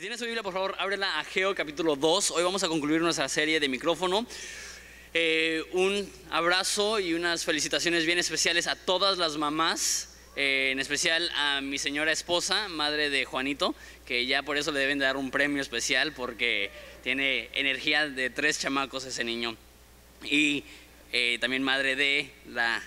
Si 0.00 0.04
tienes 0.04 0.18
tu 0.18 0.24
Biblia, 0.24 0.42
por 0.42 0.54
favor, 0.54 0.74
ábrela 0.78 1.18
a 1.18 1.24
Geo 1.24 1.54
capítulo 1.54 1.94
2. 1.94 2.30
Hoy 2.30 2.42
vamos 2.42 2.62
a 2.62 2.68
concluir 2.68 3.02
nuestra 3.02 3.28
serie 3.28 3.60
de 3.60 3.68
micrófono. 3.68 4.26
Eh, 5.12 5.62
un 5.72 6.10
abrazo 6.30 6.98
y 6.98 7.12
unas 7.12 7.44
felicitaciones 7.44 8.06
bien 8.06 8.16
especiales 8.16 8.66
a 8.66 8.76
todas 8.76 9.18
las 9.18 9.36
mamás, 9.36 10.16
eh, 10.36 10.70
en 10.72 10.80
especial 10.80 11.30
a 11.36 11.60
mi 11.60 11.76
señora 11.76 12.12
esposa, 12.12 12.68
madre 12.70 13.10
de 13.10 13.26
Juanito, 13.26 13.74
que 14.06 14.24
ya 14.24 14.42
por 14.42 14.56
eso 14.56 14.72
le 14.72 14.80
deben 14.80 14.98
dar 14.98 15.18
un 15.18 15.30
premio 15.30 15.60
especial 15.60 16.14
porque 16.14 16.70
tiene 17.02 17.50
energía 17.52 18.08
de 18.08 18.30
tres 18.30 18.58
chamacos 18.58 19.04
ese 19.04 19.22
niño. 19.22 19.54
Y 20.24 20.64
eh, 21.12 21.36
también 21.42 21.62
madre 21.62 21.94
de 21.94 22.30
la 22.46 22.82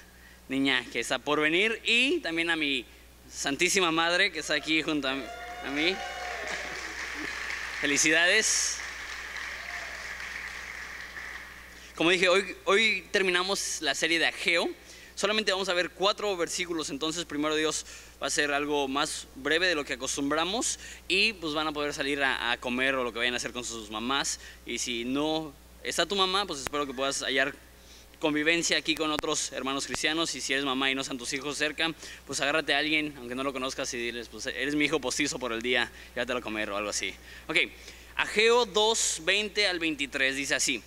niña 0.50 0.84
que 0.91 1.02
está 1.02 1.20
por 1.20 1.41
venir 1.41 1.80
y 1.86 2.22
también 2.22 2.50
a 2.50 2.55
mi 2.55 2.88
santísima 3.32 3.91
madre 3.91 4.32
que 4.32 4.40
está 4.40 4.55
aquí 4.55 4.82
junto 4.82 5.09
a 5.09 5.14
mí. 5.14 5.95
Felicidades. 7.84 8.78
Como 11.98 12.12
dije, 12.12 12.30
hoy, 12.30 12.55
hoy 12.64 13.05
terminamos 13.12 13.82
la 13.82 13.94
serie 13.94 14.20
de 14.20 14.26
Ageo. 14.26 14.70
Solamente 15.16 15.52
vamos 15.52 15.68
a 15.68 15.74
ver 15.74 15.90
cuatro 15.90 16.38
versículos, 16.38 16.90
entonces 16.91 17.26
primero 17.26 17.58
Dios 17.58 17.86
va 18.22 18.27
a 18.27 18.30
ser 18.30 18.54
algo 18.54 18.88
más 18.88 19.27
breve 19.36 19.68
de 19.68 19.76
lo 19.76 19.84
que 19.84 19.96
acostumbramos 19.96 20.80
y 21.10 21.34
pues 21.34 21.54
van 21.54 21.68
a 21.68 21.74
poder 21.74 21.94
salir 21.94 22.24
a, 22.24 22.54
a 22.54 22.58
comer 22.58 22.96
o 22.96 23.04
lo 23.04 23.12
que 23.12 23.20
vayan 23.20 23.34
a 23.34 23.38
hacer 23.38 23.52
con 23.52 23.66
sus 23.66 23.91
mamás. 23.91 24.40
Y 24.66 24.77
si 24.77 25.04
no 25.04 25.54
está 25.84 26.05
tu 26.05 26.16
mamá, 26.16 26.46
pues 26.46 26.62
espero 26.62 26.88
que 26.88 26.94
puedas 26.94 27.22
hallar 27.22 27.54
convivencia 28.23 28.77
aquí 28.77 28.95
con 28.95 29.12
otros 29.12 29.52
hermanos 29.52 29.86
cristianos 29.86 30.34
y 30.34 30.40
si 30.40 30.54
eres 30.54 30.63
mamá 30.63 30.90
y 30.90 30.95
no 30.95 31.02
están 31.02 31.18
tus 31.18 31.34
hijos 31.34 31.58
cerca, 31.58 31.94
pues 32.26 32.40
agárrate 32.40 32.73
a 32.73 32.77
alguien, 32.77 33.13
aunque 33.18 33.36
no 33.36 33.44
lo 33.44 33.52
conozcas 33.52 33.94
y 33.94 33.98
diles, 33.98 34.30
pues 34.30 34.46
eres 34.46 34.76
mi 34.76 34.86
hijo 34.86 35.02
postizo 35.02 35.38
por 35.40 35.52
el 35.52 35.62
día, 35.62 35.91
ya 36.16 36.26
te 36.26 36.34
lo 36.34 36.41
comer 36.41 36.70
o 36.70 36.77
algo 36.77 36.90
así. 36.90 37.13
Ok, 37.49 37.57
Ageo 38.16 38.66
2, 38.66 39.24
20 39.26 39.68
al 39.68 39.79
23 39.79 40.38
dice 40.38 40.55
así. 40.55 40.82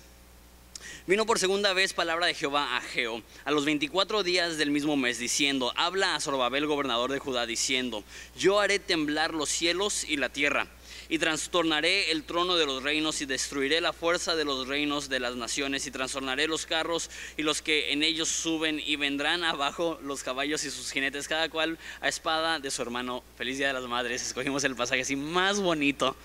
Vino 1.05 1.27
por 1.27 1.37
segunda 1.37 1.73
vez 1.73 1.93
palabra 1.93 2.25
de 2.25 2.33
Jehová 2.33 2.73
a 2.73 2.77
Ageo 2.77 3.21
a 3.45 3.51
los 3.51 3.65
24 3.65 4.23
días 4.23 4.57
del 4.57 4.71
mismo 4.71 4.97
mes, 4.97 5.19
diciendo, 5.19 5.71
habla 5.75 6.15
a 6.15 6.19
Zorobabel, 6.19 6.65
gobernador 6.65 7.11
de 7.11 7.19
Judá, 7.19 7.45
diciendo, 7.45 8.03
yo 8.35 8.59
haré 8.59 8.79
temblar 8.79 9.35
los 9.35 9.49
cielos 9.49 10.05
y 10.05 10.17
la 10.17 10.29
tierra 10.29 10.67
y 11.09 11.19
trastornaré 11.19 12.11
el 12.11 12.23
trono 12.23 12.55
de 12.55 12.65
los 12.65 12.83
reinos 12.83 13.21
y 13.21 13.25
destruiré 13.25 13.81
la 13.81 13.93
fuerza 13.93 14.35
de 14.35 14.45
los 14.45 14.67
reinos 14.67 15.09
de 15.09 15.19
las 15.19 15.35
naciones 15.35 15.85
y 15.87 15.91
trastornaré 15.91 16.47
los 16.47 16.65
carros 16.65 17.09
y 17.37 17.43
los 17.43 17.61
que 17.61 17.91
en 17.91 18.03
ellos 18.03 18.29
suben 18.29 18.81
y 18.85 18.95
vendrán 18.95 19.43
abajo 19.43 19.99
los 20.03 20.23
caballos 20.23 20.63
y 20.63 20.71
sus 20.71 20.91
jinetes, 20.91 21.27
cada 21.27 21.49
cual 21.49 21.77
a 22.01 22.07
espada 22.07 22.59
de 22.59 22.71
su 22.71 22.81
hermano. 22.81 23.23
Feliz 23.37 23.57
Día 23.57 23.67
de 23.67 23.73
las 23.73 23.83
Madres. 23.83 24.21
Escogimos 24.21 24.63
el 24.63 24.75
pasaje 24.75 25.15
más 25.15 25.59
bonito 25.59 26.15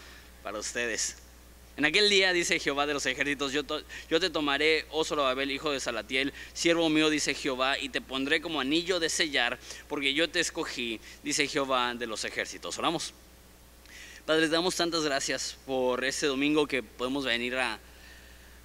para 0.42 0.58
ustedes. 0.58 1.16
En 1.76 1.86
aquel 1.86 2.10
día, 2.10 2.34
dice 2.34 2.58
Jehová 2.58 2.86
de 2.86 2.92
los 2.92 3.06
ejércitos, 3.06 3.52
yo, 3.52 3.64
te 3.64 4.30
tomaré, 4.30 4.84
oh 4.90 5.04
Zorobabel, 5.04 5.50
hijo 5.50 5.70
de 5.70 5.80
Salatiel, 5.80 6.34
siervo 6.52 6.90
mío, 6.90 7.08
dice 7.08 7.32
Jehová, 7.32 7.78
y 7.78 7.88
te 7.88 8.02
pondré 8.02 8.42
como 8.42 8.60
anillo 8.60 9.00
de 9.00 9.08
sellar, 9.08 9.58
porque 9.88 10.12
yo 10.12 10.28
te 10.28 10.40
escogí, 10.40 11.00
dice 11.22 11.48
Jehová 11.48 11.94
de 11.94 12.06
los 12.06 12.24
ejércitos. 12.24 12.78
Oramos. 12.78 13.14
Padre, 14.26 14.46
te 14.46 14.52
damos 14.52 14.76
tantas 14.76 15.02
gracias 15.02 15.56
por 15.66 16.04
este 16.04 16.28
domingo 16.28 16.68
que 16.68 16.80
podemos 16.80 17.24
venir 17.24 17.56
a, 17.56 17.80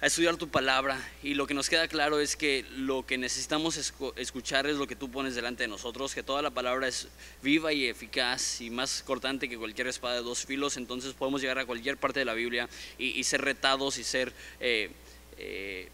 estudiar 0.00 0.36
tu 0.36 0.48
palabra. 0.48 0.96
Y 1.20 1.34
lo 1.34 1.48
que 1.48 1.54
nos 1.54 1.68
queda 1.68 1.88
claro 1.88 2.20
es 2.20 2.36
que 2.36 2.64
lo 2.76 3.04
que 3.04 3.18
necesitamos 3.18 3.76
escuchar 4.14 4.68
es 4.68 4.76
lo 4.76 4.86
que 4.86 4.94
tú 4.94 5.10
pones 5.10 5.34
delante 5.34 5.64
de 5.64 5.68
nosotros, 5.68 6.14
que 6.14 6.22
toda 6.22 6.42
la 6.42 6.50
palabra 6.52 6.86
es 6.86 7.08
viva 7.42 7.72
y 7.72 7.86
eficaz 7.86 8.60
y 8.60 8.70
más 8.70 9.02
cortante 9.02 9.48
que 9.48 9.58
cualquier 9.58 9.88
espada 9.88 10.14
de 10.14 10.22
dos 10.22 10.46
filos, 10.46 10.76
entonces 10.76 11.12
podemos 11.12 11.40
llegar 11.40 11.58
a 11.58 11.66
cualquier 11.66 11.96
parte 11.96 12.20
de 12.20 12.24
la 12.24 12.34
Biblia 12.34 12.68
y, 12.96 13.18
y 13.18 13.24
ser 13.24 13.42
retados 13.42 13.98
y 13.98 14.04
ser... 14.04 14.32
Eh, 14.60 14.90
eh, 15.38 15.88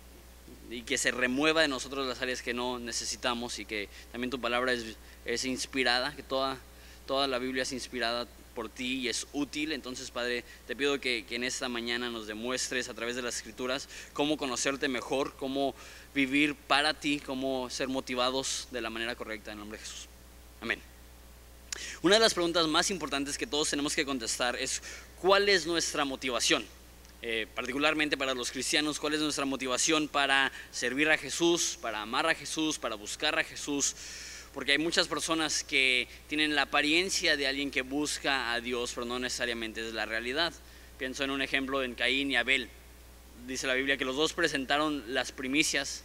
y 0.71 0.83
que 0.83 0.97
se 0.99 1.11
remueva 1.11 1.63
de 1.63 1.69
nosotros 1.69 2.07
las 2.07 2.21
áreas 2.21 2.43
que 2.43 2.55
no 2.55 2.79
necesitamos 2.79 3.59
y 3.59 3.67
que 3.67 3.89
también 4.13 4.31
tu 4.31 4.41
palabra 4.41 4.73
es, 4.73 4.97
es 5.25 5.45
inspirada, 5.45 6.17
que 6.17 6.23
toda, 6.23 6.59
toda 7.07 7.29
la 7.29 7.39
Biblia 7.39 7.63
es 7.65 7.73
inspirada 7.73 8.27
por 8.55 8.69
ti 8.69 9.01
y 9.01 9.09
es 9.09 9.27
útil. 9.33 9.73
Entonces, 9.73 10.11
Padre, 10.11 10.45
te 10.67 10.77
pido 10.77 11.01
que, 11.01 11.25
que, 11.27 11.37
en 11.37 11.45
esta 11.45 11.69
mañana 11.69 12.11
nos 12.11 12.27
demuestres 12.27 12.89
a 12.89 12.95
través 12.95 13.17
de 13.17 13.23
las 13.23 13.37
escrituras 13.37 13.89
cómo 14.13 14.37
conocerte 14.37 14.89
mejor, 14.89 15.35
cómo 15.37 15.75
vivir 16.15 16.55
para 16.55 16.95
ti, 16.95 17.21
cómo 17.21 17.69
ser 17.71 17.89
motivados 17.89 18.69
de 18.71 18.81
la 18.81 18.91
manera 18.91 19.15
correcta 19.17 19.51
en 19.51 19.59
el 19.59 19.61
nombre 19.61 19.79
de 19.79 19.85
Jesús. 19.85 20.09
Amén. 20.61 20.81
Una 22.03 22.15
de 22.15 22.21
las 22.21 22.35
preguntas 22.35 22.67
más 22.69 22.91
importantes 22.91 23.37
que 23.37 23.47
todos 23.47 23.71
tenemos 23.71 23.95
que 23.95 24.05
contestar 24.05 24.57
es 24.57 24.83
¿cuál 25.21 25.49
es 25.49 25.67
nuestra 25.67 26.05
motivación? 26.05 26.65
Eh, 27.23 27.47
particularmente 27.55 28.17
para 28.17 28.35
los 28.35 28.51
cristianos, 28.51 29.01
¿cuál 29.01 29.15
es 29.15 29.21
nuestra 29.21 29.47
motivación 29.47 30.09
para 30.09 30.53
servir 30.71 31.09
a 31.09 31.17
Jesús, 31.17 31.79
para 31.81 32.03
amar 32.03 32.27
a 32.27 32.35
Jesús, 32.35 32.79
para 32.79 32.97
buscar 32.97 33.39
a 33.39 33.45
Jesús? 33.45 33.97
Porque 34.55 34.73
hay 34.73 34.79
muchas 34.79 35.09
personas 35.09 35.65
que 35.65 36.07
tienen 36.29 36.55
la 36.55 36.63
apariencia 36.63 37.37
de 37.37 37.49
alguien 37.49 37.73
que 37.73 37.83
busca 37.83 38.53
a 38.53 38.61
Dios, 38.61 38.93
pero 38.95 39.05
no 39.05 39.19
necesariamente 39.19 39.87
es 39.87 39.93
la 39.93 40.07
realidad. 40.07 40.55
Pienso 40.97 41.25
en 41.25 41.31
un 41.31 41.43
ejemplo 41.43 41.83
en 41.83 41.97
Caín 41.97 42.31
y 42.31 42.37
Abel. 42.37 42.71
Dice 43.49 43.67
la 43.67 43.75
Biblia 43.75 43.97
que 43.97 44.05
los 44.05 44.15
dos 44.15 44.33
presentaron 44.33 45.13
las 45.13 45.33
primicias, 45.33 46.05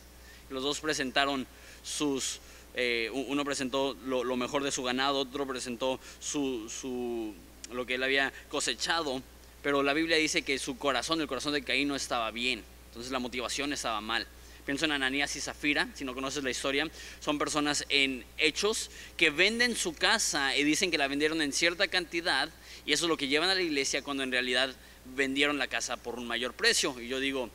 los 0.49 0.63
dos 0.63 0.79
presentaron 0.79 1.45
sus, 1.83 2.39
eh, 2.73 3.11
uno 3.13 3.45
presentó 3.45 3.95
lo, 4.05 4.35
mejor 4.35 4.63
de 4.63 4.71
su 4.71 4.81
ganado, 4.81 5.19
otro 5.19 5.45
presentó 5.45 5.99
su, 6.19 6.67
su, 6.69 7.35
lo 7.71 7.85
que 7.85 7.95
él 7.95 8.03
había 8.03 8.33
cosechado, 8.49 9.21
pero 9.61 9.83
la 9.83 9.93
Biblia 9.93 10.17
dice 10.17 10.41
que 10.41 10.57
su 10.57 10.75
corazón, 10.79 11.21
el 11.21 11.27
corazón 11.27 11.53
de 11.53 11.63
Caín 11.63 11.87
no 11.87 11.95
estaba 11.95 12.31
bien, 12.31 12.63
entonces 12.87 13.11
la 13.11 13.19
motivación 13.19 13.73
estaba 13.73 14.01
mal. 14.01 14.27
Pienso 14.69 14.85
en 14.85 14.91
Ananías 14.91 15.35
y 15.35 15.41
Zafira, 15.41 15.87
si 15.95 16.05
no 16.05 16.13
conoces 16.13 16.43
la 16.43 16.51
historia, 16.51 16.87
son 17.21 17.39
personas 17.39 17.85
en 17.89 18.23
hechos 18.37 18.91
que 19.17 19.31
venden 19.31 19.75
su 19.75 19.95
casa 19.95 20.55
y 20.55 20.63
dicen 20.63 20.91
que 20.91 20.99
la 20.99 21.07
vendieron 21.07 21.41
en 21.41 21.51
cierta 21.51 21.87
cantidad 21.87 22.51
y 22.85 22.93
eso 22.93 23.05
es 23.05 23.09
lo 23.09 23.17
que 23.17 23.27
llevan 23.27 23.49
a 23.49 23.55
la 23.55 23.63
iglesia 23.63 24.03
cuando 24.03 24.21
en 24.21 24.31
realidad 24.31 24.69
vendieron 25.15 25.57
la 25.57 25.65
casa 25.65 25.97
por 25.97 26.19
un 26.19 26.27
mayor 26.27 26.53
precio. 26.53 27.01
Y 27.01 27.07
yo 27.07 27.19
digo, 27.19 27.49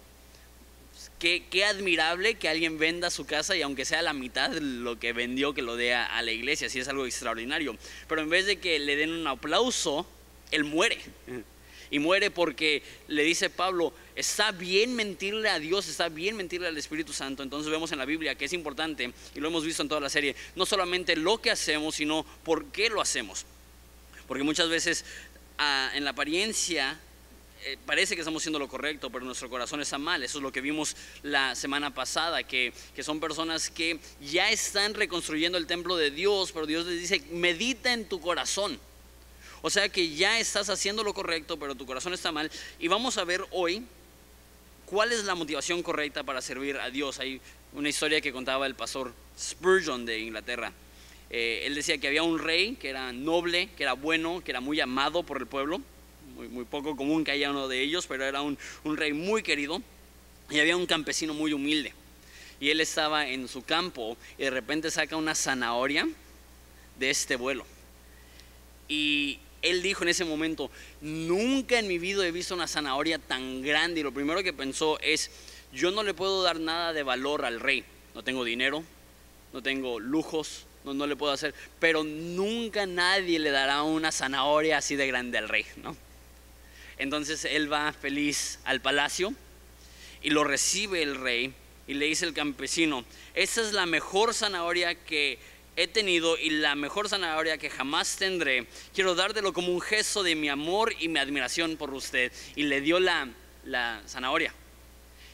Qué, 1.20 1.44
qué, 1.48 1.64
admirable 1.64 2.34
que 2.34 2.48
alguien 2.48 2.78
venda 2.78 3.10
su 3.10 3.26
casa 3.26 3.56
y 3.56 3.62
aunque 3.62 3.84
sea 3.84 4.02
la 4.02 4.12
mitad 4.12 4.50
de 4.50 4.60
lo 4.60 4.98
que 4.98 5.12
vendió, 5.12 5.54
que 5.54 5.62
lo 5.62 5.76
dé 5.76 5.94
a 5.94 6.20
la 6.20 6.32
iglesia, 6.32 6.68
si 6.68 6.80
es 6.80 6.88
algo 6.88 7.06
extraordinario. 7.06 7.76
Pero 8.08 8.22
en 8.22 8.28
vez 8.28 8.46
de 8.46 8.58
que 8.58 8.80
le 8.80 8.96
den 8.96 9.12
un 9.12 9.28
aplauso, 9.28 10.04
él 10.50 10.64
muere. 10.64 10.98
Y 11.94 12.00
muere 12.00 12.32
porque 12.32 12.82
le 13.06 13.22
dice 13.22 13.50
Pablo, 13.50 13.92
está 14.16 14.50
bien 14.50 14.96
mentirle 14.96 15.48
a 15.48 15.60
Dios, 15.60 15.86
está 15.86 16.08
bien 16.08 16.34
mentirle 16.34 16.66
al 16.66 16.76
Espíritu 16.76 17.12
Santo. 17.12 17.44
Entonces 17.44 17.70
vemos 17.70 17.92
en 17.92 17.98
la 17.98 18.04
Biblia 18.04 18.34
que 18.34 18.46
es 18.46 18.52
importante, 18.52 19.12
y 19.32 19.38
lo 19.38 19.46
hemos 19.46 19.64
visto 19.64 19.80
en 19.80 19.88
toda 19.88 20.00
la 20.00 20.08
serie, 20.08 20.34
no 20.56 20.66
solamente 20.66 21.14
lo 21.14 21.40
que 21.40 21.52
hacemos, 21.52 21.94
sino 21.94 22.26
por 22.42 22.64
qué 22.72 22.90
lo 22.90 23.00
hacemos. 23.00 23.46
Porque 24.26 24.42
muchas 24.42 24.68
veces 24.68 25.04
ah, 25.58 25.92
en 25.94 26.02
la 26.02 26.10
apariencia 26.10 26.98
eh, 27.62 27.78
parece 27.86 28.16
que 28.16 28.22
estamos 28.22 28.42
haciendo 28.42 28.58
lo 28.58 28.66
correcto, 28.66 29.08
pero 29.10 29.24
nuestro 29.24 29.48
corazón 29.48 29.80
está 29.80 29.96
mal. 29.96 30.24
Eso 30.24 30.38
es 30.38 30.42
lo 30.42 30.50
que 30.50 30.60
vimos 30.60 30.96
la 31.22 31.54
semana 31.54 31.94
pasada, 31.94 32.42
que, 32.42 32.72
que 32.96 33.04
son 33.04 33.20
personas 33.20 33.70
que 33.70 34.00
ya 34.20 34.50
están 34.50 34.94
reconstruyendo 34.94 35.58
el 35.58 35.68
templo 35.68 35.96
de 35.96 36.10
Dios, 36.10 36.50
pero 36.50 36.66
Dios 36.66 36.86
les 36.86 37.02
dice, 37.02 37.22
medita 37.30 37.92
en 37.92 38.08
tu 38.08 38.20
corazón. 38.20 38.80
O 39.66 39.70
sea 39.70 39.88
que 39.88 40.10
ya 40.10 40.38
estás 40.38 40.68
haciendo 40.68 41.02
lo 41.02 41.14
correcto, 41.14 41.58
pero 41.58 41.74
tu 41.74 41.86
corazón 41.86 42.12
está 42.12 42.30
mal. 42.30 42.50
Y 42.78 42.88
vamos 42.88 43.16
a 43.16 43.24
ver 43.24 43.42
hoy 43.50 43.82
cuál 44.84 45.10
es 45.10 45.24
la 45.24 45.34
motivación 45.34 45.82
correcta 45.82 46.22
para 46.22 46.42
servir 46.42 46.76
a 46.76 46.90
Dios. 46.90 47.18
Hay 47.18 47.40
una 47.72 47.88
historia 47.88 48.20
que 48.20 48.30
contaba 48.30 48.66
el 48.66 48.74
pastor 48.74 49.14
Spurgeon 49.38 50.04
de 50.04 50.18
Inglaterra. 50.18 50.70
Eh, 51.30 51.62
él 51.64 51.74
decía 51.74 51.96
que 51.96 52.08
había 52.08 52.22
un 52.22 52.38
rey 52.40 52.76
que 52.76 52.90
era 52.90 53.10
noble, 53.14 53.70
que 53.74 53.84
era 53.84 53.94
bueno, 53.94 54.42
que 54.44 54.50
era 54.50 54.60
muy 54.60 54.78
amado 54.80 55.22
por 55.22 55.38
el 55.38 55.46
pueblo. 55.46 55.80
Muy, 56.36 56.66
poco 56.66 56.94
común 56.94 57.24
que 57.24 57.30
haya 57.30 57.50
uno 57.50 57.66
de 57.66 57.80
ellos, 57.80 58.06
pero 58.06 58.26
era 58.26 58.42
un, 58.42 58.58
un 58.82 58.98
rey 58.98 59.14
muy 59.14 59.42
querido. 59.42 59.80
Y 60.50 60.60
había 60.60 60.76
un 60.76 60.84
campesino 60.84 61.32
muy 61.32 61.54
humilde. 61.54 61.94
Y 62.60 62.68
él 62.68 62.82
estaba 62.82 63.26
en 63.28 63.48
su 63.48 63.64
campo 63.64 64.18
y 64.36 64.42
de 64.42 64.50
repente 64.50 64.90
saca 64.90 65.16
una 65.16 65.34
zanahoria 65.34 66.06
de 66.98 67.08
este 67.08 67.36
vuelo. 67.36 67.64
Y 68.88 69.38
él 69.64 69.82
dijo 69.82 70.02
en 70.02 70.10
ese 70.10 70.24
momento, 70.24 70.70
nunca 71.00 71.78
en 71.78 71.88
mi 71.88 71.98
vida 71.98 72.26
he 72.26 72.30
visto 72.30 72.54
una 72.54 72.68
zanahoria 72.68 73.18
tan 73.18 73.62
grande. 73.62 74.00
Y 74.00 74.02
lo 74.02 74.12
primero 74.12 74.42
que 74.42 74.52
pensó 74.52 75.00
es, 75.00 75.30
yo 75.72 75.90
no 75.90 76.02
le 76.02 76.14
puedo 76.14 76.42
dar 76.42 76.60
nada 76.60 76.92
de 76.92 77.02
valor 77.02 77.44
al 77.44 77.60
rey. 77.60 77.84
No 78.14 78.22
tengo 78.22 78.44
dinero, 78.44 78.84
no 79.52 79.62
tengo 79.62 79.98
lujos, 79.98 80.66
no, 80.84 80.94
no 80.94 81.06
le 81.06 81.16
puedo 81.16 81.32
hacer. 81.32 81.54
Pero 81.80 82.04
nunca 82.04 82.86
nadie 82.86 83.38
le 83.38 83.50
dará 83.50 83.82
una 83.82 84.12
zanahoria 84.12 84.78
así 84.78 84.96
de 84.96 85.06
grande 85.06 85.38
al 85.38 85.48
rey, 85.48 85.66
¿no? 85.82 85.96
Entonces 86.98 87.44
él 87.44 87.72
va 87.72 87.92
feliz 87.92 88.60
al 88.64 88.80
palacio 88.80 89.34
y 90.22 90.30
lo 90.30 90.44
recibe 90.44 91.02
el 91.02 91.16
rey 91.16 91.52
y 91.86 91.94
le 91.94 92.06
dice 92.06 92.24
el 92.24 92.34
campesino, 92.34 93.04
esa 93.34 93.60
es 93.60 93.72
la 93.72 93.84
mejor 93.86 94.32
zanahoria 94.32 94.94
que 94.94 95.38
he 95.76 95.88
tenido 95.88 96.36
y 96.38 96.50
la 96.50 96.74
mejor 96.74 97.08
zanahoria 97.08 97.58
que 97.58 97.70
jamás 97.70 98.16
tendré. 98.16 98.66
Quiero 98.94 99.14
dártelo 99.14 99.52
como 99.52 99.72
un 99.72 99.80
gesto 99.80 100.22
de 100.22 100.34
mi 100.34 100.48
amor 100.48 100.94
y 100.98 101.08
mi 101.08 101.18
admiración 101.18 101.76
por 101.76 101.92
usted. 101.92 102.32
Y 102.56 102.64
le 102.64 102.80
dio 102.80 103.00
la, 103.00 103.28
la 103.64 104.02
zanahoria. 104.06 104.54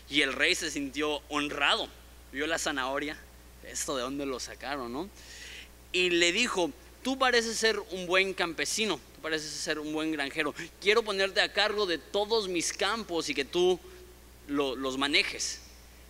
Y 0.09 0.23
el 0.23 0.33
rey 0.33 0.55
se 0.55 0.71
sintió 0.71 1.23
honrado. 1.29 1.89
Vio 2.33 2.47
la 2.47 2.59
zanahoria. 2.59 3.19
Esto 3.65 3.97
de 3.97 4.03
dónde 4.03 4.27
lo 4.27 4.41
sacaron, 4.41 4.93
¿no? 4.93 5.09
Y 5.93 6.11
le 6.11 6.33
dijo, 6.33 6.71
tú 7.03 7.19
pareces 7.19 7.57
ser 7.57 7.79
un 7.91 8.07
buen 8.07 8.35
campesino, 8.35 9.01
tú 9.15 9.21
pareces 9.23 9.51
ser 9.51 9.79
un 9.79 9.93
buen 9.93 10.13
granjero. 10.13 10.55
Quiero 10.81 11.03
ponerte 11.03 11.41
a 11.41 11.53
cargo 11.53 11.87
de 11.87 11.99
todos 11.99 12.49
mis 12.49 12.73
campos 12.73 13.29
y 13.29 13.35
que 13.35 13.45
tú 13.45 13.79
los 14.49 14.99
manejes. 14.99 15.61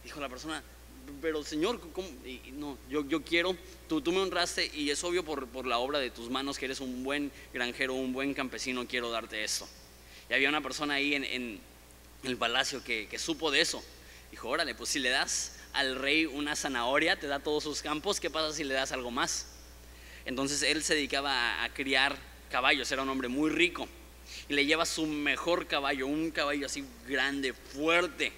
Dijo 0.05 0.21
la 0.21 0.29
persona, 0.29 0.63
pero 1.21 1.43
Señor, 1.43 1.81
no, 2.53 2.79
yo, 2.89 3.07
yo 3.07 3.23
quiero, 3.23 3.57
tú, 3.89 4.01
tú 4.01 4.13
me 4.13 4.21
honraste 4.21 4.71
y 4.75 4.91
es 4.91 5.03
obvio 5.05 5.25
por, 5.25 5.47
por 5.49 5.67
la 5.67 5.79
obra 5.79 5.99
de 5.99 6.11
tus 6.11 6.31
manos 6.31 6.59
que 6.59 6.67
eres 6.67 6.81
un 6.81 7.05
buen 7.05 7.31
granjero, 7.53 7.95
un 7.95 8.13
buen 8.13 8.35
campesino, 8.35 8.87
quiero 8.87 9.11
darte 9.11 9.43
esto. 9.45 9.69
Y 10.29 10.35
había 10.35 10.49
una 10.49 10.61
persona 10.61 10.95
ahí 10.95 11.15
en, 11.15 11.25
en 11.25 11.61
el 12.25 12.37
palacio 12.37 12.83
que, 12.85 13.09
que 13.09 13.19
supo 13.19 13.51
de 13.51 13.61
eso. 13.61 13.83
Dijo, 14.31 14.49
órale, 14.49 14.75
pues 14.75 14.91
si 14.91 14.99
le 14.99 15.09
das 15.09 15.57
al 15.73 15.97
rey 15.97 16.27
una 16.27 16.57
zanahoria, 16.57 17.19
te 17.19 17.27
da 17.27 17.41
todos 17.41 17.65
sus 17.65 17.83
campos, 17.83 18.21
¿qué 18.21 18.31
pasa 18.31 18.53
si 18.55 18.65
le 18.65 18.75
das 18.75 18.93
algo 18.93 19.11
más? 19.11 19.47
Entonces 20.25 20.63
él 20.63 20.83
se 20.83 20.95
dedicaba 20.95 21.63
a, 21.63 21.69
criar 21.73 22.17
caballos, 22.51 22.91
era 22.93 23.03
un 23.03 23.09
hombre 23.09 23.29
muy 23.29 23.51
rico. 23.51 23.89
Y 24.49 24.55
le 24.55 24.67
lleva 24.67 24.87
su 24.87 25.07
mejor 25.07 25.67
caballo, 25.67 26.07
un 26.07 26.31
caballo 26.31 26.67
así 26.67 26.85
grande, 27.09 27.53
fuerte, 27.53 28.33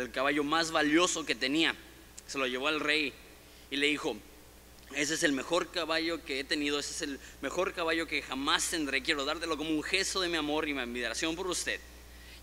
el 0.00 0.10
caballo 0.10 0.44
más 0.44 0.70
valioso 0.70 1.24
que 1.24 1.34
tenía. 1.34 1.74
Se 2.26 2.38
lo 2.38 2.46
llevó 2.46 2.68
al 2.68 2.80
rey 2.80 3.12
y 3.70 3.76
le 3.76 3.86
dijo, 3.86 4.16
ese 4.94 5.14
es 5.14 5.22
el 5.22 5.32
mejor 5.32 5.70
caballo 5.70 6.24
que 6.24 6.40
he 6.40 6.44
tenido, 6.44 6.78
ese 6.78 6.92
es 6.92 7.02
el 7.02 7.20
mejor 7.42 7.72
caballo 7.72 8.06
que 8.06 8.22
jamás 8.22 8.70
tendré. 8.70 9.02
Quiero 9.02 9.24
dártelo 9.24 9.56
como 9.56 9.70
un 9.70 9.82
gesto 9.82 10.20
de 10.20 10.28
mi 10.28 10.36
amor 10.36 10.68
y 10.68 10.74
mi 10.74 10.80
admiración 10.80 11.34
por 11.34 11.46
usted. 11.48 11.80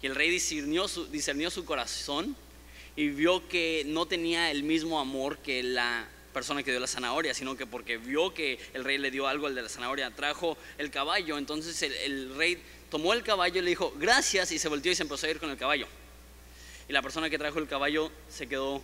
Y 0.01 0.07
el 0.07 0.15
rey 0.15 0.29
discernió 0.29 0.87
su, 0.87 1.05
discernió 1.07 1.49
su 1.49 1.63
corazón 1.65 2.35
y 2.95 3.07
vio 3.09 3.47
que 3.47 3.83
no 3.87 4.05
tenía 4.05 4.51
el 4.51 4.63
mismo 4.63 4.99
amor 4.99 5.37
que 5.39 5.63
la 5.63 6.07
persona 6.33 6.63
que 6.63 6.71
dio 6.71 6.79
la 6.79 6.87
zanahoria, 6.87 7.33
sino 7.33 7.55
que 7.55 7.65
porque 7.65 7.97
vio 7.97 8.33
que 8.33 8.59
el 8.73 8.83
rey 8.83 8.97
le 8.97 9.11
dio 9.11 9.27
algo 9.27 9.47
al 9.47 9.55
de 9.55 9.61
la 9.61 9.69
zanahoria, 9.69 10.11
trajo 10.11 10.57
el 10.77 10.91
caballo. 10.91 11.37
Entonces 11.37 11.81
el, 11.81 12.35
rey 12.35 12.61
tomó 12.89 13.13
el 13.13 13.23
caballo 13.23 13.59
y 13.59 13.63
le 13.63 13.69
dijo, 13.69 13.93
gracias, 13.97 14.51
y 14.51 14.59
se 14.59 14.67
volteó 14.67 14.91
y 14.91 14.95
se 14.95 15.03
empezó 15.03 15.27
a 15.27 15.29
ir 15.29 15.39
con 15.39 15.49
el 15.49 15.57
caballo. 15.57 15.87
Y 16.87 16.93
la 16.93 17.01
persona 17.01 17.29
que 17.29 17.37
trajo 17.37 17.59
el 17.59 17.67
caballo 17.67 18.11
se 18.29 18.47
quedó 18.47 18.81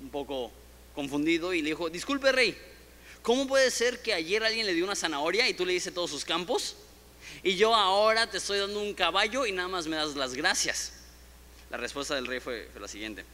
un 0.00 0.10
poco 0.10 0.52
confundido 0.94 1.54
y 1.54 1.62
le 1.62 1.70
dijo, 1.70 1.90
disculpe 1.90 2.32
rey, 2.32 2.56
¿cómo 3.22 3.46
puede 3.46 3.70
ser 3.70 4.02
que 4.02 4.12
ayer 4.12 4.44
alguien 4.44 4.66
le 4.66 4.74
dio 4.74 4.84
una 4.84 4.94
zanahoria 4.94 5.48
y 5.48 5.54
tú 5.54 5.64
le 5.64 5.72
dices 5.72 5.92
todos 5.92 6.10
sus 6.10 6.24
campos? 6.24 6.76
Y 7.42 7.56
yo 7.56 7.74
ahora 7.74 8.28
te 8.28 8.38
estoy 8.38 8.58
dando 8.58 8.80
un 8.80 8.94
caballo 8.94 9.46
y 9.46 9.52
nada 9.52 9.68
más 9.68 9.86
me 9.86 9.96
das 9.96 10.14
las 10.16 10.34
gracias. 10.34 10.92
La 11.70 11.76
respuesta 11.76 12.14
del 12.14 12.26
rey 12.26 12.40
fue, 12.40 12.68
la 12.78 12.88
siguiente. 12.88 13.24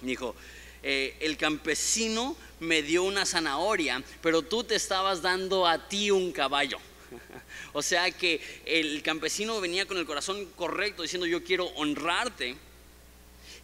Dijo, 0.00 0.34
eh, 0.82 1.16
el 1.20 1.36
campesino 1.36 2.36
me 2.60 2.82
dio 2.82 3.02
una 3.02 3.26
zanahoria, 3.26 4.02
pero 4.22 4.42
tú 4.42 4.64
te 4.64 4.74
estabas 4.74 5.22
dando 5.22 5.66
a 5.66 5.88
ti 5.88 6.10
un 6.10 6.32
caballo. 6.32 6.78
o 7.72 7.82
sea 7.82 8.10
que 8.10 8.40
el 8.64 9.02
campesino 9.02 9.60
venía 9.60 9.86
con 9.86 9.98
el 9.98 10.06
corazón 10.06 10.46
correcto 10.56 11.02
diciendo 11.02 11.26
yo 11.26 11.44
quiero 11.44 11.66
honrarte. 11.76 12.56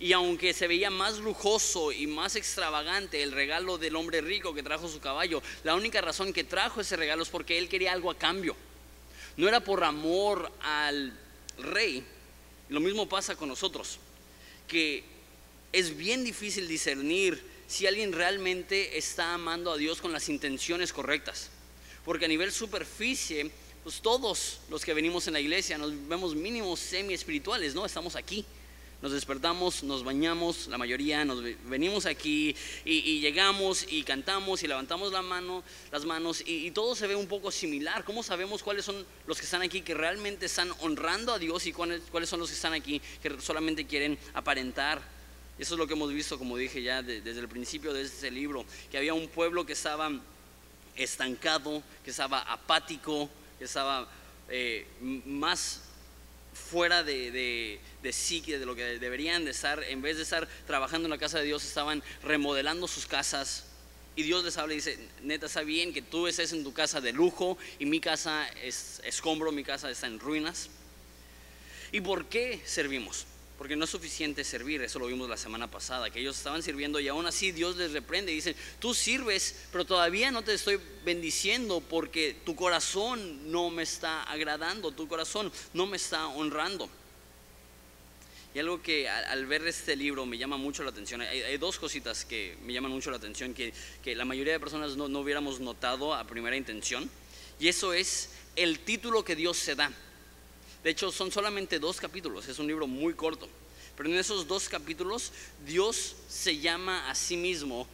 Y 0.03 0.13
aunque 0.15 0.53
se 0.53 0.67
veía 0.67 0.91
más 0.91 1.19
lujoso 1.19 1.93
y 1.93 2.09
más 2.09 2.35
extravagante 2.35 3.23
el 3.23 3.31
regalo 3.31 3.79
del 3.79 3.95
hombre 3.95 4.21
rico 4.21 4.53
que 4.53 4.65
trajo 4.65 4.89
su 4.89 4.99
caballo, 4.99 5.41
la 5.63 5.77
única 5.77 6.01
razón 6.01 6.33
que 6.33 6.43
trajo 6.43 6.81
ese 6.81 6.97
regalo 6.97 7.23
es 7.23 7.29
porque 7.29 7.57
él 7.57 7.69
quería 7.69 7.93
algo 7.93 8.11
a 8.11 8.19
cambio. 8.19 8.57
No 9.37 9.47
era 9.47 9.61
por 9.61 9.85
amor 9.85 10.51
al 10.61 11.17
rey. 11.57 12.05
Lo 12.69 12.81
mismo 12.81 13.09
pasa 13.09 13.37
con 13.37 13.49
nosotros, 13.49 14.01
que 14.67 15.05
es 15.73 15.97
bien 15.97 16.25
difícil 16.25 16.67
discernir 16.67 17.41
si 17.69 17.87
alguien 17.87 18.13
realmente 18.13 18.99
está 18.99 19.35
amando 19.35 19.71
a 19.71 19.77
Dios 19.77 20.01
con 20.01 20.11
las 20.11 20.29
intenciones 20.29 20.93
correctas. 20.93 21.49
Porque 22.05 22.25
a 22.25 22.29
nivel 22.29 22.51
superficie, 22.51 23.53
pues 23.85 24.01
todos 24.01 24.59
los 24.69 24.85
que 24.85 24.95
venimos 24.95 25.29
en 25.29 25.35
la 25.35 25.41
iglesia 25.41 25.79
nos 25.79 25.93
vemos 26.09 26.35
mínimos 26.35 26.81
semi 26.81 27.15
espirituales, 27.15 27.73
¿no? 27.77 27.87
Estamos 27.87 28.17
aquí. 28.17 28.45
Nos 29.03 29.13
despertamos, 29.13 29.83
nos 29.83 30.05
bañamos, 30.05 30.69
la 30.69 30.79
mayoría 30.79 31.25
nos 31.25 31.43
venimos 31.65 32.07
aquí 32.07 32.55
y, 32.85 33.21
llegamos 33.21 33.85
y 33.91 34.05
cantamos 34.05 34.63
y 34.63 34.69
levantamos 34.69 35.13
la 35.13 35.23
mano, 35.23 35.65
las 35.91 36.05
manos 36.05 36.43
y, 36.47 36.71
todo 36.71 36.95
se 36.95 37.07
ve 37.07 37.17
un 37.17 37.27
poco 37.27 37.51
similar. 37.51 38.05
¿Cómo 38.05 38.23
sabemos 38.23 38.63
cuáles 38.63 38.85
son 38.85 39.05
los 39.27 39.39
que 39.39 39.45
están 39.45 39.63
aquí 39.63 39.83
que 39.83 39.95
realmente 39.95 40.47
están 40.47 40.73
honrando 40.81 41.35
a 41.35 41.39
Dios 41.39 41.67
y 41.67 41.73
cuáles, 41.73 42.03
cuáles 42.11 42.29
son 42.29 42.41
los 42.41 42.49
que 42.49 42.55
están 42.55 42.73
aquí 42.73 43.03
que 43.21 43.41
solamente 43.41 43.87
quieren 43.87 44.17
aparentar 44.33 45.03
eso 45.59 45.75
es 45.75 45.79
lo 45.79 45.87
que 45.87 45.93
hemos 45.93 46.13
visto, 46.13 46.39
como 46.39 46.57
dije 46.57 46.83
ya 46.83 47.03
desde 47.03 47.39
el 47.39 47.49
principio 47.49 47.93
de 47.93 48.03
este 48.03 48.31
libro, 48.31 48.65
que 48.91 48.99
había 48.99 49.15
un 49.15 49.29
pueblo 49.29 49.67
que 49.67 49.75
estaba 49.75 50.11
estancado, 50.97 51.83
que 52.05 52.11
estaba 52.11 52.41
apático, 52.41 53.29
que 53.59 53.67
estaba 53.67 54.09
eh, 54.49 54.87
más 55.01 55.83
fuera 56.53 57.03
de, 57.03 57.81
de, 58.03 58.13
sí 58.13 58.41
de 58.41 58.65
lo 58.67 58.75
que 58.75 58.99
deberían 58.99 59.45
de 59.45 59.51
estar. 59.51 59.83
En 59.85 60.03
vez 60.03 60.17
de 60.17 60.23
estar 60.23 60.49
trabajando 60.67 61.07
en 61.07 61.11
la 61.11 61.19
casa 61.19 61.39
de 61.39 61.45
Dios, 61.45 61.65
estaban 61.65 62.03
remodelando 62.23 62.89
sus 62.89 63.07
casas. 63.07 63.65
Y 64.15 64.23
Dios 64.23 64.45
les 64.45 64.59
habla 64.59 64.75
y 64.75 64.77
dice, 64.77 64.99
neta, 65.23 65.47
está 65.47 65.63
bien 65.63 65.95
que 65.95 66.03
tú 66.03 66.27
estés 66.27 66.53
en 66.53 66.65
tu 66.65 66.73
casa 66.73 67.01
de 67.01 67.13
lujo 67.13 67.57
y 67.79 67.87
mi 67.87 68.01
casa 68.01 68.47
es 68.63 69.01
escombro, 69.05 69.53
mi 69.53 69.65
casa 69.65 69.91
está 69.91 70.07
en 70.07 70.21
ruinas. 70.21 70.69
¿Y 71.93 72.01
por 72.01 72.27
qué 72.27 72.61
servimos? 72.65 73.27
Porque 73.63 73.77
no 73.77 73.85
es 73.85 73.91
suficiente 73.91 74.43
servir, 74.43 74.83
eso 74.83 74.99
lo 74.99 75.07
vimos 75.07 75.29
la 75.29 75.37
semana 75.37 75.71
pasada, 75.71 76.11
que 76.11 76.19
ellos 76.19 76.37
estaban 76.37 76.65
sirviendo 76.65 76.99
y 76.99 77.07
aún 77.07 77.27
así 77.27 77.53
Dios 77.53 77.77
les 77.77 77.93
reprende 77.93 78.33
y 78.33 78.35
dice, 78.35 78.57
tú 78.81 78.93
sirves, 78.93 79.67
pero 79.71 79.85
todavía 79.85 80.33
no 80.33 80.43
te 80.43 80.53
estoy 80.53 80.81
bendiciendo 81.05 81.81
porque 81.81 82.35
tu 82.45 82.57
corazón 82.57 83.53
no 83.53 83.71
me 83.71 83.85
está 83.85 84.25
agradando, 84.25 84.91
tu 84.91 85.07
corazón 85.07 85.53
no 85.75 85.87
me 85.87 85.97
está 85.97 86.27
honrando. 86.27 86.91
Y 88.53 88.59
algo 88.59 88.83
que 88.83 89.09
al, 89.09 89.47
ver 89.47 89.65
este 89.69 89.95
libro 89.95 90.27
me 90.27 90.39
llama 90.39 90.57
mucho 90.57 90.83
la 90.83 90.91
atención, 90.91 91.21
hay, 91.21 91.57
dos 91.57 91.79
cositas 91.79 92.25
que 92.25 92.59
me 92.65 92.73
llaman 92.73 92.91
mucho 92.91 93.13
la 93.13 93.19
atención, 93.19 93.55
que, 93.55 93.73
que 94.03 94.17
la 94.17 94.25
mayoría 94.25 94.55
de 94.55 94.59
personas 94.59 94.97
no, 94.97 95.07
no 95.07 95.21
hubiéramos 95.21 95.61
notado 95.61 96.15
a 96.15 96.27
primera 96.27 96.57
intención, 96.57 97.09
y 97.61 97.69
eso 97.69 97.93
es 97.93 98.31
el 98.57 98.81
título 98.81 99.25
que 99.25 99.37
Dios 99.37 99.57
se 99.57 99.77
da. 99.77 99.93
De 100.83 100.91
hecho, 100.91 101.13
son 101.13 101.31
solamente 101.31 101.79
dos 101.79 102.01
capítulos, 102.01 102.49
es 102.49 102.59
un 102.59 102.67
libro 102.67 102.87
muy 102.87 103.15
corto. 103.15 103.49
Pero 103.97 104.09
en 104.09 104.17
esos 104.17 104.49
dos 104.49 104.69
capítulos, 104.69 105.33
Dios 105.67 106.17
se 106.29 106.59
llama 106.59 107.09
a 107.11 107.15
sí 107.15 107.37
mismo 107.37 107.87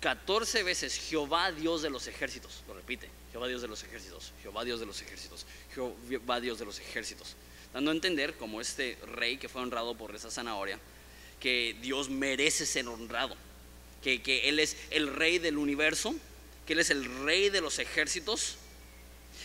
14 0.00 0.62
veces 0.62 0.96
Jehová 0.96 1.50
Dios 1.52 1.82
de 1.82 1.90
los 1.90 2.06
ejércitos. 2.06 2.62
Lo 2.68 2.74
repite, 2.74 3.08
Jehová 3.32 3.48
Dios 3.48 3.62
de 3.62 3.68
los 3.68 3.82
ejércitos, 3.82 4.32
Jehová 4.42 4.64
Dios 4.64 4.80
de 4.80 4.86
los 4.86 5.00
ejércitos, 5.00 5.46
Jehová 5.74 6.40
Dios 6.40 6.58
de 6.58 6.64
los 6.64 6.78
ejércitos. 6.78 7.34
Dando 7.72 7.90
a 7.90 7.94
entender, 7.94 8.36
como 8.36 8.60
este 8.60 8.96
rey 9.14 9.36
que 9.36 9.48
fue 9.48 9.62
honrado 9.62 9.96
por 9.96 10.14
esa 10.14 10.30
zanahoria, 10.30 10.78
que 11.40 11.76
Dios 11.80 12.08
merece 12.08 12.66
ser 12.66 12.86
honrado, 12.88 13.36
que, 14.02 14.22
que 14.22 14.48
Él 14.48 14.60
es 14.60 14.76
el 14.90 15.14
rey 15.14 15.38
del 15.38 15.58
universo, 15.58 16.14
que 16.66 16.74
Él 16.74 16.78
es 16.80 16.90
el 16.90 17.04
rey 17.24 17.50
de 17.50 17.60
los 17.60 17.78
ejércitos. 17.78 18.56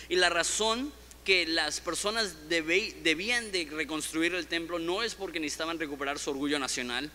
Y 0.10 0.16
la 0.16 0.30
razón 0.30 0.92
que 1.24 1.46
las 1.46 1.80
personas 1.80 2.50
debían 2.50 3.52
de 3.52 3.68
reconstruir 3.72 4.34
el 4.36 4.48
templo 4.48 4.80
no 4.80 5.04
es 5.04 5.16
porque 5.16 5.40
necesitaban 5.40 5.80
recuperar 5.80 6.20
su 6.20 6.32
orgullo 6.32 6.60
nacional 6.60 7.10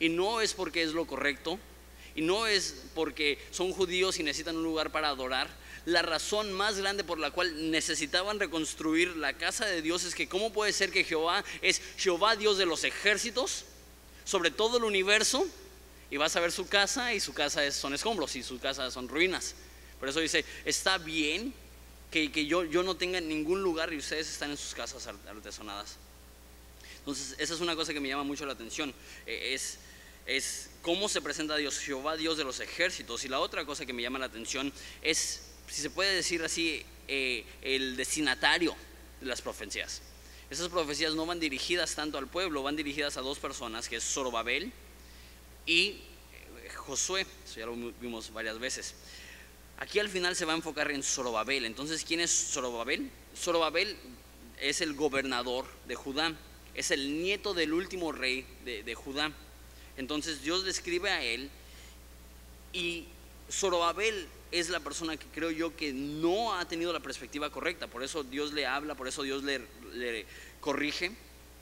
y 0.00 0.08
no 0.08 0.40
es 0.40 0.54
porque 0.54 0.82
es 0.82 0.92
lo 0.92 1.06
correcto 1.06 1.58
y 2.14 2.22
no 2.22 2.46
es 2.46 2.82
porque 2.94 3.38
son 3.50 3.72
judíos 3.72 4.18
y 4.18 4.22
necesitan 4.22 4.56
un 4.56 4.64
lugar 4.64 4.90
para 4.90 5.08
adorar. 5.08 5.48
La 5.86 6.02
razón 6.02 6.52
más 6.52 6.78
grande 6.78 7.04
por 7.04 7.18
la 7.18 7.30
cual 7.30 7.70
necesitaban 7.70 8.38
reconstruir 8.38 9.16
la 9.16 9.32
casa 9.32 9.66
de 9.66 9.82
Dios 9.82 10.04
es 10.04 10.14
que 10.14 10.28
cómo 10.28 10.52
puede 10.52 10.72
ser 10.72 10.90
que 10.90 11.04
Jehová 11.04 11.44
es 11.60 11.80
Jehová 11.96 12.36
Dios 12.36 12.58
de 12.58 12.66
los 12.66 12.84
ejércitos 12.84 13.64
sobre 14.24 14.50
todo 14.50 14.78
el 14.78 14.84
universo 14.84 15.46
y 16.10 16.16
vas 16.16 16.36
a 16.36 16.40
ver 16.40 16.52
su 16.52 16.68
casa 16.68 17.14
y 17.14 17.20
su 17.20 17.32
casa 17.32 17.68
son 17.72 17.94
escombros 17.94 18.36
y 18.36 18.42
su 18.42 18.58
casa 18.58 18.90
son 18.90 19.08
ruinas. 19.08 19.54
Por 19.98 20.08
eso 20.08 20.20
dice, 20.20 20.44
está 20.64 20.98
bien 20.98 21.54
que, 22.12 22.46
yo, 22.46 22.64
yo 22.64 22.82
no 22.82 22.94
tenga 22.94 23.20
ningún 23.20 23.62
lugar 23.62 23.92
y 23.92 23.96
ustedes 23.96 24.30
están 24.30 24.50
en 24.50 24.58
sus 24.58 24.74
casas 24.74 25.06
artesonadas. 25.06 25.96
Entonces, 26.98 27.34
esa 27.38 27.54
es 27.54 27.60
una 27.60 27.74
cosa 27.74 27.94
que 27.94 28.00
me 28.00 28.08
llama 28.08 28.22
mucho 28.22 28.44
la 28.44 28.52
atención. 28.52 28.94
Eh, 29.26 29.54
es, 29.54 29.78
es 30.26 30.70
cómo 30.82 31.08
se 31.08 31.22
presenta 31.22 31.56
Dios, 31.56 31.78
Jehová, 31.78 32.16
Dios 32.18 32.36
de 32.36 32.44
los 32.44 32.60
ejércitos. 32.60 33.24
Y 33.24 33.28
la 33.28 33.40
otra 33.40 33.64
cosa 33.64 33.86
que 33.86 33.94
me 33.94 34.02
llama 34.02 34.18
la 34.18 34.26
atención 34.26 34.72
es, 35.00 35.42
si 35.68 35.80
se 35.80 35.88
puede 35.88 36.14
decir 36.14 36.44
así, 36.44 36.84
eh, 37.08 37.46
el 37.62 37.96
destinatario 37.96 38.76
de 39.20 39.26
las 39.26 39.40
profecías. 39.40 40.02
Esas 40.50 40.68
profecías 40.68 41.14
no 41.14 41.24
van 41.24 41.40
dirigidas 41.40 41.94
tanto 41.94 42.18
al 42.18 42.28
pueblo, 42.28 42.62
van 42.62 42.76
dirigidas 42.76 43.16
a 43.16 43.22
dos 43.22 43.38
personas, 43.38 43.88
que 43.88 43.96
es 43.96 44.04
Zorobabel 44.04 44.70
y 45.64 45.88
eh, 45.88 46.68
Josué. 46.76 47.26
Eso 47.46 47.58
ya 47.58 47.64
lo 47.64 47.74
vimos 47.74 48.30
varias 48.34 48.58
veces. 48.58 48.94
Aquí 49.82 49.98
al 49.98 50.08
final 50.08 50.36
se 50.36 50.44
va 50.44 50.52
a 50.52 50.56
enfocar 50.56 50.92
en 50.92 51.02
Zorobabel. 51.02 51.64
Entonces, 51.64 52.04
¿quién 52.04 52.20
es 52.20 52.30
Zorobabel? 52.52 53.10
Zorobabel 53.36 53.96
es 54.60 54.80
el 54.80 54.94
gobernador 54.94 55.66
de 55.88 55.96
Judá, 55.96 56.36
es 56.72 56.92
el 56.92 57.20
nieto 57.20 57.52
del 57.52 57.72
último 57.72 58.12
rey 58.12 58.46
de, 58.64 58.94
Judá. 58.94 59.32
Entonces 59.96 60.40
Dios 60.44 60.62
le 60.62 60.70
escribe 60.70 61.10
a 61.10 61.24
él 61.24 61.50
y 62.72 63.06
Zorobabel 63.50 64.28
es 64.52 64.68
la 64.70 64.78
persona 64.78 65.16
que 65.16 65.26
creo 65.34 65.50
yo 65.50 65.74
que 65.74 65.92
no 65.92 66.54
ha 66.54 66.64
tenido 66.68 66.92
la 66.92 67.00
perspectiva 67.00 67.50
correcta. 67.50 67.88
Por 67.88 68.04
eso 68.04 68.22
Dios 68.22 68.52
le 68.52 68.66
habla, 68.66 68.94
por 68.94 69.08
eso 69.08 69.24
Dios 69.24 69.42
le, 69.42 69.62
le 69.94 70.26
corrige. 70.60 71.10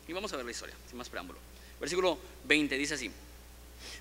Y 0.07 0.12
vamos 0.12 0.31
a 0.35 0.37
ver 0.37 0.45
la 0.45 0.50
historia, 0.50 0.77
sin 0.87 0.99
más 0.99 1.09
preámbulo. 1.09 1.39
Versículo 1.81 2.19
20 2.45 2.77
dice 2.77 2.95
así. 2.97 3.11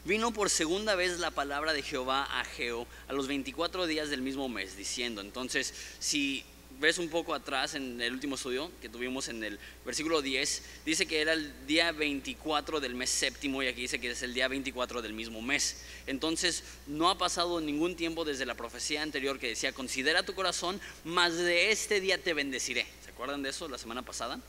Vino 0.05 0.31
por 0.31 0.49
segunda 0.49 0.95
vez 0.95 1.19
la 1.19 1.31
palabra 1.31 1.73
de 1.73 1.83
Jehová 1.83 2.23
a 2.39 2.45
Geo 2.45 2.87
a 3.07 3.13
los 3.13 3.27
24 3.27 3.85
días 3.85 4.09
del 4.09 4.21
mismo 4.21 4.47
mes, 4.47 4.77
diciendo, 4.77 5.21
entonces, 5.21 5.73
si 5.99 6.45
ves 6.79 6.97
un 6.97 7.09
poco 7.09 7.33
atrás 7.33 7.75
en 7.75 7.99
el 8.01 8.13
último 8.13 8.35
estudio 8.35 8.71
que 8.81 8.87
tuvimos 8.87 9.27
en 9.27 9.43
el 9.43 9.59
versículo 9.85 10.21
10, 10.21 10.63
dice 10.85 11.05
que 11.05 11.19
era 11.19 11.33
el 11.33 11.67
día 11.67 11.91
24 11.91 12.79
del 12.79 12.95
mes 12.95 13.09
séptimo 13.09 13.61
y 13.61 13.67
aquí 13.67 13.81
dice 13.81 13.99
que 13.99 14.11
es 14.11 14.21
el 14.23 14.33
día 14.33 14.47
24 14.47 15.01
del 15.01 15.13
mismo 15.13 15.41
mes. 15.41 15.81
Entonces 16.07 16.63
no 16.87 17.09
ha 17.09 17.17
pasado 17.17 17.59
ningún 17.59 17.97
tiempo 17.97 18.23
desde 18.23 18.45
la 18.45 18.55
profecía 18.55 19.01
anterior 19.01 19.39
que 19.39 19.49
decía, 19.49 19.73
considera 19.73 20.23
tu 20.23 20.33
corazón, 20.33 20.79
más 21.03 21.35
de 21.35 21.71
este 21.71 21.99
día 21.99 22.17
te 22.17 22.33
bendeciré. 22.33 22.87
¿Se 23.03 23.11
acuerdan 23.11 23.43
de 23.43 23.49
eso 23.49 23.67
la 23.67 23.77
semana 23.77 24.03
pasada? 24.03 24.39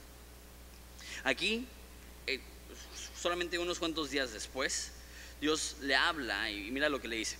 Aquí, 1.25 1.67
eh, 2.29 2.41
solamente 3.21 3.59
unos 3.59 3.81
cuantos 3.81 4.11
días 4.11 4.33
después, 4.33 4.93
Dios 5.41 5.77
le 5.81 5.95
habla 5.95 6.51
y 6.51 6.71
mira 6.71 6.89
lo 6.89 7.01
que 7.01 7.09
le 7.09 7.17
dice. 7.17 7.37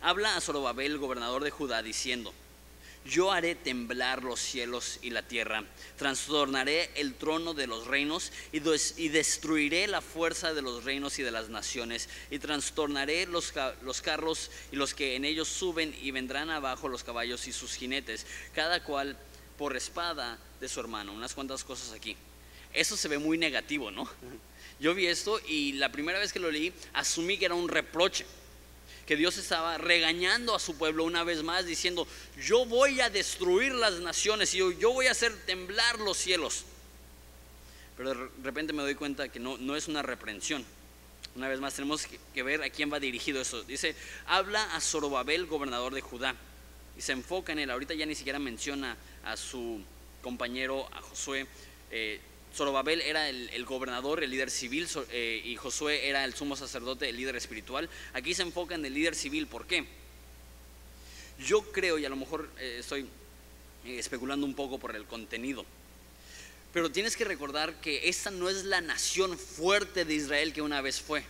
Habla 0.00 0.36
a 0.36 0.40
Zorobabel, 0.40 0.98
gobernador 0.98 1.42
de 1.42 1.50
Judá, 1.50 1.82
diciendo, 1.82 2.32
yo 3.06 3.32
haré 3.32 3.54
temblar 3.54 4.22
los 4.22 4.40
cielos 4.40 4.98
y 5.02 5.10
la 5.10 5.22
tierra, 5.22 5.64
trastornaré 5.96 6.90
el 6.96 7.14
trono 7.14 7.54
de 7.54 7.66
los 7.66 7.86
reinos 7.86 8.32
y, 8.52 8.58
destruiré 9.08 9.86
la 9.86 10.00
fuerza 10.00 10.52
de 10.54 10.62
los 10.62 10.84
reinos 10.84 11.18
y 11.18 11.22
de 11.22 11.30
las 11.30 11.48
naciones, 11.48 12.08
y 12.30 12.38
trastornaré 12.38 13.26
los, 13.26 13.52
los 13.82 14.02
carros 14.02 14.50
y 14.72 14.76
los 14.76 14.94
que 14.94 15.16
en 15.16 15.24
ellos 15.24 15.48
suben, 15.48 15.96
y 16.02 16.10
vendrán 16.10 16.50
abajo 16.50 16.88
los 16.88 17.04
caballos 17.04 17.46
y 17.46 17.52
sus 17.52 17.74
jinetes, 17.74 18.26
cada 18.54 18.82
cual 18.82 19.16
por 19.56 19.76
espada 19.76 20.38
de 20.60 20.68
su 20.68 20.80
hermano. 20.80 21.12
Unas 21.12 21.34
cuantas 21.34 21.64
cosas 21.64 21.92
aquí. 21.92 22.16
Eso 22.72 22.96
se 22.96 23.08
ve 23.08 23.18
muy 23.18 23.38
negativo, 23.38 23.90
¿no? 23.90 24.08
Yo 24.78 24.94
vi 24.94 25.06
esto 25.06 25.40
y 25.46 25.72
la 25.72 25.90
primera 25.90 26.18
vez 26.18 26.32
que 26.32 26.38
lo 26.38 26.50
leí 26.50 26.72
asumí 26.92 27.38
que 27.38 27.46
era 27.46 27.54
un 27.54 27.68
reproche 27.68 28.26
que 29.06 29.16
Dios 29.16 29.38
estaba 29.38 29.78
regañando 29.78 30.54
a 30.54 30.58
su 30.58 30.76
pueblo 30.76 31.04
una 31.04 31.22
vez 31.22 31.42
más, 31.44 31.64
diciendo, 31.64 32.06
yo 32.44 32.66
voy 32.66 33.00
a 33.00 33.08
destruir 33.08 33.72
las 33.72 34.00
naciones 34.00 34.52
y 34.52 34.58
yo, 34.58 34.92
voy 34.92 35.06
a 35.06 35.12
hacer 35.12 35.32
temblar 35.46 36.00
los 36.00 36.16
cielos. 36.16 36.64
Pero 37.96 38.10
de 38.10 38.28
repente 38.42 38.72
me 38.72 38.82
doy 38.82 38.96
cuenta 38.96 39.28
que 39.28 39.38
no, 39.38 39.56
no 39.58 39.76
es 39.76 39.86
una 39.86 40.02
reprensión. 40.02 40.64
Una 41.36 41.48
vez 41.48 41.60
más 41.60 41.74
tenemos 41.74 42.06
que, 42.34 42.42
ver 42.42 42.62
a 42.62 42.70
quién 42.70 42.92
va 42.92 42.98
dirigido 42.98 43.40
eso. 43.40 43.62
Dice, 43.62 43.94
habla 44.26 44.74
a 44.74 44.80
Zorobabel, 44.80 45.46
gobernador 45.46 45.94
de 45.94 46.00
Judá. 46.00 46.34
Y 46.98 47.00
se 47.00 47.12
enfoca 47.12 47.52
en 47.52 47.60
él. 47.60 47.70
Ahorita 47.70 47.94
ya 47.94 48.06
ni 48.06 48.14
siquiera 48.14 48.38
menciona 48.38 48.96
a 49.24 49.36
su 49.36 49.82
compañero, 50.20 50.88
a 50.92 51.00
Josué. 51.00 51.46
Eh, 51.90 52.20
Zorobabel 52.56 53.02
era 53.02 53.28
el, 53.28 53.64
gobernador, 53.66 54.24
el 54.24 54.30
líder 54.30 54.50
civil, 54.50 54.88
eh, 55.10 55.42
y 55.44 55.56
Josué 55.56 56.08
era 56.08 56.24
el 56.24 56.34
sumo 56.34 56.56
sacerdote, 56.56 57.08
el 57.08 57.16
líder 57.16 57.36
espiritual. 57.36 57.90
Aquí 58.14 58.32
se 58.32 58.42
enfoca 58.42 58.74
en 58.74 58.84
el 58.84 58.94
líder 58.94 59.14
civil. 59.14 59.46
¿Por 59.46 59.66
qué? 59.66 59.86
Yo 61.38 61.60
creo, 61.70 61.98
y 61.98 62.06
a 62.06 62.08
lo 62.08 62.16
mejor 62.16 62.48
eh, 62.58 62.78
estoy 62.80 63.02
eh, 63.84 63.98
especulando 63.98 64.46
un 64.46 64.54
poco 64.54 64.78
por 64.78 64.96
el 64.96 65.04
contenido, 65.04 65.66
pero 66.72 66.90
tienes 66.90 67.14
que 67.14 67.26
recordar 67.26 67.78
que 67.82 68.08
esta 68.08 68.30
no 68.30 68.48
es 68.48 68.64
la 68.64 68.80
nación 68.80 69.38
fuerte 69.38 70.06
de 70.06 70.14
Israel 70.14 70.54
que 70.54 70.62
una 70.62 70.80
vez 70.80 71.00
fue. 71.00 71.24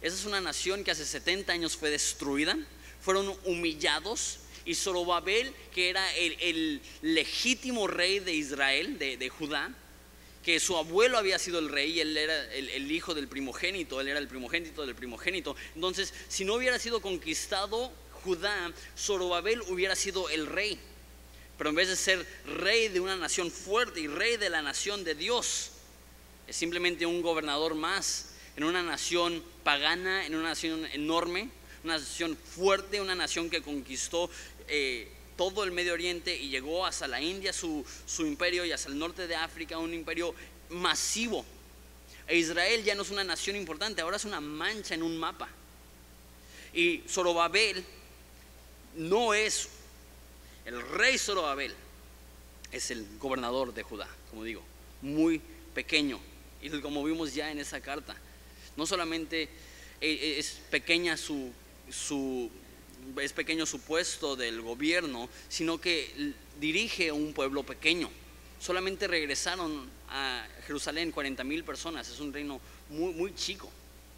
Esa 0.00 0.14
es 0.14 0.24
una 0.26 0.40
nación 0.40 0.84
que 0.84 0.92
hace 0.92 1.04
70 1.04 1.52
años 1.52 1.76
fue 1.76 1.90
destruida, 1.90 2.56
fueron 3.00 3.36
humillados, 3.44 4.38
y 4.64 4.76
Zorobabel, 4.76 5.52
que 5.74 5.88
era 5.88 6.14
el, 6.14 6.80
legítimo 7.02 7.88
rey 7.88 8.20
de 8.20 8.34
Israel, 8.34 8.98
de 8.98 9.28
Judá, 9.28 9.74
que 10.48 10.60
su 10.60 10.78
abuelo 10.78 11.18
había 11.18 11.38
sido 11.38 11.58
el 11.58 11.68
rey, 11.68 12.00
él 12.00 12.16
era 12.16 12.54
el, 12.54 12.90
hijo 12.90 13.12
del 13.12 13.28
primogénito, 13.28 14.00
él 14.00 14.08
era 14.08 14.18
el 14.18 14.28
primogénito 14.28 14.86
del 14.86 14.94
primogénito. 14.94 15.54
Entonces, 15.74 16.14
si 16.26 16.42
no 16.46 16.54
hubiera 16.54 16.78
sido 16.78 17.02
conquistado 17.02 17.92
Judá, 18.24 18.72
Zorobabel 18.96 19.60
hubiera 19.68 19.94
sido 19.94 20.30
el 20.30 20.46
rey. 20.46 20.80
Pero 21.58 21.68
en 21.68 21.76
vez 21.76 21.88
de 21.88 21.96
ser 21.96 22.26
rey 22.46 22.88
de 22.88 22.98
una 22.98 23.14
nación 23.14 23.50
fuerte 23.50 24.00
y 24.00 24.06
rey 24.06 24.38
de 24.38 24.48
la 24.48 24.62
nación 24.62 25.04
de 25.04 25.14
Dios, 25.14 25.72
es 26.46 26.56
simplemente 26.56 27.04
un 27.04 27.20
gobernador 27.20 27.74
más 27.74 28.30
en 28.56 28.64
una 28.64 28.82
nación 28.82 29.44
pagana, 29.64 30.24
en 30.24 30.34
una 30.34 30.48
nación 30.48 30.86
enorme, 30.94 31.50
una 31.84 31.98
nación 31.98 32.38
fuerte, 32.38 33.02
una 33.02 33.14
nación 33.14 33.50
que 33.50 33.60
conquistó 33.60 34.30
eh, 34.66 35.12
todo 35.38 35.62
el 35.62 35.70
Medio 35.70 35.94
Oriente 35.94 36.36
y 36.36 36.48
llegó 36.48 36.84
hasta 36.84 37.06
la 37.06 37.22
India, 37.22 37.52
su, 37.52 37.86
imperio, 38.18 38.64
y 38.64 38.72
hasta 38.72 38.88
el 38.88 38.98
norte 38.98 39.28
de 39.28 39.36
África, 39.36 39.78
un 39.78 39.94
imperio 39.94 40.34
masivo. 40.68 41.46
E 42.26 42.36
Israel 42.36 42.82
ya 42.82 42.96
no 42.96 43.02
es 43.02 43.10
una 43.10 43.22
nación 43.22 43.54
importante, 43.54 44.02
ahora 44.02 44.16
es 44.16 44.24
una 44.24 44.40
mancha 44.40 44.94
en 44.94 45.02
un 45.04 45.16
mapa. 45.16 45.48
Y 46.74 47.04
Zorobabel 47.08 47.84
no 48.96 49.32
es 49.32 49.68
el 50.66 50.82
rey 50.90 51.16
Zorobabel, 51.16 51.72
es 52.72 52.90
el 52.90 53.06
gobernador 53.20 53.72
de 53.72 53.84
Judá, 53.84 54.08
como 54.30 54.42
digo, 54.42 54.62
muy 55.02 55.40
pequeño. 55.72 56.18
Y 56.60 56.68
como 56.80 57.04
vimos 57.04 57.32
ya 57.32 57.52
en 57.52 57.60
esa 57.60 57.80
carta, 57.80 58.16
no 58.76 58.86
solamente 58.86 59.42
eh, 59.42 59.48
eh, 60.00 60.38
es 60.38 60.58
pequeña 60.68 61.16
su, 61.16 61.52
su 61.88 62.50
es 63.20 63.32
pequeño 63.32 63.66
su 63.66 63.80
puesto 63.80 64.36
del 64.36 64.60
gobierno, 64.60 65.28
sino 65.48 65.80
que 65.80 66.34
dirige 66.60 67.12
un 67.12 67.32
pueblo 67.32 67.62
pequeño. 67.64 68.10
Solamente 68.60 69.06
regresaron 69.06 69.88
a 70.08 70.46
Jerusalén 70.66 71.12
40 71.12 71.44
mil 71.44 71.64
personas, 71.64 72.08
es 72.08 72.20
un 72.20 72.32
reino 72.32 72.60
muy, 72.90 73.12
muy 73.14 73.34
chico. 73.34 73.70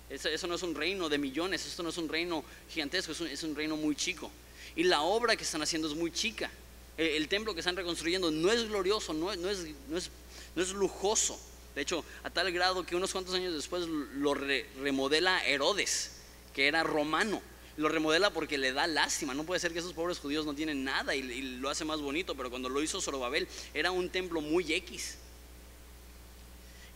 Eso, 0.08 0.46
no 0.48 0.54
es 0.56 0.62
un 0.62 0.74
reino 0.74 1.08
de 1.08 1.18
millones, 1.18 1.64
esto 1.64 1.84
no 1.84 1.90
es 1.90 1.96
un 1.96 2.08
reino 2.08 2.44
gigantesco, 2.68 3.12
es 3.12 3.42
un, 3.44 3.54
reino 3.54 3.76
muy 3.76 3.94
chico. 3.94 4.30
Y 4.74 4.82
la 4.84 5.02
obra 5.02 5.36
que 5.36 5.44
están 5.44 5.62
haciendo 5.62 5.88
es 5.88 5.94
muy 5.94 6.10
chica. 6.10 6.50
El, 6.96 7.28
templo 7.28 7.54
que 7.54 7.60
están 7.60 7.76
reconstruyendo 7.76 8.30
no 8.30 8.50
es 8.50 8.68
glorioso, 8.68 9.12
no, 9.12 9.34
no, 9.36 9.48
es, 9.48 9.66
no, 9.88 9.96
es, 9.96 10.10
no 10.56 10.62
es 10.62 10.70
lujoso. 10.72 11.38
De 11.76 11.82
hecho, 11.82 12.04
a 12.24 12.30
tal 12.30 12.50
grado 12.50 12.84
que 12.84 12.96
unos 12.96 13.12
cuantos 13.12 13.34
años 13.34 13.54
después 13.54 13.86
lo 13.86 14.34
remodela 14.34 15.44
Herodes, 15.46 16.16
que 16.52 16.66
era 16.66 16.82
romano 16.82 17.40
lo 17.80 17.88
remodela 17.88 18.30
porque 18.30 18.58
le 18.58 18.72
da 18.72 18.86
lástima. 18.86 19.34
No 19.34 19.44
puede 19.44 19.58
ser 19.58 19.72
que 19.72 19.78
esos 19.78 19.94
pobres 19.94 20.18
judíos 20.18 20.44
no 20.44 20.54
tienen 20.54 20.84
nada 20.84 21.14
y, 21.14 21.22
lo 21.60 21.70
hace 21.70 21.84
más 21.84 22.00
bonito, 22.00 22.34
pero 22.34 22.50
cuando 22.50 22.68
lo 22.68 22.82
hizo 22.82 23.00
Zorobabel 23.00 23.48
era 23.72 23.90
un 23.90 24.10
templo 24.10 24.40
muy 24.40 24.72
X. 24.72 25.16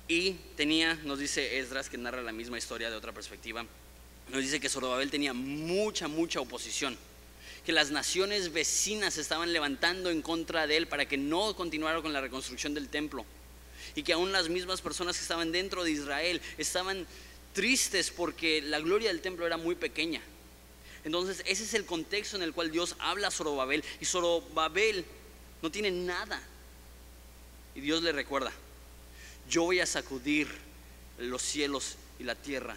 Y 0.06 0.32
tenía, 0.56 0.94
nos 1.04 1.18
dice 1.18 1.58
Esdras, 1.58 1.88
que 1.88 1.96
narra 1.96 2.22
la 2.22 2.32
misma 2.32 2.58
historia 2.58 2.90
de 2.90 2.96
otra 2.96 3.12
perspectiva, 3.12 3.64
nos 4.30 4.42
dice 4.42 4.60
que 4.60 4.68
Zorobabel 4.68 5.10
tenía 5.10 5.32
mucha, 5.32 6.08
mucha 6.08 6.40
oposición, 6.40 6.98
que 7.64 7.72
las 7.72 7.90
naciones 7.90 8.52
vecinas 8.52 9.16
estaban 9.16 9.54
levantando 9.54 10.10
en 10.10 10.20
contra 10.20 10.66
de 10.66 10.76
él 10.76 10.86
para 10.86 11.08
que 11.08 11.16
no 11.16 11.56
continuara 11.56 12.02
con 12.02 12.12
la 12.12 12.20
reconstrucción 12.20 12.74
del 12.74 12.90
templo, 12.90 13.24
y 13.94 14.02
que 14.02 14.12
aún 14.12 14.32
las 14.32 14.50
mismas 14.50 14.82
personas 14.82 15.16
que 15.16 15.22
estaban 15.22 15.52
dentro 15.52 15.82
de 15.82 15.92
Israel 15.92 16.42
estaban 16.58 17.06
tristes 17.54 18.10
porque 18.10 18.60
la 18.60 18.80
gloria 18.80 19.08
del 19.08 19.22
templo 19.22 19.46
era 19.46 19.56
muy 19.56 19.74
pequeña. 19.74 20.20
Entonces 21.04 21.42
ese 21.46 21.64
es 21.64 21.74
el 21.74 21.84
contexto 21.84 22.36
en 22.36 22.42
el 22.42 22.54
cual 22.54 22.70
Dios 22.70 22.96
habla 22.98 23.28
a 23.28 23.30
Zorobabel 23.30 23.84
y 24.00 24.04
Zorobabel 24.06 25.04
no 25.62 25.70
tiene 25.70 25.90
nada. 25.90 26.42
Y 27.74 27.80
Dios 27.80 28.02
le 28.02 28.12
recuerda, 28.12 28.52
yo 29.48 29.64
voy 29.64 29.80
a 29.80 29.86
sacudir 29.86 30.48
los 31.18 31.42
cielos 31.42 31.96
y 32.18 32.24
la 32.24 32.34
tierra. 32.34 32.76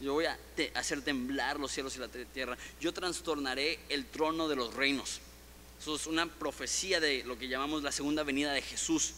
Yo 0.00 0.14
voy 0.14 0.26
a 0.26 0.38
hacer 0.74 1.00
temblar 1.02 1.58
los 1.58 1.72
cielos 1.72 1.96
y 1.96 2.00
la 2.00 2.08
tierra. 2.08 2.58
Yo 2.80 2.92
trastornaré 2.92 3.78
el 3.88 4.06
trono 4.06 4.48
de 4.48 4.56
los 4.56 4.74
reinos. 4.74 5.20
Eso 5.80 5.96
es 5.96 6.06
una 6.06 6.26
profecía 6.26 7.00
de 7.00 7.24
lo 7.24 7.38
que 7.38 7.48
llamamos 7.48 7.82
la 7.82 7.92
segunda 7.92 8.22
venida 8.22 8.52
de 8.52 8.62
Jesús. 8.62 9.14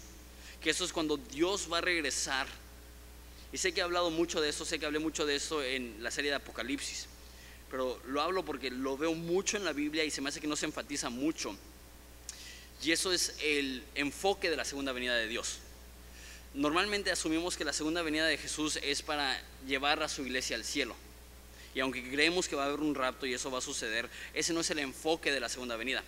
Que 0.61 0.71
eso 0.71 0.85
es 0.85 0.93
cuando 0.93 1.17
Dios 1.17 1.69
va 1.73 1.79
a 1.79 1.81
regresar. 1.81 2.47
Y 3.51 3.59
sé 3.59 3.73
que 3.73 3.81
he 3.81 3.83
hablado 3.83 4.11
mucho 4.11 4.41
de 4.41 4.51
eso, 4.51 4.65
sé 4.65 4.79
que 4.79 4.87
hablé 4.87 4.99
mucho 4.99 5.27
de 5.27 5.37
eso 5.37 5.63
en 5.63 6.03
la 6.03 6.11
serie 6.11 6.31
de 6.31 6.37
Apocalipsis 6.37 7.09
pero 7.75 8.01
lo 8.07 8.23
hablo 8.23 8.45
porque 8.45 8.71
lo 8.71 8.97
veo 8.97 9.17
mucho 9.17 9.57
en 9.57 9.65
la 9.65 9.73
Biblia 9.73 10.05
y 10.05 10.11
se 10.13 10.21
me 10.21 10.29
hace 10.29 10.41
que 10.41 10.47
no 10.47 10.55
se 10.55 10.65
enfatiza 10.65 11.11
mucho. 11.11 11.57
Y 12.81 12.93
eso 12.93 13.13
es 13.13 13.35
el 13.43 13.83
enfoque 13.97 14.49
de 14.49 14.55
la 14.55 14.65
segunda 14.65 14.93
venida 14.93 15.17
de 15.17 15.27
Dios. 15.27 15.59
Normalmente 16.55 17.11
asumimos 17.11 17.57
que 17.57 17.65
la 17.65 17.73
segunda 17.73 18.03
venida 18.03 18.27
de 18.27 18.39
Jesús 18.39 18.79
es 18.81 19.03
para 19.03 19.43
llevar 19.67 20.01
a 20.05 20.09
su 20.09 20.23
iglesia 20.23 20.55
al 20.55 20.63
cielo. 20.63 20.95
Y 21.75 21.81
aunque 21.81 22.09
creemos 22.09 22.47
que 22.47 22.55
va 22.55 22.63
a 22.63 22.67
haber 22.67 22.79
un 22.79 22.95
rapto 22.95 23.27
y 23.27 23.35
eso 23.35 23.51
va 23.51 23.59
a 23.59 23.61
suceder, 23.61 24.09
ese 24.35 24.53
no 24.53 24.61
es 24.61 24.71
el 24.71 24.79
enfoque 24.79 25.33
de 25.33 25.41
la 25.41 25.49
segunda 25.49 25.75
venida. 25.75 26.05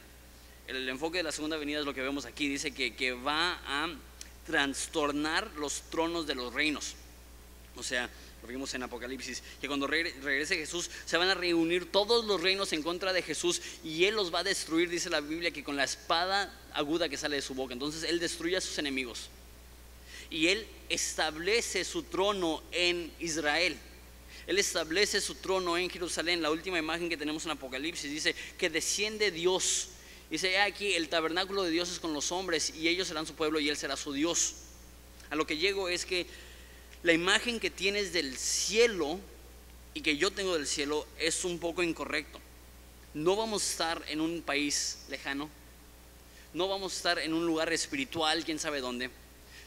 El, 0.69 0.89
enfoque 0.89 1.19
de 1.19 1.25
la 1.25 1.33
segunda 1.33 1.57
venida 1.57 1.81
es 1.81 1.85
lo 1.85 1.95
que 1.95 2.01
vemos 2.01 2.27
aquí. 2.27 2.49
Dice 2.49 2.71
que, 2.71 2.95
que 2.95 3.11
va 3.11 3.61
a 3.67 3.89
trastornar 4.47 5.51
los 5.57 5.83
tronos 5.91 6.29
de 6.29 6.37
los 6.37 6.55
reinos. 6.55 6.95
O 7.75 7.83
sea, 7.83 8.09
lo 8.43 8.49
vimos 8.49 8.73
en 8.75 8.83
Apocalipsis, 8.83 9.43
que 9.61 9.67
cuando 9.67 9.87
regrese 9.87 10.57
Jesús 10.57 10.91
se 11.05 11.17
van 11.17 11.29
a 11.29 11.35
reunir 11.35 11.91
todos 11.91 12.25
los 12.25 12.41
reinos 12.41 12.73
en 12.73 12.83
contra 12.83 13.13
de 13.13 13.23
Jesús 13.23 13.61
y 13.83 14.05
Él 14.05 14.15
los 14.15 14.33
va 14.33 14.41
a 14.41 14.45
destruir, 14.45 14.89
dice 14.89 15.11
la 15.11 15.21
Biblia, 15.21 15.51
que 15.51 15.65
con 15.65 15.77
la 15.77 15.85
espada 15.85 16.53
aguda 16.73 17.09
que 17.09 17.17
sale 17.17 17.37
de 17.37 17.43
su 17.43 17.55
boca. 17.55 17.73
Entonces 17.73 18.05
Él 18.05 18.21
destruye 18.21 18.57
a 18.57 18.61
sus 18.61 18.79
enemigos. 18.79 19.31
Y 20.31 20.49
Él 20.49 20.67
establece 20.89 21.85
su 21.85 22.03
trono 22.05 22.63
en 22.73 23.13
Israel. 23.21 23.77
Él 24.47 24.59
establece 24.59 25.21
su 25.21 25.35
trono 25.37 25.77
en 25.77 25.91
Jerusalén. 25.91 26.43
La 26.43 26.51
última 26.51 26.79
imagen 26.79 27.09
que 27.09 27.17
tenemos 27.17 27.45
en 27.45 27.53
Apocalipsis 27.53 28.11
dice 28.11 28.35
que 28.59 28.71
desciende 28.71 29.31
Dios. 29.31 29.89
Dice 30.31 30.59
aquí, 30.59 30.95
el 30.95 31.09
tabernáculo 31.09 31.65
de 31.65 31.71
Dios 31.71 31.91
es 31.91 31.99
con 31.99 32.13
los 32.13 32.31
hombres 32.33 32.73
y 32.75 32.89
ellos 32.89 33.09
serán 33.09 33.27
su 33.27 33.35
pueblo 33.35 33.59
y 33.59 33.69
Él 33.69 33.77
será 33.77 33.97
su 33.97 34.13
Dios. 34.13 34.55
A 35.31 35.37
lo 35.37 35.47
que 35.47 35.57
llego 35.57 35.89
es 35.89 36.05
que 36.05 36.27
la 37.03 37.13
imagen 37.13 37.61
que 37.61 37.71
tienes 37.71 38.13
del 38.13 38.37
cielo 38.37 39.21
y 39.95 40.01
que 40.01 40.17
yo 40.17 40.31
tengo 40.31 40.55
del 40.55 40.67
cielo 40.67 41.07
es 41.19 41.45
un 41.45 41.59
poco 41.59 41.83
incorrecto. 41.83 42.41
No 43.15 43.37
vamos 43.37 43.63
a 43.63 43.71
estar 43.71 44.05
en 44.09 44.21
un 44.21 44.43
país 44.43 44.99
lejano, 45.09 45.49
no 46.53 46.69
vamos 46.69 46.93
a 46.93 46.97
estar 46.97 47.19
en 47.19 47.33
un 47.33 47.47
lugar 47.47 47.73
espiritual, 47.73 48.45
quién 48.45 48.59
sabe 48.59 48.81
dónde, 48.81 49.11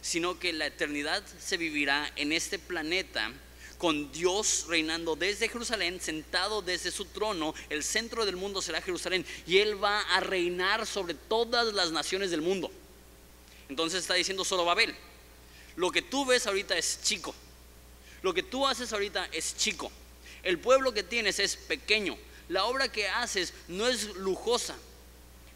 sino 0.02 0.38
que 0.40 0.54
la 0.54 0.68
eternidad 0.68 1.24
se 1.40 1.58
vivirá 1.58 2.12
en 2.16 2.32
este 2.32 2.60
planeta 2.60 3.32
con 3.80 4.12
Dios 4.12 4.66
reinando 4.68 5.16
desde 5.16 5.48
Jerusalén, 5.50 6.00
sentado 6.02 6.62
desde 6.62 6.92
su 6.92 7.06
trono, 7.06 7.56
el 7.70 7.82
centro 7.84 8.26
del 8.26 8.36
mundo 8.36 8.62
será 8.62 8.82
Jerusalén, 8.82 9.26
y 9.48 9.58
Él 9.58 9.82
va 9.82 10.02
a 10.02 10.20
reinar 10.20 10.86
sobre 10.86 11.14
todas 11.14 11.74
las 11.74 11.92
naciones 11.92 12.30
del 12.30 12.42
mundo. 12.42 12.70
Entonces 13.70 14.02
está 14.02 14.16
diciendo 14.16 14.44
solo 14.44 14.66
Babel, 14.66 14.94
lo 15.80 15.92
que 15.92 16.02
tú 16.02 16.26
ves 16.26 16.46
ahorita 16.46 16.78
es 16.78 17.00
chico. 17.04 17.34
Lo 18.22 18.34
que 18.34 18.44
tú 18.44 18.68
haces 18.68 18.92
ahorita 18.92 19.30
es 19.32 19.56
chico. 19.56 19.90
El 20.44 20.60
pueblo 20.60 20.94
que 20.94 21.04
tienes 21.04 21.40
es 21.40 21.56
pequeño. 21.56 22.18
La 22.50 22.66
obra 22.66 22.92
que 22.92 23.08
haces 23.08 23.54
no 23.70 23.88
es 23.88 24.14
lujosa. 24.18 24.76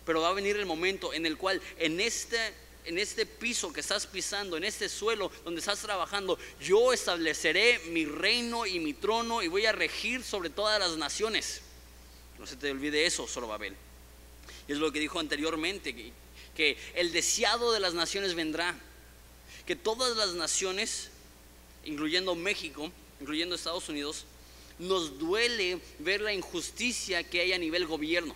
Pero 0.06 0.22
va 0.22 0.30
a 0.30 0.34
venir 0.34 0.56
el 0.56 0.66
momento 0.66 1.14
en 1.14 1.26
el 1.26 1.38
cual 1.38 1.62
en 1.78 2.00
este, 2.00 2.54
en 2.86 3.00
este 3.00 3.26
piso 3.26 3.74
que 3.74 3.82
estás 3.82 4.08
pisando, 4.08 4.56
en 4.56 4.64
este 4.64 4.88
suelo 4.88 5.30
donde 5.44 5.60
estás 5.60 5.80
trabajando, 5.80 6.40
yo 6.62 6.94
estableceré 6.94 7.80
mi 7.90 8.06
reino 8.06 8.66
y 8.66 8.80
mi 8.80 8.94
trono 8.94 9.44
y 9.44 9.50
voy 9.50 9.66
a 9.66 9.74
regir 9.74 10.24
sobre 10.24 10.50
todas 10.50 10.80
las 10.80 10.96
naciones. 10.96 11.60
No 12.40 12.48
se 12.48 12.56
te 12.56 12.72
olvide 12.72 13.06
eso, 13.06 13.28
solo 13.28 13.50
Babel. 13.50 13.76
Y 14.70 14.72
es 14.72 14.78
lo 14.78 14.90
que 14.90 15.02
dijo 15.02 15.20
anteriormente, 15.20 16.14
que 16.56 16.78
el 16.96 17.12
deseado 17.12 17.74
de 17.74 17.82
las 17.82 17.94
naciones 17.94 18.36
vendrá 18.36 18.74
que 19.66 19.76
todas 19.76 20.16
las 20.18 20.34
naciones, 20.34 21.10
incluyendo 21.86 22.36
México, 22.36 22.92
incluyendo 23.20 23.56
Estados 23.56 23.90
Unidos, 23.90 24.26
nos 24.80 25.18
duele 25.20 25.80
ver 26.00 26.22
la 26.22 26.34
injusticia 26.34 27.24
que 27.24 27.42
hay 27.42 27.54
a 27.54 27.58
nivel 27.58 27.86
gobierno. 27.86 28.36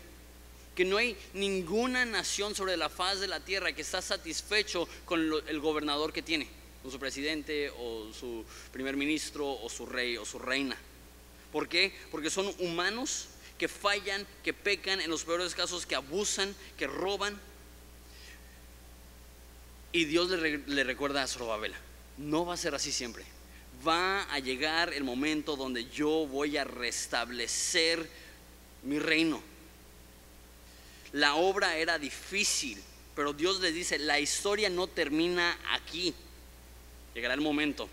Que 0.76 0.86
no 0.86 0.98
hay 0.98 1.18
ninguna 1.34 2.06
nación 2.06 2.56
sobre 2.56 2.78
la 2.78 2.90
faz 2.90 3.20
de 3.20 3.28
la 3.28 3.40
tierra 3.40 3.74
que 3.74 3.82
está 3.82 4.02
satisfecho 4.02 4.88
con 5.06 5.20
el 5.48 5.60
gobernador 5.60 6.14
que 6.14 6.22
tiene, 6.22 6.48
con 6.82 6.92
su 6.92 7.00
presidente 7.00 7.72
o 7.72 8.12
su 8.14 8.46
primer 8.72 8.96
ministro 8.96 9.50
o 9.50 9.70
su 9.70 9.86
rey 9.86 10.18
o 10.18 10.26
su 10.26 10.38
reina. 10.38 10.78
¿Por 11.52 11.68
qué? 11.68 11.94
Porque 12.12 12.30
son 12.30 12.54
humanos 12.60 13.30
que 13.58 13.68
fallan, 13.68 14.28
que 14.44 14.54
pecan, 14.54 15.02
en 15.02 15.10
los 15.10 15.24
peores 15.24 15.56
casos 15.56 15.86
que 15.86 15.96
abusan, 15.96 16.56
que 16.78 16.86
roban, 16.86 17.40
y 19.92 20.06
Dios 20.06 20.30
le, 20.30 20.84
recuerda 20.84 21.24
a 21.24 21.28
Zorobabel, 21.28 21.74
no 22.18 22.46
va 22.46 22.54
a 22.54 22.58
ser 22.58 22.76
así 22.76 22.92
siempre. 22.92 23.24
Va 23.88 24.24
a 24.24 24.40
llegar 24.40 24.94
el 24.94 25.04
momento 25.04 25.56
donde 25.56 25.86
yo 25.90 26.28
voy 26.28 26.58
a 26.58 26.64
restablecer 26.64 28.10
mi 28.84 29.00
reino. 29.00 29.42
La 31.14 31.36
obra 31.36 31.78
era 31.78 31.98
difícil, 31.98 32.82
pero 33.16 33.34
Dios 33.34 33.62
le 33.62 33.72
dice, 33.72 33.98
la 33.98 34.20
historia 34.20 34.70
no 34.70 34.88
termina 34.88 35.58
aquí. 35.72 36.14
Llegará 37.14 37.34
el 37.34 37.42
momento 37.42 37.88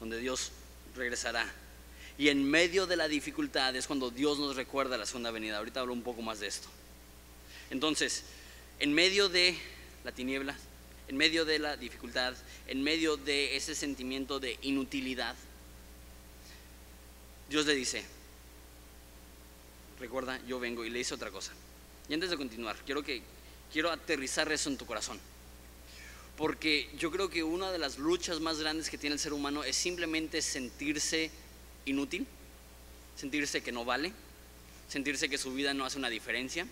donde 0.00 0.18
Dios 0.18 0.52
regresará. 0.94 1.50
Y 2.16 2.28
en 2.28 2.48
medio 2.48 2.86
de 2.86 2.96
la 2.96 3.08
dificultad 3.08 3.74
es 3.74 3.86
cuando 3.86 4.10
Dios 4.10 4.38
nos 4.38 4.54
recuerda 4.54 4.96
la 4.96 5.06
segunda 5.06 5.30
venida. 5.30 5.58
Ahorita 5.58 5.80
hablo 5.80 5.92
un 5.92 6.02
poco 6.02 6.22
más 6.22 6.40
de 6.40 6.46
esto. 6.46 6.68
Entonces, 7.70 8.24
en 8.78 8.92
medio 8.92 9.28
de 9.28 9.56
la 10.04 10.12
tiniebla, 10.12 10.56
en 11.08 11.16
medio 11.16 11.44
de 11.44 11.58
la 11.58 11.76
dificultad, 11.76 12.34
en 12.66 12.82
medio 12.82 13.16
de 13.16 13.56
ese 13.56 13.74
sentimiento 13.74 14.40
de 14.40 14.58
inutilidad, 14.62 15.34
Dios 17.48 17.66
le 17.66 17.74
dice, 17.74 18.04
recuerda, 20.00 20.40
yo 20.46 20.58
vengo 20.58 20.84
y 20.84 20.90
le 20.90 20.98
dice 20.98 21.14
otra 21.14 21.30
cosa. 21.30 21.52
Y 22.08 22.14
antes 22.14 22.30
de 22.30 22.36
continuar, 22.36 22.76
quiero 22.86 23.02
que 23.02 23.22
quiero 23.72 23.90
aterrizar 23.90 24.50
eso 24.50 24.70
en 24.70 24.78
tu 24.78 24.86
corazón. 24.86 25.18
Porque 26.36 26.90
yo 26.98 27.10
creo 27.10 27.28
que 27.28 27.44
una 27.44 27.70
de 27.70 27.78
las 27.78 27.98
luchas 27.98 28.40
más 28.40 28.58
grandes 28.58 28.90
que 28.90 28.98
tiene 28.98 29.14
el 29.14 29.20
ser 29.20 29.32
humano 29.32 29.62
es 29.62 29.76
simplemente 29.76 30.42
sentirse 30.42 31.30
inútil, 31.84 32.26
sentirse 33.14 33.62
que 33.62 33.72
no 33.72 33.84
vale, 33.84 34.12
sentirse 34.88 35.28
que 35.28 35.38
su 35.38 35.52
vida 35.52 35.74
no 35.74 35.84
hace 35.84 35.98
una 35.98 36.08
diferencia, 36.08 36.66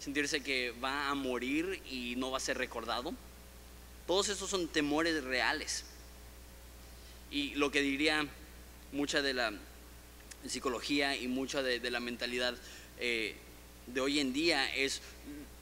sentirse 0.00 0.42
que 0.42 0.72
va 0.82 1.10
a 1.10 1.14
morir 1.14 1.80
y 1.90 2.16
no 2.16 2.30
va 2.30 2.38
a 2.38 2.40
ser 2.40 2.58
recordado 2.58 3.14
todos 4.08 4.30
esos 4.30 4.48
son 4.48 4.68
temores 4.68 5.22
reales. 5.22 5.84
Y 7.30 7.54
lo 7.56 7.70
que 7.70 7.82
diría 7.82 8.26
mucha 8.90 9.20
de 9.20 9.34
la 9.34 9.52
psicología 10.48 11.14
y 11.14 11.28
mucha 11.28 11.62
de, 11.62 11.90
la 11.90 12.00
mentalidad 12.00 12.56
eh, 12.98 13.36
de 13.86 14.00
hoy 14.00 14.18
en 14.18 14.32
día 14.32 14.74
es, 14.74 15.02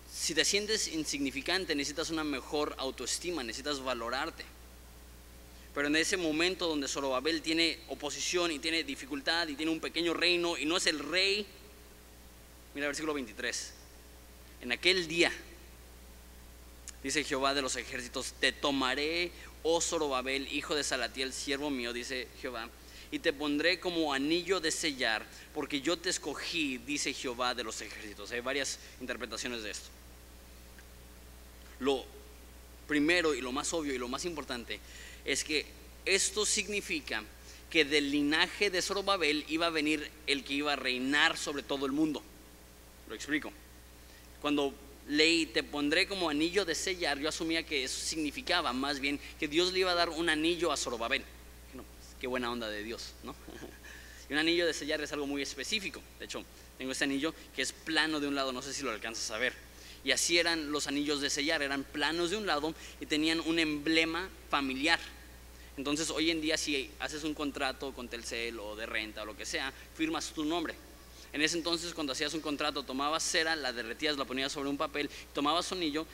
si 0.09 0.33
te 0.33 0.45
sientes 0.45 0.87
insignificante, 0.87 1.75
necesitas 1.75 2.11
una 2.11 2.23
mejor 2.23 2.77
autoestima, 2.79 3.43
necesitas 3.43 3.81
valorarte. 3.81 4.45
Pero 5.75 5.89
en 5.89 5.97
ese 5.97 6.17
momento 6.17 6.69
donde 6.69 6.87
Zorobabel 6.87 7.43
tiene 7.43 7.81
oposición 7.89 8.53
y 8.53 8.61
tiene 8.61 8.85
dificultad 8.85 9.49
y 9.49 9.57
tiene 9.57 9.73
un 9.73 9.81
pequeño 9.81 10.15
reino 10.15 10.57
y 10.57 10.67
no 10.67 10.77
es 10.77 10.87
el 10.87 11.01
rey, 11.01 11.45
mira 12.77 12.87
versículo 12.87 13.13
23, 13.13 13.73
en 14.61 14.71
aquel 14.71 15.09
día 15.09 15.33
dice 17.07 17.23
Jehová 17.23 17.55
de 17.55 17.63
los 17.63 17.77
ejércitos, 17.77 18.35
te 18.41 18.51
tomaré, 18.51 19.31
oh 19.63 19.81
Zorobabel, 19.81 20.53
hijo 20.53 20.75
de 20.75 20.83
Salatiel, 20.83 21.33
siervo 21.33 21.71
mío, 21.71 21.93
dice 21.93 22.27
Jehová, 22.41 22.69
y 23.13 23.21
te 23.21 23.33
pondré 23.33 23.79
como 23.79 24.13
anillo 24.13 24.59
de 24.59 24.73
sellar, 24.73 25.25
porque 25.55 25.81
yo 25.81 25.97
te 25.97 26.11
escogí, 26.11 26.79
dice 26.79 27.13
Jehová 27.13 27.55
de 27.55 27.63
los 27.63 27.81
ejércitos. 27.81 28.33
Hay 28.33 28.41
varias 28.41 28.81
interpretaciones 29.01 29.63
de 29.63 29.71
esto. 29.71 29.89
Lo 31.79 32.05
primero 32.89 33.37
y 33.37 33.41
lo 33.41 33.53
más 33.53 33.73
obvio 33.73 33.95
y 33.95 33.99
lo 33.99 34.09
más 34.09 34.25
importante 34.25 34.81
es 35.25 35.45
que 35.45 35.65
esto 36.07 36.45
significa 36.45 37.23
que 37.71 37.85
del 37.85 38.11
linaje 38.11 38.69
de 38.69 38.83
Zorobabel 38.83 39.45
iba 39.47 39.67
a 39.67 39.71
venir 39.71 40.11
el 40.27 40.43
que 40.43 40.55
iba 40.55 40.73
a 40.73 40.77
reinar 40.77 41.37
sobre 41.37 41.63
todo 41.63 41.87
el 41.87 41.93
mundo. 41.93 42.21
Lo 43.09 43.15
explico. 43.15 43.53
Cuando 44.41 44.75
leí, 45.09 45.47
te 45.47 45.63
pondré 45.63 46.07
como 46.07 46.29
anillo 46.29 46.65
de 46.65 46.75
sellar, 46.75 47.19
yo 47.19 47.29
asumía 47.29 47.65
que 47.65 47.85
eso 47.85 47.99
significaba 47.99 48.73
más 48.73 49.01
bien 49.01 49.21
que 49.39 49.49
Dios 49.49 49.73
le 49.73 49.81
iba 49.81 49.93
a 49.93 49.95
dar 49.95 50.11
un 50.11 50.29
anillo 50.29 50.73
a 50.73 50.77
Zorobabel. 50.77 51.23
Pues, 51.73 51.85
qué 52.21 52.27
buena 52.27 52.51
onda 52.51 52.69
de 52.69 52.83
Dios, 52.83 53.13
¿no? 53.23 53.35
y 54.29 54.33
un 54.33 54.39
anillo 54.39 54.67
de 54.67 54.75
sellar 54.75 55.01
es 55.01 55.13
algo 55.13 55.27
muy 55.27 55.43
específico. 55.43 56.03
De 56.19 56.25
hecho, 56.25 56.45
tengo 56.79 56.93
este 56.93 57.05
anillo 57.05 57.35
que 57.55 57.63
es 57.63 57.73
plano 57.73 58.21
de 58.21 58.29
un 58.29 58.35
lado, 58.35 58.53
no 58.53 58.63
sé 58.63 58.73
si 58.73 58.83
lo 58.83 58.91
alcanzas 58.91 59.31
a 59.31 59.39
ver. 59.39 59.55
Y 60.05 60.13
así 60.13 60.39
eran 60.39 60.71
los 60.71 60.87
anillos 60.87 61.21
de 61.21 61.31
sellar, 61.31 61.63
eran 61.63 61.83
planos 61.83 62.31
de 62.31 62.37
un 62.37 62.47
lado 62.47 62.75
y 63.01 63.07
tenían 63.07 63.41
un 63.41 63.59
emblema 63.59 64.29
familiar. 64.51 65.01
Entonces, 65.77 66.11
hoy 66.11 66.31
en 66.31 66.41
día, 66.41 66.57
si 66.57 66.91
haces 67.01 67.25
un 67.25 67.35
contrato 67.35 67.93
con 67.93 68.09
Telcel 68.09 68.59
o 68.61 68.77
de 68.77 68.87
renta 68.87 69.23
o 69.23 69.27
lo 69.27 69.37
que 69.37 69.45
sea, 69.45 69.73
firmas 69.95 70.33
tu 70.33 70.45
nombre 70.45 70.75
en 71.37 71.43
ese 71.43 71.59
entonces, 71.59 71.93
cuando 71.93 72.15
hacías 72.15 72.33
un 72.33 72.41
contrato, 72.41 72.83
tomabas 72.83 73.23
cera, 73.23 73.55
la 73.57 73.71
derretías, 73.71 74.17
la 74.17 74.25
ponías 74.25 74.51
sobre 74.51 74.71
un 74.71 74.79
papel, 74.79 75.11
tomabas 75.35 75.71
un 75.71 75.77
anillo 75.77 76.07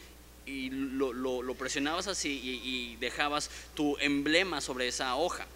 y 0.44 0.68
lo, 0.70 1.54
presionabas 1.54 2.08
así 2.08 2.40
y, 2.42 2.96
dejabas 2.96 3.48
tu 3.76 3.96
emblema 3.98 4.61
sobre 4.61 4.88
esa 4.88 5.14
hoja. 5.14 5.46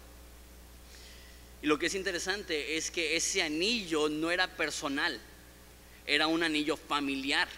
Y 1.61 1.67
lo 1.67 1.77
que 1.77 1.87
es 1.87 1.95
interesante 1.95 2.77
es 2.77 2.89
que 2.89 3.17
ese 3.17 3.41
anillo 3.41 4.07
no 4.07 4.31
era 4.31 4.47
personal, 4.47 5.19
era 6.05 6.27
un 6.27 6.43
anillo 6.43 6.77
familiar. 6.77 7.49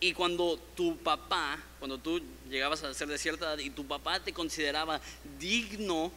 Y 0.00 0.14
cuando 0.14 0.58
tu 0.74 0.96
papá, 0.96 1.62
cuando 1.80 1.98
tú 1.98 2.22
llegabas 2.48 2.82
a 2.82 2.94
ser 2.94 3.08
de 3.08 3.18
cierta 3.18 3.44
edad 3.44 3.58
y 3.58 3.68
tu 3.68 3.86
papá 3.86 4.20
te 4.20 4.32
consideraba 4.32 5.02
digno 5.38 6.10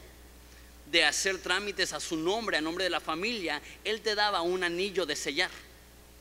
de 0.91 1.06
hacer 1.06 1.38
trámites 1.39 1.93
a 1.93 1.99
su 1.99 2.17
nombre, 2.17 2.58
a 2.58 2.62
nombre 2.62 2.84
de 2.84 2.89
la 2.89 2.99
familia, 2.99 3.62
Él 3.84 4.01
te 4.01 4.13
daba 4.13 4.41
un 4.41 4.63
anillo 4.63 5.06
de 5.06 5.15
sellar. 5.15 5.49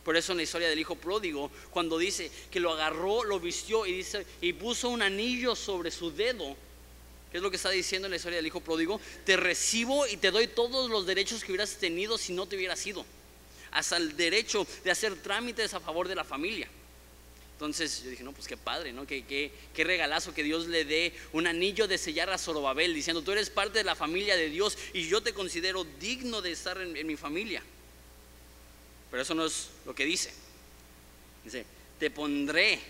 Por 0.04 0.16
eso 0.16 0.32
en 0.32 0.38
la 0.38 0.44
historia 0.44 0.68
del 0.68 0.78
hijo 0.78 0.94
pródigo, 0.94 1.50
cuando 1.70 1.98
dice 1.98 2.30
que 2.50 2.60
lo 2.60 2.72
agarró, 2.72 3.24
lo 3.24 3.38
vistió 3.40 3.84
y, 3.84 3.92
dice, 3.92 4.24
y 4.40 4.52
puso 4.52 4.88
un 4.88 5.02
anillo 5.02 5.54
sobre 5.54 5.90
su 5.90 6.10
dedo, 6.10 6.56
¿qué 7.30 7.38
es 7.38 7.42
lo 7.42 7.50
que 7.50 7.56
está 7.56 7.70
diciendo 7.70 8.06
en 8.06 8.10
la 8.10 8.16
historia 8.16 8.36
del 8.36 8.46
hijo 8.46 8.60
pródigo? 8.60 9.00
Te 9.26 9.36
recibo 9.36 10.06
y 10.06 10.16
te 10.16 10.30
doy 10.30 10.46
todos 10.46 10.88
los 10.88 11.04
derechos 11.04 11.44
que 11.44 11.52
hubieras 11.52 11.76
tenido 11.76 12.16
si 12.16 12.32
no 12.32 12.46
te 12.46 12.56
hubieras 12.56 12.86
ido. 12.86 13.04
Hasta 13.72 13.98
el 13.98 14.16
derecho 14.16 14.66
de 14.84 14.90
hacer 14.90 15.16
trámites 15.16 15.74
a 15.74 15.80
favor 15.80 16.08
de 16.08 16.14
la 16.14 16.24
familia. 16.24 16.68
Entonces 17.60 18.02
yo 18.02 18.08
dije, 18.08 18.24
no, 18.24 18.32
pues 18.32 18.48
qué 18.48 18.56
padre, 18.56 18.90
¿no? 18.90 19.06
Qué, 19.06 19.22
qué, 19.26 19.84
regalazo 19.84 20.32
que 20.32 20.42
Dios 20.42 20.66
le 20.66 20.86
dé 20.86 21.12
un 21.34 21.46
anillo 21.46 21.86
de 21.86 21.98
sellar 21.98 22.30
a 22.30 22.38
Zorobabel, 22.38 22.94
diciendo, 22.94 23.20
tú 23.20 23.32
eres 23.32 23.50
parte 23.50 23.76
de 23.76 23.84
la 23.84 23.94
familia 23.94 24.34
de 24.34 24.48
Dios 24.48 24.78
y 24.94 25.06
yo 25.06 25.22
te 25.22 25.34
considero 25.34 25.84
digno 26.00 26.40
de 26.40 26.52
estar 26.52 26.80
en, 26.80 26.96
en 26.96 27.06
mi 27.06 27.18
familia. 27.18 27.62
Pero 29.10 29.22
eso 29.22 29.34
no 29.34 29.44
es 29.44 29.68
lo 29.84 29.94
que 29.94 30.06
dice. 30.06 30.32
Dice, 31.44 31.66
te 31.98 32.10
pondré 32.10 32.80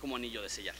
como 0.00 0.16
anillo 0.16 0.40
de 0.40 0.48
sellar. 0.48 0.76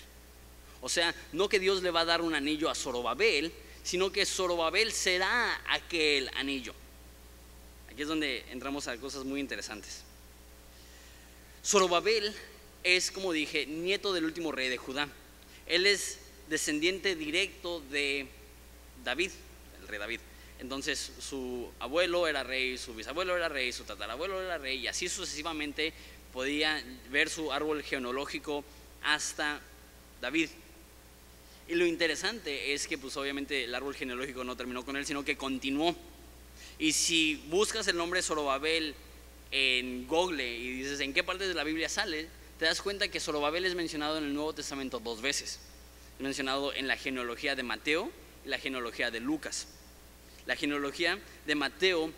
O 0.80 0.88
sea, 0.88 1.14
no 1.32 1.46
que 1.50 1.60
Dios 1.60 1.82
le 1.82 1.90
va 1.90 2.00
a 2.00 2.04
dar 2.06 2.22
un 2.22 2.34
anillo 2.34 2.70
a 2.70 2.74
Zorobabel, 2.74 3.52
sino 3.82 4.12
que 4.12 4.24
Zorobabel 4.24 4.92
será 4.92 5.60
aquel 5.68 6.30
anillo. 6.36 6.72
Aquí 7.92 8.00
es 8.00 8.08
donde 8.08 8.46
entramos 8.50 8.88
a 8.88 8.96
cosas 8.96 9.24
muy 9.24 9.40
interesantes. 9.40 10.04
Zorobabel 11.62 12.34
es, 12.84 13.10
como 13.10 13.32
dije, 13.32 13.66
nieto 13.66 14.12
del 14.12 14.24
último 14.24 14.52
rey 14.52 14.68
de 14.68 14.76
Judá. 14.76 15.08
Él 15.66 15.86
es 15.86 16.18
descendiente 16.48 17.16
directo 17.16 17.80
de 17.90 18.26
David, 19.02 19.30
el 19.80 19.88
rey 19.88 19.98
David. 19.98 20.20
Entonces 20.60 21.12
su 21.18 21.70
abuelo 21.80 22.26
era 22.26 22.44
rey, 22.44 22.78
su 22.78 22.94
bisabuelo 22.94 23.36
era 23.36 23.48
rey, 23.48 23.72
su 23.72 23.84
tatarabuelo 23.84 24.40
era 24.40 24.58
rey, 24.58 24.78
y 24.78 24.86
así 24.86 25.08
sucesivamente 25.08 25.92
podía 26.32 26.82
ver 27.10 27.28
su 27.28 27.52
árbol 27.52 27.82
genealógico 27.82 28.64
hasta 29.02 29.60
David. 30.20 30.50
Y 31.68 31.74
lo 31.74 31.86
interesante 31.86 32.74
es 32.74 32.86
que 32.86 32.98
pues 32.98 33.16
obviamente 33.16 33.64
el 33.64 33.74
árbol 33.74 33.94
genealógico 33.94 34.44
no 34.44 34.56
terminó 34.56 34.84
con 34.84 34.96
él, 34.96 35.06
sino 35.06 35.24
que 35.24 35.36
continuó. 35.36 35.96
Y 36.78 36.92
si 36.92 37.36
buscas 37.48 37.88
el 37.88 37.96
nombre 37.96 38.22
Zorobabel 38.22 38.94
en 39.50 40.06
Google 40.06 40.56
y 40.56 40.78
dices 40.78 41.00
en 41.00 41.14
qué 41.14 41.24
parte 41.24 41.48
de 41.48 41.54
la 41.54 41.64
Biblia 41.64 41.88
sale, 41.88 42.28
te 42.58 42.66
das 42.66 42.80
cuenta 42.80 43.08
que 43.08 43.20
Zorobabel 43.20 43.64
es 43.64 43.74
mencionado 43.74 44.18
en 44.18 44.24
el 44.24 44.34
Nuevo 44.34 44.52
Testamento 44.52 45.00
dos 45.00 45.20
veces. 45.20 45.58
Es 46.16 46.20
mencionado 46.20 46.72
en 46.72 46.86
la 46.86 46.96
genealogía 46.96 47.56
de 47.56 47.64
Mateo 47.64 48.10
y 48.44 48.48
la 48.48 48.58
genealogía 48.58 49.10
de 49.10 49.20
Lucas. 49.20 49.66
La 50.46 50.54
genealogía 50.54 51.18
de 51.46 51.54
Mateo 51.54 52.12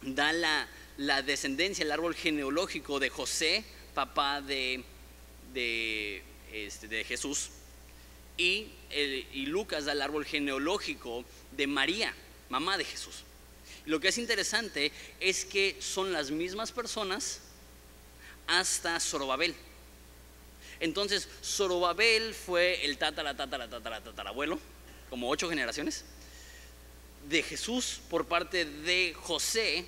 da 0.00 0.32
la, 0.32 1.22
descendencia, 1.22 1.84
el 1.84 1.92
árbol 1.92 2.14
genealógico 2.14 2.98
de 2.98 3.10
José, 3.10 3.64
papá 3.94 4.40
de, 4.40 4.82
de, 5.52 6.22
este, 6.52 7.04
Jesús. 7.04 7.50
Y, 8.38 8.68
y 8.90 9.46
Lucas 9.46 9.84
da 9.84 9.92
el 9.92 10.00
árbol 10.00 10.24
genealógico 10.24 11.24
de 11.52 11.66
María, 11.66 12.14
mamá 12.48 12.78
de 12.78 12.84
Jesús. 12.84 13.24
lo 13.84 14.00
que 14.00 14.08
es 14.08 14.18
interesante 14.18 14.90
es 15.20 15.44
que 15.44 15.76
son 15.80 16.12
las 16.12 16.30
mismas 16.30 16.72
personas 16.72 17.40
hasta 18.46 18.98
Zorobabel. 19.00 19.54
Entonces, 20.80 21.28
Zorobabel 21.42 22.34
fue 22.34 22.84
el 22.84 22.98
tatara, 22.98 23.36
tatara, 23.36 23.68
tatara, 23.68 24.02
tatarabuelo, 24.02 24.58
como 25.08 25.30
ocho 25.30 25.48
generaciones, 25.48 26.04
de 27.28 27.42
Jesús 27.42 28.00
por 28.10 28.26
parte 28.26 28.64
de 28.64 29.14
José 29.14 29.84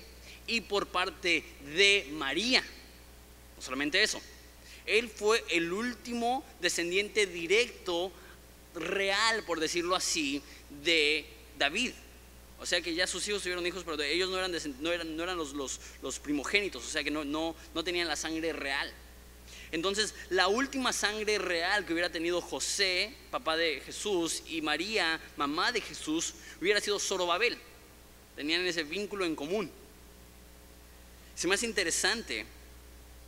y 0.47 0.61
por 0.61 0.87
parte 0.87 1.43
de 1.75 2.07
María. 2.11 2.63
No 3.55 3.61
solamente 3.61 4.01
eso, 4.01 4.19
él 4.85 5.09
fue 5.09 5.43
el 5.49 5.71
último 5.71 6.43
descendiente 6.59 7.27
directo, 7.27 8.11
real, 8.73 9.43
por 9.43 9.59
decirlo 9.59 9.95
así, 9.95 10.41
de 10.83 11.25
David. 11.57 11.93
O 12.59 12.65
sea 12.65 12.81
que 12.81 12.93
ya 12.93 13.07
sus 13.07 13.27
hijos 13.27 13.41
tuvieron 13.41 13.65
hijos, 13.65 13.83
pero 13.85 14.01
ellos 14.03 14.29
no 14.29 14.37
eran, 14.37 15.37
los, 15.37 16.19
primogénitos, 16.19 16.85
o 16.85 16.89
sea 16.89 17.03
que 17.03 17.11
no, 17.11 17.23
no, 17.23 17.55
no 17.73 17.83
tenían 17.83 18.07
la 18.07 18.15
sangre 18.15 18.51
real. 18.51 18.93
Entonces, 19.71 20.15
la 20.29 20.47
última 20.47 20.91
sangre 20.91 21.37
real 21.37 21.85
que 21.85 21.93
hubiera 21.93 22.11
tenido 22.11 22.41
José, 22.41 23.15
papá 23.29 23.55
de 23.55 23.81
Jesús, 23.81 24.43
y 24.47 24.61
María, 24.61 25.21
mamá 25.37 25.71
de 25.71 25.79
Jesús, 25.79 26.33
hubiera 26.59 26.81
sido 26.81 26.99
Zorobabel. 26.99 27.57
Tenían 28.35 28.65
ese 28.65 28.83
vínculo 28.83 29.25
en 29.25 29.35
común. 29.35 29.71
Se 31.35 31.47
me 31.47 31.55
hace 31.55 31.65
interesante 31.65 32.45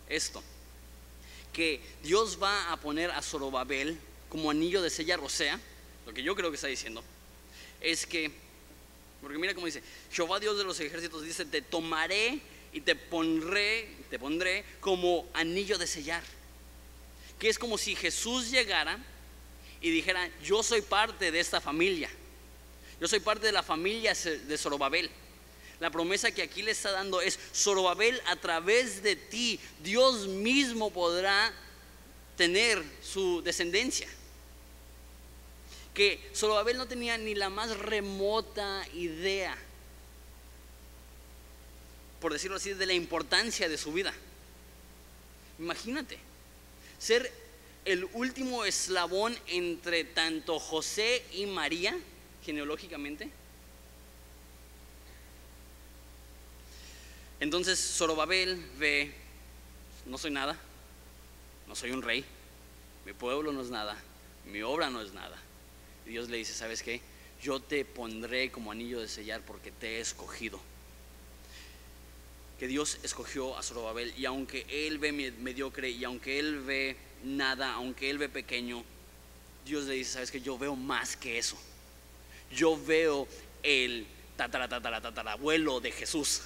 esto, 0.09 0.43
que 1.53 1.79
Dios 2.03 2.39
va 2.41 2.71
a 2.71 2.77
poner 2.79 3.11
a 3.11 3.21
Zorobabel 3.21 3.97
como 4.29 4.49
anillo 4.49 4.81
de 4.81 4.89
sellar, 4.89 5.19
o 5.19 5.29
sea, 5.29 5.59
lo 6.05 6.13
que 6.13 6.23
yo 6.23 6.35
creo 6.35 6.49
que 6.49 6.55
está 6.55 6.67
diciendo, 6.67 7.03
es 7.79 8.05
que, 8.05 8.31
porque 9.21 9.37
mira 9.37 9.53
cómo 9.53 9.67
dice, 9.67 9.83
Jehová 10.11 10.39
Dios 10.39 10.57
de 10.57 10.63
los 10.63 10.79
ejércitos 10.79 11.23
dice, 11.23 11.45
te 11.45 11.61
tomaré 11.61 12.39
y 12.73 12.81
te 12.81 12.95
pondré, 12.95 13.87
te 14.09 14.17
pondré 14.17 14.65
como 14.79 15.29
anillo 15.33 15.77
de 15.77 15.87
sellar. 15.87 16.23
Que 17.37 17.49
es 17.49 17.59
como 17.59 17.77
si 17.77 17.95
Jesús 17.95 18.49
llegara 18.49 18.97
y 19.79 19.91
dijera, 19.91 20.29
yo 20.43 20.63
soy 20.63 20.81
parte 20.81 21.31
de 21.31 21.39
esta 21.39 21.61
familia. 21.61 22.09
Yo 22.99 23.07
soy 23.07 23.19
parte 23.19 23.47
de 23.47 23.51
la 23.51 23.63
familia 23.63 24.13
de 24.13 24.57
Zorobabel. 24.57 25.09
La 25.79 25.89
promesa 25.89 26.31
que 26.31 26.43
aquí 26.43 26.61
le 26.61 26.71
está 26.71 26.91
dando 26.91 27.21
es, 27.21 27.39
Zorobabel, 27.53 28.21
a 28.27 28.35
través 28.35 29.01
de 29.01 29.15
ti, 29.15 29.59
Dios 29.83 30.27
mismo 30.27 30.91
podrá 30.91 31.51
tener 32.37 32.83
su 33.01 33.41
descendencia. 33.41 34.07
Que 35.93 36.19
Zorobabel 36.33 36.77
no 36.77 36.87
tenía 36.87 37.17
ni 37.17 37.35
la 37.35 37.49
más 37.49 37.77
remota 37.77 38.85
idea 38.93 39.57
por 42.21 42.31
decirlo 42.31 42.57
así, 42.57 42.73
de 42.73 42.85
la 42.85 42.93
importancia 42.93 43.67
de 43.67 43.77
su 43.77 43.91
vida. 43.91 44.13
Imagínate, 45.57 46.19
ser 46.99 47.29
el 47.83 48.05
último 48.13 48.63
eslabón 48.63 49.35
entre 49.47 50.03
tanto 50.03 50.59
José 50.59 51.25
y 51.33 51.47
María, 51.47 51.97
genealógicamente. 52.45 53.29
Entonces 57.39 57.79
Zorobabel 57.79 58.63
ve, 58.77 59.11
no 60.05 60.19
soy 60.19 60.29
nada, 60.29 60.55
no 61.67 61.75
soy 61.75 61.89
un 61.89 62.03
rey, 62.03 62.23
mi 63.03 63.13
pueblo 63.13 63.51
no 63.51 63.63
es 63.63 63.71
nada, 63.71 63.97
mi 64.45 64.61
obra 64.61 64.91
no 64.91 65.01
es 65.01 65.11
nada. 65.11 65.41
Dios 66.11 66.29
le 66.29 66.37
dice, 66.37 66.53
¿sabes 66.53 66.83
qué? 66.83 67.01
Yo 67.41 67.59
te 67.59 67.85
pondré 67.85 68.51
como 68.51 68.71
anillo 68.71 68.99
de 68.99 69.07
sellar 69.07 69.41
porque 69.41 69.71
te 69.71 69.97
he 69.97 69.99
escogido 69.99 70.59
que 72.61 72.67
Dios 72.67 72.99
escogió 73.01 73.57
a 73.57 73.63
Zorobabel 73.63 74.13
y 74.15 74.25
aunque 74.25 74.67
él 74.69 74.99
ve 74.99 75.11
mediocre 75.11 75.89
y 75.89 76.03
aunque 76.03 76.37
él 76.37 76.59
ve 76.59 76.95
nada, 77.23 77.73
aunque 77.73 78.07
él 78.11 78.19
ve 78.19 78.29
pequeño, 78.29 78.83
Dios 79.65 79.85
le 79.85 79.95
dice, 79.95 80.11
sabes 80.11 80.29
que 80.29 80.41
yo 80.41 80.59
veo 80.59 80.75
más 80.75 81.15
que 81.17 81.39
eso. 81.39 81.57
Yo 82.51 82.79
veo 82.79 83.27
el 83.63 84.05
tataratataratatarabuelo 84.37 85.79
de 85.79 85.91
Jesús. 85.91 86.43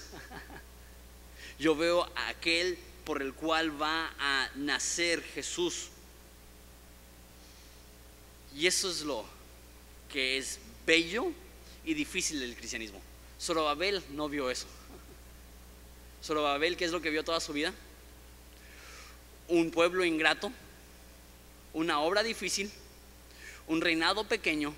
Yo 1.60 1.76
veo 1.76 2.10
aquel 2.16 2.78
por 3.04 3.22
el 3.22 3.34
cual 3.34 3.82
va 3.82 4.14
a 4.18 4.50
nacer 4.56 5.22
Jesús. 5.22 5.90
Y 8.56 8.68
eso 8.68 8.90
es 8.90 9.02
lo 9.02 9.26
que 10.16 10.38
es 10.38 10.60
bello 10.88 11.34
y 11.84 11.94
difícil 11.94 12.40
del 12.40 12.56
cristianismo. 12.56 13.02
Zorobabel 13.38 14.02
no 14.12 14.30
vio 14.30 14.50
eso. 14.50 14.66
Zorobabel, 16.24 16.78
¿qué 16.78 16.86
es 16.86 16.94
lo 16.94 17.02
que 17.02 17.10
vio 17.10 17.26
toda 17.26 17.42
su 17.42 17.52
vida? 17.52 17.74
Un 19.50 19.72
pueblo 19.72 20.06
ingrato, 20.06 20.54
una 21.74 22.00
obra 22.00 22.24
difícil, 22.24 22.72
un 23.68 23.82
reinado 23.82 24.26
pequeño 24.26 24.74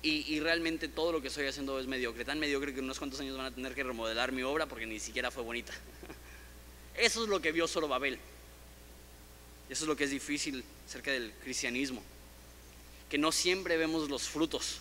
y, 0.00 0.38
realmente 0.38 0.86
todo 0.86 1.10
lo 1.10 1.20
que 1.20 1.26
estoy 1.26 1.48
haciendo 1.48 1.80
es 1.80 1.88
mediocre. 1.88 2.24
Tan 2.24 2.38
mediocre 2.38 2.72
que 2.72 2.78
en 2.78 2.84
unos 2.84 3.00
cuantos 3.00 3.18
años 3.18 3.36
van 3.36 3.46
a 3.46 3.50
tener 3.50 3.74
que 3.74 3.82
remodelar 3.82 4.30
mi 4.30 4.44
obra 4.44 4.66
porque 4.66 4.86
ni 4.86 5.00
siquiera 5.00 5.32
fue 5.32 5.42
bonita. 5.42 5.72
Eso 6.94 7.24
es 7.24 7.28
lo 7.28 7.42
que 7.42 7.50
vio 7.50 7.66
Zorobabel. 7.66 8.16
Eso 9.68 9.82
es 9.82 9.88
lo 9.88 9.96
que 9.96 10.04
es 10.04 10.10
difícil 10.10 10.62
acerca 10.86 11.10
del 11.10 11.32
cristianismo. 11.42 12.00
Que 13.10 13.18
no 13.18 13.32
siempre 13.32 13.76
vemos 13.76 14.08
los 14.08 14.28
frutos. 14.28 14.78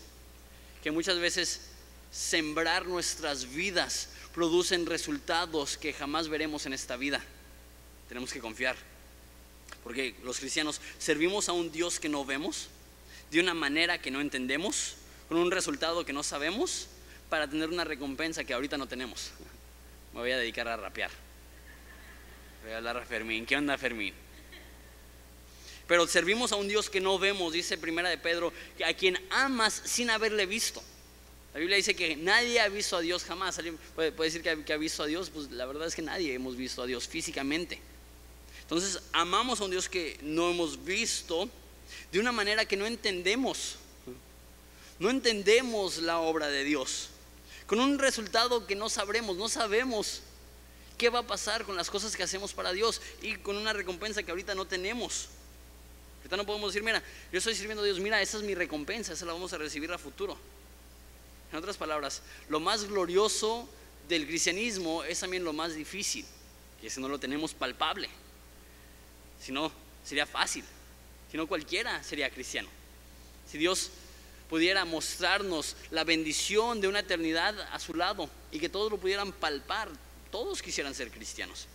Que 0.84 0.92
muchas 0.92 1.20
veces 1.20 1.70
sembrar 2.12 2.86
nuestras 2.86 3.54
vidas 3.54 4.10
producen 4.34 4.86
resultados 4.86 5.78
que 5.78 5.94
jamás 5.94 6.28
veremos 6.30 6.66
en 6.66 6.74
esta 6.74 6.98
vida. 6.98 7.24
Tenemos 8.08 8.32
que 8.32 8.40
confiar. 8.40 8.76
Porque 9.84 10.16
los 10.24 10.40
cristianos 10.40 10.82
servimos 10.98 11.50
a 11.50 11.54
un 11.54 11.72
Dios 11.72 12.00
que 12.00 12.10
no 12.10 12.26
vemos, 12.26 12.68
de 13.32 13.40
una 13.40 13.54
manera 13.54 14.02
que 14.02 14.12
no 14.12 14.22
entendemos, 14.22 14.96
con 15.28 15.38
un 15.38 15.52
resultado 15.52 16.06
que 16.06 16.14
no 16.14 16.24
sabemos, 16.24 16.88
para 17.30 17.50
tener 17.50 17.70
una 17.70 17.84
recompensa 17.84 18.44
que 18.44 18.54
ahorita 18.54 18.78
no 18.78 18.88
tenemos. 18.88 19.32
Me 20.14 20.20
voy 20.20 20.32
a 20.32 20.38
dedicar 20.38 20.68
a 20.68 20.78
rapear. 20.78 21.12
Voy 22.64 22.74
a 22.74 22.78
hablar 22.78 22.98
a 22.98 23.06
Fermín. 23.06 23.46
¿Qué 23.46 23.58
onda, 23.58 23.78
Fermín? 23.78 24.14
Pero 25.88 26.08
servimos 26.08 26.52
a 26.52 26.56
un 26.56 26.68
Dios 26.68 26.90
que 26.90 27.00
no 27.00 27.20
vemos, 27.20 27.54
dice 27.54 27.78
Primera 27.78 28.10
de 28.10 28.18
Pedro, 28.18 28.52
a 28.86 28.94
quien 28.94 29.20
amas 29.30 29.82
sin 29.86 30.10
haberle 30.10 30.46
visto. 30.46 30.82
La 31.54 31.60
Biblia 31.60 31.78
dice 31.78 31.96
que 31.96 32.16
nadie 32.18 32.60
ha 32.60 32.68
visto 32.68 32.98
a 32.98 33.02
Dios 33.02 33.24
jamás. 33.24 33.60
puede, 33.96 34.12
decir 34.12 34.42
que 34.42 34.74
ha, 34.74 34.78
visto 34.78 35.04
a 35.04 35.06
Dios? 35.06 35.30
Pues 35.30 35.52
la 35.52 35.66
verdad 35.66 35.88
es 35.88 35.96
que 35.96 36.02
nadie 36.02 36.34
hemos 36.34 36.58
visto 36.58 36.82
a 36.82 36.86
Dios 36.86 37.08
físicamente. 37.08 37.80
Entonces 38.62 39.00
amamos 39.14 39.62
a 39.62 39.66
un 39.66 39.72
Dios 39.72 39.88
que 39.88 40.18
no 40.22 40.50
hemos 40.50 40.84
visto 40.84 41.48
de 42.12 42.20
una 42.20 42.32
manera 42.32 42.66
que 42.66 42.76
no 42.76 42.86
entendemos. 42.86 43.78
No 44.98 45.10
entendemos 45.10 46.00
la 46.00 46.20
obra 46.20 46.48
de 46.48 46.64
Dios. 46.64 47.10
Con 47.68 47.80
un 47.80 48.00
resultado 48.00 48.66
que 48.66 48.76
no 48.76 48.90
sabremos, 48.90 49.38
no 49.38 49.48
sabemos 49.48 50.22
qué 50.98 51.10
va 51.10 51.20
a 51.20 51.28
pasar 51.28 51.64
con 51.64 51.76
las 51.76 51.90
cosas 51.90 52.16
que 52.16 52.24
hacemos 52.24 52.54
para 52.54 52.74
Dios 52.74 53.02
y 53.22 53.36
con 53.36 53.56
una 53.56 53.72
recompensa 53.72 54.24
que 54.24 54.32
ahorita 54.32 54.56
no 54.56 54.66
tenemos. 54.66 55.30
No 56.32 56.46
podemos 56.46 56.74
decir, 56.74 56.84
mira, 56.84 57.02
yo 57.32 57.38
estoy 57.38 57.56
sirviendo 57.56 57.84
a 57.84 57.86
Dios, 57.86 58.00
mira, 58.00 58.22
esa 58.22 58.38
es 58.38 58.44
mi 58.44 58.56
recompensa, 58.56 59.14
esa 59.14 59.26
la 59.26 59.34
vamos 59.34 59.54
a 59.54 59.58
recibir 59.58 59.92
a 59.92 59.98
futuro. 59.98 60.38
En 61.52 61.58
otras 61.58 61.78
palabras, 61.78 62.22
lo 62.50 62.60
más 62.60 62.86
glorioso 62.86 63.70
del 64.10 64.26
cristianismo 64.26 65.04
es 65.04 65.20
también 65.20 65.44
lo 65.44 65.54
más 65.54 65.76
difícil, 65.76 66.26
que 66.82 66.90
si 66.90 67.00
no 67.00 67.08
lo 67.08 67.20
tenemos 67.20 67.54
palpable. 67.54 68.10
Si 69.40 69.52
no, 69.52 69.72
sería 70.04 70.26
fácil. 70.26 70.64
Si 71.32 71.38
no, 71.38 71.48
cualquiera 71.48 72.04
sería 72.04 72.30
cristiano. 72.30 72.70
Si 73.50 73.58
Dios 73.58 73.92
pudiera 74.50 74.84
mostrarnos 74.84 75.76
la 75.92 76.04
bendición 76.04 76.82
de 76.82 76.88
una 76.88 77.00
eternidad 77.00 77.60
a 77.72 77.80
su 77.80 77.94
lado 77.94 78.30
y 78.52 78.60
que 78.60 78.70
todos 78.70 78.92
lo 78.92 78.98
pudieran 78.98 79.32
palpar, 79.32 79.90
todos 80.32 80.62
quisieran 80.62 80.94
ser 80.94 81.12
cristianos. 81.12 81.68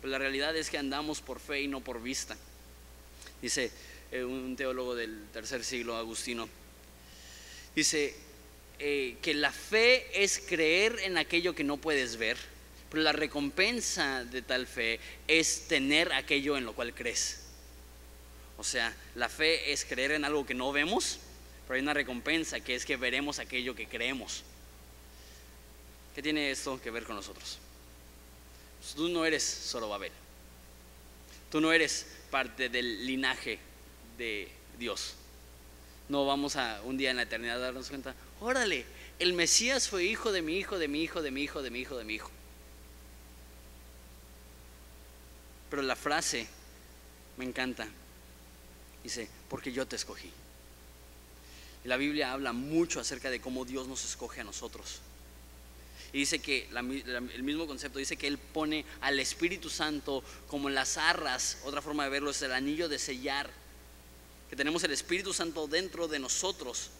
Pero 0.00 0.10
la 0.10 0.18
realidad 0.18 0.56
es 0.56 0.68
que 0.68 0.78
andamos 0.78 1.20
por 1.20 1.40
fe 1.40 1.62
y 1.62 1.68
no 1.68 1.80
por 1.80 2.02
vista. 2.02 2.36
Dice 3.40 3.70
eh, 4.10 4.24
un 4.24 4.56
teólogo 4.56 4.94
del 4.94 5.26
tercer 5.32 5.64
siglo, 5.64 5.96
Agustino, 5.96 6.48
dice 7.74 8.14
eh, 8.78 9.16
que 9.22 9.34
la 9.34 9.52
fe 9.52 10.22
es 10.22 10.38
creer 10.38 10.98
en 11.00 11.18
aquello 11.18 11.54
que 11.54 11.64
no 11.64 11.76
puedes 11.76 12.16
ver, 12.16 12.36
pero 12.90 13.02
la 13.02 13.12
recompensa 13.12 14.24
de 14.24 14.42
tal 14.42 14.66
fe 14.66 14.98
es 15.26 15.68
tener 15.68 16.12
aquello 16.12 16.56
en 16.56 16.64
lo 16.64 16.74
cual 16.74 16.94
crees. 16.94 17.44
O 18.56 18.64
sea, 18.64 18.94
la 19.14 19.28
fe 19.28 19.72
es 19.72 19.84
creer 19.84 20.12
en 20.12 20.24
algo 20.24 20.44
que 20.44 20.54
no 20.54 20.72
vemos, 20.72 21.18
pero 21.66 21.76
hay 21.76 21.82
una 21.82 21.94
recompensa 21.94 22.60
que 22.60 22.74
es 22.74 22.84
que 22.84 22.96
veremos 22.96 23.38
aquello 23.38 23.74
que 23.74 23.86
creemos. 23.86 24.42
¿Qué 26.14 26.22
tiene 26.22 26.50
esto 26.50 26.80
que 26.80 26.90
ver 26.90 27.04
con 27.04 27.14
nosotros? 27.14 27.58
Tú 28.96 29.08
no 29.08 29.24
eres 29.24 29.44
solo 29.44 29.88
Babel. 29.88 30.12
Tú 31.50 31.60
no 31.60 31.72
eres 31.72 32.06
parte 32.30 32.68
del 32.68 33.06
linaje 33.06 33.58
de 34.16 34.48
Dios. 34.78 35.14
No 36.08 36.26
vamos 36.26 36.56
a 36.56 36.80
un 36.84 36.96
día 36.96 37.10
en 37.10 37.16
la 37.16 37.22
eternidad 37.22 37.60
darnos 37.60 37.88
cuenta, 37.88 38.14
órale, 38.40 38.84
el 39.18 39.32
Mesías 39.32 39.88
fue 39.88 40.04
hijo 40.04 40.32
de 40.32 40.42
mi 40.42 40.56
hijo, 40.56 40.78
de 40.78 40.88
mi 40.88 41.02
hijo, 41.02 41.22
de 41.22 41.30
mi 41.30 41.42
hijo, 41.42 41.62
de 41.62 41.70
mi 41.70 41.80
hijo, 41.80 41.96
de 41.96 42.04
mi 42.04 42.14
hijo. 42.14 42.30
Pero 45.70 45.82
la 45.82 45.96
frase 45.96 46.46
me 47.36 47.44
encanta. 47.44 47.88
Dice, 49.02 49.28
porque 49.48 49.72
yo 49.72 49.86
te 49.86 49.96
escogí. 49.96 50.30
Y 51.84 51.88
la 51.88 51.96
Biblia 51.96 52.32
habla 52.32 52.52
mucho 52.52 53.00
acerca 53.00 53.30
de 53.30 53.40
cómo 53.40 53.64
Dios 53.64 53.86
nos 53.86 54.04
escoge 54.04 54.40
a 54.40 54.44
nosotros. 54.44 55.00
Y 56.12 56.20
dice 56.20 56.38
que 56.38 56.68
el 56.72 57.42
mismo 57.42 57.66
concepto, 57.66 57.98
dice 57.98 58.16
que 58.16 58.26
Él 58.26 58.38
pone 58.38 58.84
al 59.02 59.20
Espíritu 59.20 59.68
Santo 59.68 60.24
como 60.46 60.70
las 60.70 60.96
arras, 60.96 61.58
otra 61.64 61.82
forma 61.82 62.04
de 62.04 62.10
verlo 62.10 62.30
es 62.30 62.40
el 62.40 62.52
anillo 62.52 62.88
de 62.88 62.98
sellar, 62.98 63.50
que 64.48 64.56
tenemos 64.56 64.82
el 64.84 64.92
Espíritu 64.92 65.34
Santo 65.34 65.66
dentro 65.66 66.08
de 66.08 66.18
nosotros. 66.18 66.90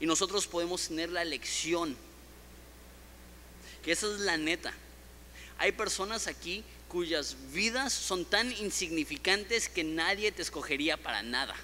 Y 0.00 0.06
nosotros 0.06 0.48
podemos 0.48 0.88
tener 0.88 1.10
la 1.10 1.22
elección, 1.22 1.96
que 3.84 3.92
esa 3.92 4.12
es 4.12 4.20
la 4.20 4.36
neta. 4.36 4.74
Hay 5.58 5.70
personas 5.70 6.26
aquí 6.26 6.64
cuyas 6.88 7.36
vidas 7.52 7.92
son 7.92 8.24
tan 8.24 8.50
insignificantes 8.52 9.68
que 9.68 9.84
nadie 9.84 10.32
te 10.32 10.42
escogería 10.42 10.96
para 10.96 11.22
nada. 11.22 11.54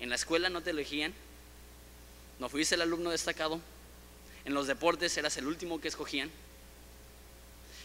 En 0.00 0.08
la 0.08 0.16
escuela 0.16 0.48
no 0.48 0.60
te 0.60 0.70
elegían, 0.70 1.14
no 2.40 2.48
fuiste 2.48 2.74
el 2.74 2.82
alumno 2.82 3.10
destacado, 3.10 3.60
en 4.44 4.54
los 4.54 4.66
deportes 4.66 5.16
eras 5.16 5.36
el 5.36 5.46
último 5.46 5.80
que 5.80 5.88
escogían, 5.88 6.30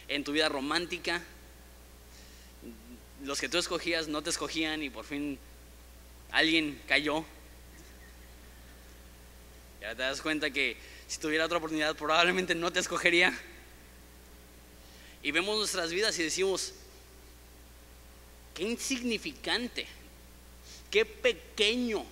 en 0.08 0.24
tu 0.24 0.32
vida 0.32 0.48
romántica, 0.48 1.22
los 3.24 3.40
que 3.40 3.48
tú 3.48 3.58
escogías 3.58 4.08
no 4.08 4.22
te 4.22 4.30
escogían 4.30 4.82
y 4.82 4.90
por 4.90 5.04
fin 5.04 5.38
alguien 6.30 6.80
cayó. 6.86 7.24
Y 9.80 9.84
ahora 9.84 9.96
te 9.96 10.02
das 10.02 10.20
cuenta 10.20 10.50
que 10.50 10.76
si 11.08 11.18
tuviera 11.18 11.46
otra 11.46 11.58
oportunidad 11.58 11.96
probablemente 11.96 12.54
no 12.54 12.72
te 12.72 12.80
escogería. 12.80 13.36
Y 15.22 15.32
vemos 15.32 15.56
nuestras 15.56 15.90
vidas 15.90 16.18
y 16.18 16.22
decimos, 16.22 16.74
qué 18.54 18.62
insignificante 18.62 19.86
qué 20.90 21.04
pequeño. 21.04 22.04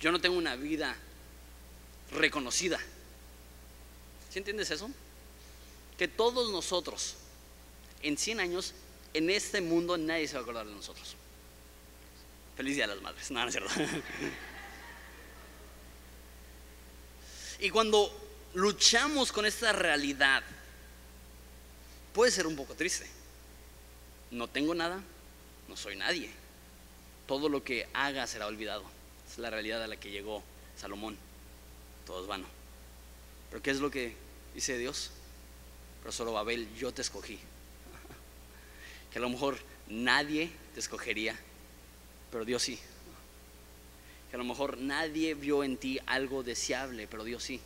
Yo 0.00 0.12
no 0.12 0.20
tengo 0.20 0.36
una 0.36 0.56
vida 0.56 0.96
reconocida. 2.12 2.78
¿Sí 4.30 4.38
entiendes 4.38 4.70
eso? 4.70 4.90
Que 5.98 6.08
todos 6.08 6.50
nosotros, 6.50 7.16
en 8.02 8.16
100 8.16 8.40
años, 8.40 8.74
en 9.12 9.30
este 9.30 9.60
mundo 9.60 9.96
nadie 9.98 10.28
se 10.28 10.34
va 10.34 10.40
a 10.40 10.42
acordar 10.42 10.66
de 10.66 10.74
nosotros. 10.74 11.16
Feliz 12.56 12.76
Día 12.76 12.86
las 12.86 13.00
Madres. 13.00 13.30
No, 13.30 13.40
no 13.40 13.48
es 13.48 13.54
cierto. 13.54 13.72
Y 17.62 17.68
cuando 17.68 18.10
luchamos 18.54 19.32
con 19.32 19.44
esta 19.44 19.70
realidad, 19.74 20.42
puede 22.14 22.30
ser 22.30 22.46
un 22.46 22.56
poco 22.56 22.74
triste. 22.74 23.06
No 24.30 24.48
tengo 24.48 24.74
nada, 24.74 25.02
no 25.68 25.76
soy 25.76 25.94
nadie 25.94 26.30
todo 27.30 27.48
lo 27.48 27.62
que 27.62 27.86
haga 27.94 28.26
será 28.26 28.48
olvidado. 28.48 28.82
Es 29.30 29.38
la 29.38 29.50
realidad 29.50 29.80
a 29.84 29.86
la 29.86 29.94
que 29.94 30.10
llegó 30.10 30.42
Salomón. 30.76 31.16
Todo 32.06 32.22
es 32.22 32.26
vano. 32.26 32.46
Pero 33.50 33.62
¿qué 33.62 33.70
es 33.70 33.80
lo 33.80 33.90
que 33.90 34.14
dice 34.54 34.78
Dios? 34.78 35.10
Pero 36.00 36.12
solo 36.12 36.32
Babel, 36.32 36.68
yo 36.76 36.92
te 36.92 37.02
escogí. 37.02 37.38
Que 39.10 39.18
a 39.18 39.22
lo 39.22 39.28
mejor 39.28 39.58
nadie 39.88 40.52
te 40.72 40.80
escogería, 40.80 41.36
pero 42.30 42.44
Dios 42.44 42.62
sí. 42.62 42.78
Que 44.30 44.36
a 44.36 44.38
lo 44.38 44.44
mejor 44.44 44.78
nadie 44.78 45.34
vio 45.34 45.64
en 45.64 45.76
ti 45.76 45.98
algo 46.06 46.44
deseable, 46.44 47.08
pero 47.08 47.24
Dios 47.24 47.42
sí. 47.42 47.60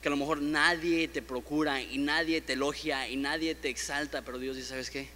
Que 0.00 0.08
a 0.08 0.10
lo 0.10 0.16
mejor 0.16 0.40
nadie 0.40 1.08
te 1.08 1.22
procura 1.22 1.82
y 1.82 1.98
nadie 1.98 2.40
te 2.40 2.52
elogia 2.52 3.08
y 3.08 3.16
nadie 3.16 3.56
te 3.56 3.68
exalta, 3.68 4.22
pero 4.22 4.38
Dios 4.38 4.56
dice, 4.56 4.68
¿sabes 4.68 4.90
qué? 4.90 5.08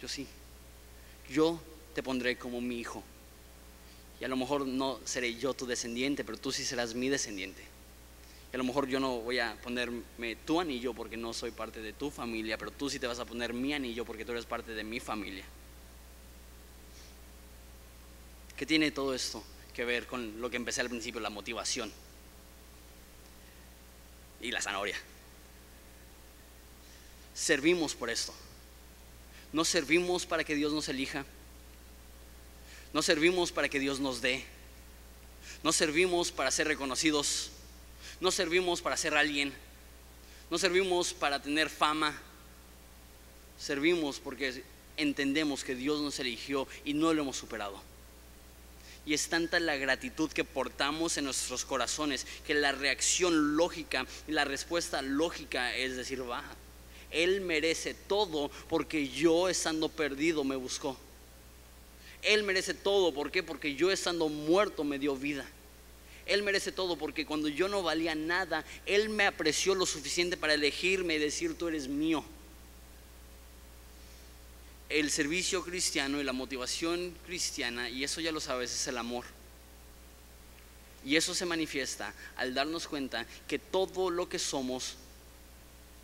Yo 0.00 0.08
sí. 0.08 0.26
Yo 1.30 1.60
te 1.94 2.02
pondré 2.02 2.36
como 2.36 2.60
mi 2.60 2.78
hijo. 2.78 3.02
Y 4.22 4.24
a 4.24 4.28
lo 4.28 4.36
mejor 4.36 4.64
no 4.64 5.00
seré 5.04 5.34
yo 5.34 5.52
tu 5.52 5.66
descendiente, 5.66 6.22
pero 6.22 6.38
tú 6.38 6.52
sí 6.52 6.64
serás 6.64 6.94
mi 6.94 7.08
descendiente. 7.08 7.60
Y 8.52 8.54
a 8.54 8.58
lo 8.58 8.62
mejor 8.62 8.86
yo 8.86 9.00
no 9.00 9.18
voy 9.18 9.40
a 9.40 9.60
ponerme 9.60 10.36
tu 10.46 10.60
anillo 10.60 10.94
porque 10.94 11.16
no 11.16 11.32
soy 11.32 11.50
parte 11.50 11.82
de 11.82 11.92
tu 11.92 12.08
familia, 12.08 12.56
pero 12.56 12.70
tú 12.70 12.88
sí 12.88 13.00
te 13.00 13.08
vas 13.08 13.18
a 13.18 13.24
poner 13.24 13.52
mi 13.52 13.74
anillo 13.74 14.04
porque 14.04 14.24
tú 14.24 14.30
eres 14.30 14.46
parte 14.46 14.74
de 14.74 14.84
mi 14.84 15.00
familia. 15.00 15.44
¿Qué 18.56 18.64
tiene 18.64 18.92
todo 18.92 19.12
esto 19.12 19.42
que 19.74 19.84
ver 19.84 20.06
con 20.06 20.40
lo 20.40 20.48
que 20.48 20.56
empecé 20.56 20.82
al 20.82 20.88
principio, 20.88 21.20
la 21.20 21.28
motivación 21.28 21.90
y 24.40 24.52
la 24.52 24.62
zanahoria? 24.62 24.96
Servimos 27.34 27.96
por 27.96 28.08
esto. 28.08 28.32
No 29.52 29.64
servimos 29.64 30.26
para 30.26 30.44
que 30.44 30.54
Dios 30.54 30.72
nos 30.72 30.88
elija. 30.88 31.26
No 32.92 33.02
servimos 33.02 33.52
para 33.52 33.68
que 33.68 33.80
Dios 33.80 34.00
nos 34.00 34.20
dé. 34.20 34.44
No 35.62 35.72
servimos 35.72 36.30
para 36.30 36.50
ser 36.50 36.68
reconocidos. 36.68 37.50
No 38.20 38.30
servimos 38.30 38.82
para 38.82 38.96
ser 38.96 39.14
alguien. 39.14 39.52
No 40.50 40.58
servimos 40.58 41.14
para 41.14 41.40
tener 41.40 41.70
fama. 41.70 42.14
Servimos 43.58 44.20
porque 44.20 44.62
entendemos 44.96 45.64
que 45.64 45.74
Dios 45.74 46.00
nos 46.00 46.18
eligió 46.18 46.68
y 46.84 46.94
no 46.94 47.12
lo 47.14 47.22
hemos 47.22 47.36
superado. 47.36 47.80
Y 49.04 49.14
es 49.14 49.28
tanta 49.28 49.58
la 49.58 49.76
gratitud 49.76 50.30
que 50.30 50.44
portamos 50.44 51.16
en 51.16 51.24
nuestros 51.24 51.64
corazones 51.64 52.26
que 52.46 52.54
la 52.54 52.72
reacción 52.72 53.56
lógica 53.56 54.06
y 54.28 54.32
la 54.32 54.44
respuesta 54.44 55.02
lógica 55.02 55.74
es 55.74 55.96
decir, 55.96 56.28
va, 56.28 56.44
Él 57.10 57.40
merece 57.40 57.94
todo 57.94 58.48
porque 58.68 59.08
yo 59.08 59.48
estando 59.48 59.88
perdido 59.88 60.44
me 60.44 60.56
buscó. 60.56 60.96
Él 62.22 62.44
merece 62.44 62.72
todo. 62.74 63.12
¿Por 63.12 63.30
qué? 63.30 63.42
Porque 63.42 63.74
yo 63.74 63.90
estando 63.90 64.28
muerto 64.28 64.84
me 64.84 64.98
dio 64.98 65.16
vida. 65.16 65.44
Él 66.24 66.42
merece 66.42 66.70
todo 66.70 66.96
porque 66.96 67.26
cuando 67.26 67.48
yo 67.48 67.68
no 67.68 67.82
valía 67.82 68.14
nada, 68.14 68.64
Él 68.86 69.08
me 69.08 69.26
apreció 69.26 69.74
lo 69.74 69.86
suficiente 69.86 70.36
para 70.36 70.54
elegirme 70.54 71.16
y 71.16 71.18
decir, 71.18 71.58
tú 71.58 71.68
eres 71.68 71.88
mío. 71.88 72.24
El 74.88 75.10
servicio 75.10 75.64
cristiano 75.64 76.20
y 76.20 76.24
la 76.24 76.32
motivación 76.32 77.14
cristiana, 77.26 77.88
y 77.88 78.04
eso 78.04 78.20
ya 78.20 78.30
lo 78.30 78.40
sabes, 78.40 78.72
es 78.72 78.86
el 78.86 78.98
amor. 78.98 79.24
Y 81.04 81.16
eso 81.16 81.34
se 81.34 81.46
manifiesta 81.46 82.14
al 82.36 82.54
darnos 82.54 82.86
cuenta 82.86 83.26
que 83.48 83.58
todo 83.58 84.10
lo 84.10 84.28
que 84.28 84.38
somos, 84.38 84.94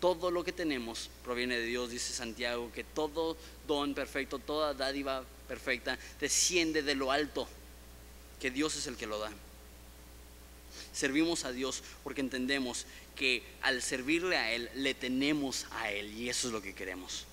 todo 0.01 0.31
lo 0.31 0.43
que 0.43 0.53
tenemos 0.53 1.11
proviene 1.23 1.59
de 1.59 1.67
Dios, 1.67 1.91
dice 1.91 2.13
Santiago, 2.13 2.73
que 2.75 2.83
todo 2.83 3.37
don 3.69 3.95
perfecto, 3.95 4.39
toda 4.39 4.75
dádiva 4.75 5.25
perfecta 5.49 5.99
desciende 6.21 6.83
de 6.83 6.95
lo 6.95 7.11
alto, 7.11 7.49
que 8.41 8.51
Dios 8.51 8.77
es 8.77 8.87
el 8.87 8.97
que 8.97 9.07
lo 9.07 9.19
da. 9.19 9.33
Servimos 10.93 11.45
a 11.45 11.53
Dios 11.53 11.83
porque 12.05 12.21
entendemos 12.21 12.87
que 13.17 13.43
al 13.63 13.83
servirle 13.83 14.37
a 14.37 14.53
Él, 14.53 14.71
le 14.75 14.95
tenemos 14.95 15.67
a 15.73 15.91
Él 15.91 16.13
y 16.15 16.29
eso 16.29 16.49
es 16.49 16.53
lo 16.53 16.63
que 16.63 16.75
queremos. 16.75 17.25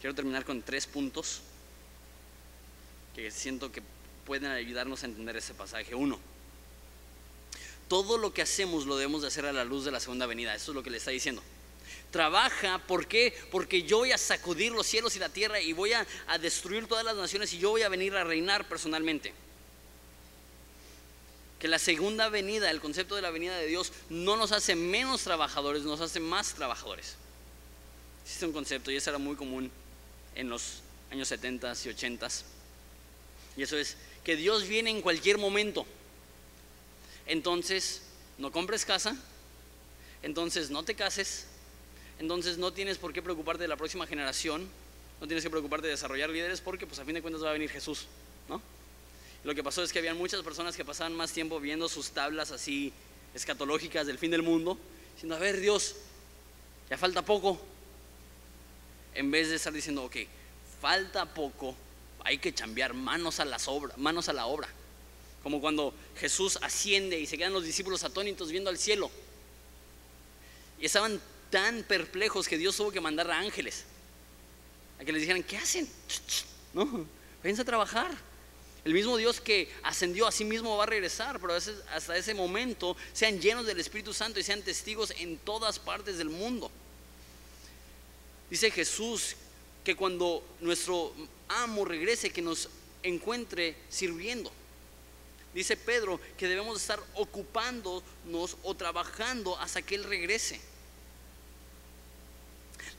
Quiero 0.00 0.14
terminar 0.14 0.44
con 0.44 0.62
tres 0.62 0.86
puntos 0.86 1.40
que 3.14 3.30
siento 3.30 3.70
que 3.70 3.82
pueden 4.26 4.50
ayudarnos 4.50 5.02
a 5.02 5.06
entender 5.06 5.36
ese 5.36 5.54
pasaje. 5.54 5.94
Uno, 5.94 6.18
todo 7.88 8.18
lo 8.18 8.32
que 8.34 8.42
hacemos 8.42 8.86
lo 8.86 8.96
debemos 8.96 9.22
de 9.22 9.28
hacer 9.28 9.46
a 9.46 9.52
la 9.52 9.64
luz 9.64 9.84
de 9.84 9.92
la 9.92 10.00
segunda 10.00 10.26
venida. 10.26 10.54
Eso 10.54 10.72
es 10.72 10.74
lo 10.74 10.82
que 10.82 10.90
le 10.90 10.98
está 10.98 11.10
diciendo. 11.10 11.42
Trabaja, 12.12 12.78
¿por 12.86 13.08
qué? 13.08 13.36
Porque 13.50 13.82
yo 13.82 13.98
voy 13.98 14.12
a 14.12 14.18
sacudir 14.18 14.70
los 14.70 14.86
cielos 14.86 15.16
y 15.16 15.18
la 15.18 15.28
tierra 15.28 15.60
y 15.60 15.72
voy 15.72 15.92
a, 15.94 16.06
a 16.28 16.38
destruir 16.38 16.86
todas 16.86 17.04
las 17.04 17.16
naciones 17.16 17.52
y 17.52 17.58
yo 17.58 17.70
voy 17.70 17.82
a 17.82 17.88
venir 17.88 18.14
a 18.14 18.22
reinar 18.22 18.68
personalmente. 18.68 19.32
Que 21.58 21.66
la 21.66 21.80
segunda 21.80 22.28
venida, 22.28 22.70
el 22.70 22.80
concepto 22.80 23.16
de 23.16 23.22
la 23.22 23.30
venida 23.30 23.56
de 23.56 23.66
Dios, 23.66 23.92
no 24.10 24.36
nos 24.36 24.52
hace 24.52 24.76
menos 24.76 25.22
trabajadores, 25.22 25.82
nos 25.82 26.00
hace 26.00 26.20
más 26.20 26.54
trabajadores. 26.54 27.16
Existe 28.22 28.46
un 28.46 28.52
concepto 28.52 28.92
y 28.92 28.96
eso 28.96 29.10
era 29.10 29.18
muy 29.18 29.34
común 29.34 29.70
en 30.36 30.48
los 30.48 30.82
años 31.10 31.26
70 31.28 31.72
y 31.84 31.88
80 31.88 32.28
y 33.56 33.62
eso 33.62 33.76
es 33.76 33.96
que 34.24 34.36
Dios 34.36 34.66
viene 34.66 34.90
en 34.90 35.02
cualquier 35.02 35.38
momento. 35.38 35.86
Entonces, 37.26 38.02
no 38.38 38.50
compres 38.50 38.84
casa, 38.84 39.16
entonces 40.22 40.70
no 40.70 40.82
te 40.82 40.94
cases, 40.94 41.46
entonces 42.22 42.56
no 42.56 42.72
tienes 42.72 42.98
por 42.98 43.12
qué 43.12 43.20
preocuparte 43.20 43.64
de 43.64 43.68
la 43.68 43.76
próxima 43.76 44.06
generación, 44.06 44.68
no 45.20 45.26
tienes 45.26 45.42
que 45.42 45.50
preocuparte 45.50 45.88
de 45.88 45.94
desarrollar 45.94 46.30
líderes 46.30 46.60
porque 46.60 46.86
pues 46.86 47.00
a 47.00 47.04
fin 47.04 47.14
de 47.14 47.20
cuentas 47.20 47.42
va 47.42 47.50
a 47.50 47.52
venir 47.52 47.68
Jesús, 47.68 48.06
¿no? 48.48 48.62
Lo 49.42 49.56
que 49.56 49.64
pasó 49.64 49.82
es 49.82 49.92
que 49.92 49.98
había 49.98 50.14
muchas 50.14 50.40
personas 50.42 50.76
que 50.76 50.84
pasaban 50.84 51.16
más 51.16 51.32
tiempo 51.32 51.58
viendo 51.58 51.88
sus 51.88 52.12
tablas 52.12 52.52
así 52.52 52.92
escatológicas 53.34 54.06
del 54.06 54.18
fin 54.18 54.30
del 54.30 54.42
mundo, 54.42 54.78
diciendo, 55.14 55.34
a 55.34 55.40
ver 55.40 55.58
Dios, 55.58 55.96
ya 56.88 56.96
falta 56.96 57.22
poco, 57.22 57.60
en 59.14 59.32
vez 59.32 59.48
de 59.48 59.56
estar 59.56 59.72
diciendo, 59.72 60.04
ok, 60.04 60.18
falta 60.80 61.26
poco, 61.26 61.74
hay 62.22 62.38
que 62.38 62.54
cambiar 62.54 62.94
manos 62.94 63.40
a, 63.40 63.44
las 63.44 63.66
obras, 63.66 63.98
manos 63.98 64.28
a 64.28 64.32
la 64.32 64.46
obra. 64.46 64.68
Como 65.42 65.60
cuando 65.60 65.92
Jesús 66.18 66.56
asciende 66.62 67.18
y 67.18 67.26
se 67.26 67.36
quedan 67.36 67.52
los 67.52 67.64
discípulos 67.64 68.04
atónitos 68.04 68.52
viendo 68.52 68.70
al 68.70 68.78
cielo. 68.78 69.10
Y 70.78 70.86
estaban 70.86 71.20
tan 71.52 71.84
perplejos 71.84 72.48
que 72.48 72.58
Dios 72.58 72.76
tuvo 72.76 72.90
que 72.90 73.00
mandar 73.00 73.30
a 73.30 73.38
ángeles 73.38 73.84
a 74.98 75.04
que 75.04 75.12
les 75.12 75.22
dijeran, 75.22 75.42
¿qué 75.42 75.56
hacen? 75.58 75.88
No, 76.72 77.06
a 77.44 77.64
trabajar. 77.64 78.10
El 78.84 78.94
mismo 78.94 79.16
Dios 79.16 79.40
que 79.40 79.68
ascendió 79.82 80.26
a 80.26 80.32
sí 80.32 80.44
mismo 80.44 80.76
va 80.76 80.84
a 80.84 80.86
regresar, 80.86 81.38
pero 81.40 81.54
hasta 81.54 82.16
ese 82.16 82.34
momento 82.34 82.96
sean 83.12 83.40
llenos 83.40 83.66
del 83.66 83.78
Espíritu 83.78 84.14
Santo 84.14 84.40
y 84.40 84.42
sean 84.42 84.62
testigos 84.62 85.12
en 85.18 85.38
todas 85.38 85.78
partes 85.78 86.18
del 86.18 86.30
mundo. 86.30 86.70
Dice 88.48 88.70
Jesús 88.70 89.36
que 89.84 89.94
cuando 89.94 90.42
nuestro 90.60 91.12
amo 91.48 91.84
regrese, 91.84 92.30
que 92.30 92.42
nos 92.42 92.68
encuentre 93.02 93.76
sirviendo. 93.88 94.50
Dice 95.52 95.76
Pedro 95.76 96.20
que 96.36 96.48
debemos 96.48 96.80
estar 96.80 97.00
ocupándonos 97.14 98.56
o 98.62 98.74
trabajando 98.74 99.58
hasta 99.58 99.82
que 99.82 99.96
Él 99.96 100.04
regrese. 100.04 100.60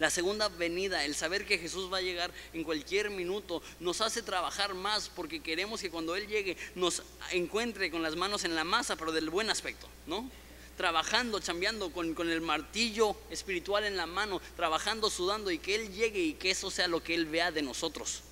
La 0.03 0.09
segunda 0.09 0.49
venida, 0.49 1.05
el 1.05 1.15
saber 1.15 1.45
que 1.45 1.57
Jesús 1.57 1.89
va 1.89 1.99
a 1.99 2.01
llegar 2.01 2.29
en 2.51 2.65
cualquier 2.65 3.09
minuto, 3.09 3.63
nos 3.79 4.01
hace 4.01 4.21
trabajar 4.21 4.73
más 4.73 5.07
porque 5.07 5.41
queremos 5.41 5.79
que 5.79 5.89
cuando 5.89 6.17
Él 6.17 6.27
llegue 6.27 6.57
nos 6.75 7.03
encuentre 7.31 7.89
con 7.89 8.03
las 8.03 8.17
manos 8.17 8.43
en 8.43 8.53
la 8.53 8.65
masa, 8.65 8.97
pero 8.97 9.13
del 9.13 9.29
buen 9.29 9.49
aspecto, 9.49 9.87
¿no? 10.05 10.29
trabajando, 10.75 11.39
chambeando 11.39 11.89
con, 11.93 12.13
el 12.29 12.41
martillo 12.41 13.15
espiritual 13.29 13.85
en 13.85 13.95
la 13.95 14.05
mano, 14.05 14.41
trabajando, 14.57 15.09
sudando 15.09 15.51
y 15.51 15.57
que 15.57 15.75
Él 15.75 15.93
llegue 15.93 16.19
y 16.19 16.33
que 16.33 16.51
eso 16.51 16.69
sea 16.69 16.89
lo 16.89 17.01
que 17.01 17.15
Él 17.15 17.25
vea 17.25 17.53
de 17.53 17.61
nosotros. 17.61 18.23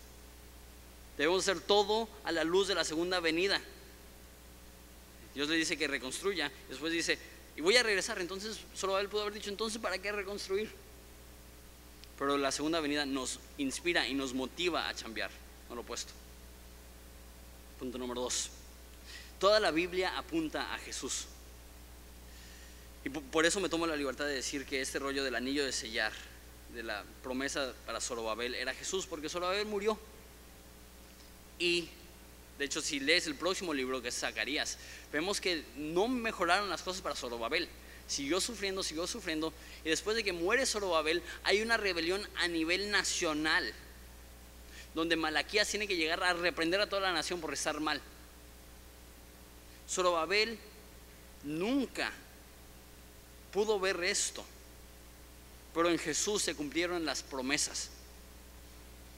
Debemos 1.17 1.47
hacer 1.47 1.62
todo 1.62 2.10
a 2.25 2.34
la 2.34 2.43
luz 2.43 2.67
de 2.67 2.75
la 2.75 2.84
segunda 2.84 3.21
venida. 3.21 3.62
Dios 5.34 5.47
le 5.47 5.55
dice 5.55 5.77
que 5.77 5.88
reconstruya, 5.88 6.51
después 6.67 6.91
dice, 6.91 7.17
y 7.55 7.62
voy 7.62 7.77
a 7.77 7.84
regresar. 7.84 8.19
Entonces, 8.19 8.57
él 8.57 9.07
pudo 9.07 9.21
haber 9.21 9.36
dicho, 9.36 9.49
entonces, 9.49 9.81
¿para 9.81 9.97
qué 9.99 10.12
reconstruir? 10.12 10.81
Pero 12.17 12.38
la 12.38 12.52
segunda 12.52 12.80
venida 12.80 13.06
nos 13.06 13.39
inspira 13.58 14.08
y 14.08 14.13
nos 14.13 14.34
motiva 14.34 14.88
a 14.88 14.93
chambear, 14.93 15.32
no 15.69 15.76
lo 15.76 15.82
opuesto. 15.82 16.13
Punto 17.80 17.97
número 17.97 18.21
dos. 18.21 18.50
Toda 19.39 19.60
la 19.60 19.71
Biblia 19.71 20.17
apunta 20.17 20.74
a 20.74 20.78
Jesús. 20.78 21.26
Y 23.04 23.10
por 23.10 23.45
eso 23.45 23.60
me 23.60 23.69
tomo 23.69 23.88
la 23.88 23.95
libertad 23.95 24.26
de 24.26 24.36
decir 24.36 24.65
que 24.65 24.82
este 24.82 25.00
rollo 25.00 25.24
del 25.24 25.34
anillo 25.34 25.65
de 25.65 25.71
sellar, 25.71 26.12
de 26.76 26.84
la 26.84 27.04
promesa 27.24 27.74
para 27.86 28.00
Zorobabel, 28.00 28.54
era 28.54 28.74
Jesús, 28.74 29.08
porque 29.08 29.30
Zorobabel 29.30 29.65
murió. 29.65 30.00
Y 31.58 31.89
de 32.60 32.65
hecho, 32.65 32.82
si 32.82 33.00
lees 33.00 33.26
el 33.26 33.34
próximo 33.34 33.74
libro 33.74 34.04
que 34.04 34.10
es 34.10 34.19
Zacarías, 34.19 34.78
vemos 35.12 35.41
que 35.41 35.65
no 35.76 36.08
mejoraron 36.08 36.69
las 36.69 36.84
cosas 36.84 37.02
para 37.02 37.15
Zorobabel. 37.15 37.67
Siguió 38.12 38.41
sufriendo, 38.41 38.84
siguió 38.84 39.08
sufriendo. 39.08 39.54
Y 39.86 39.89
después 39.89 40.17
de 40.17 40.24
que 40.26 40.34
muere 40.34 40.65
Zorobabel, 40.65 41.24
hay 41.45 41.62
una 41.62 41.78
rebelión 41.78 42.21
a 42.36 42.50
nivel 42.50 42.91
nacional, 42.91 43.74
donde 44.93 45.15
Malaquías 45.15 45.69
tiene 45.69 45.88
que 45.88 45.95
llegar 45.95 46.21
a 46.21 46.34
reprender 46.34 46.82
a 46.82 46.89
toda 46.89 47.04
la 47.04 47.13
nación 47.13 47.39
por 47.39 47.54
estar 47.54 47.80
mal. 47.80 48.02
Zorobabel 49.89 50.60
nunca 51.45 52.12
pudo 53.54 53.80
ver 53.80 54.04
esto, 54.04 54.43
pero 55.74 55.89
en 55.89 55.97
Jesús 55.97 56.41
se 56.41 56.54
cumplieron 56.54 57.06
las 57.06 57.24
promesas. 57.24 57.91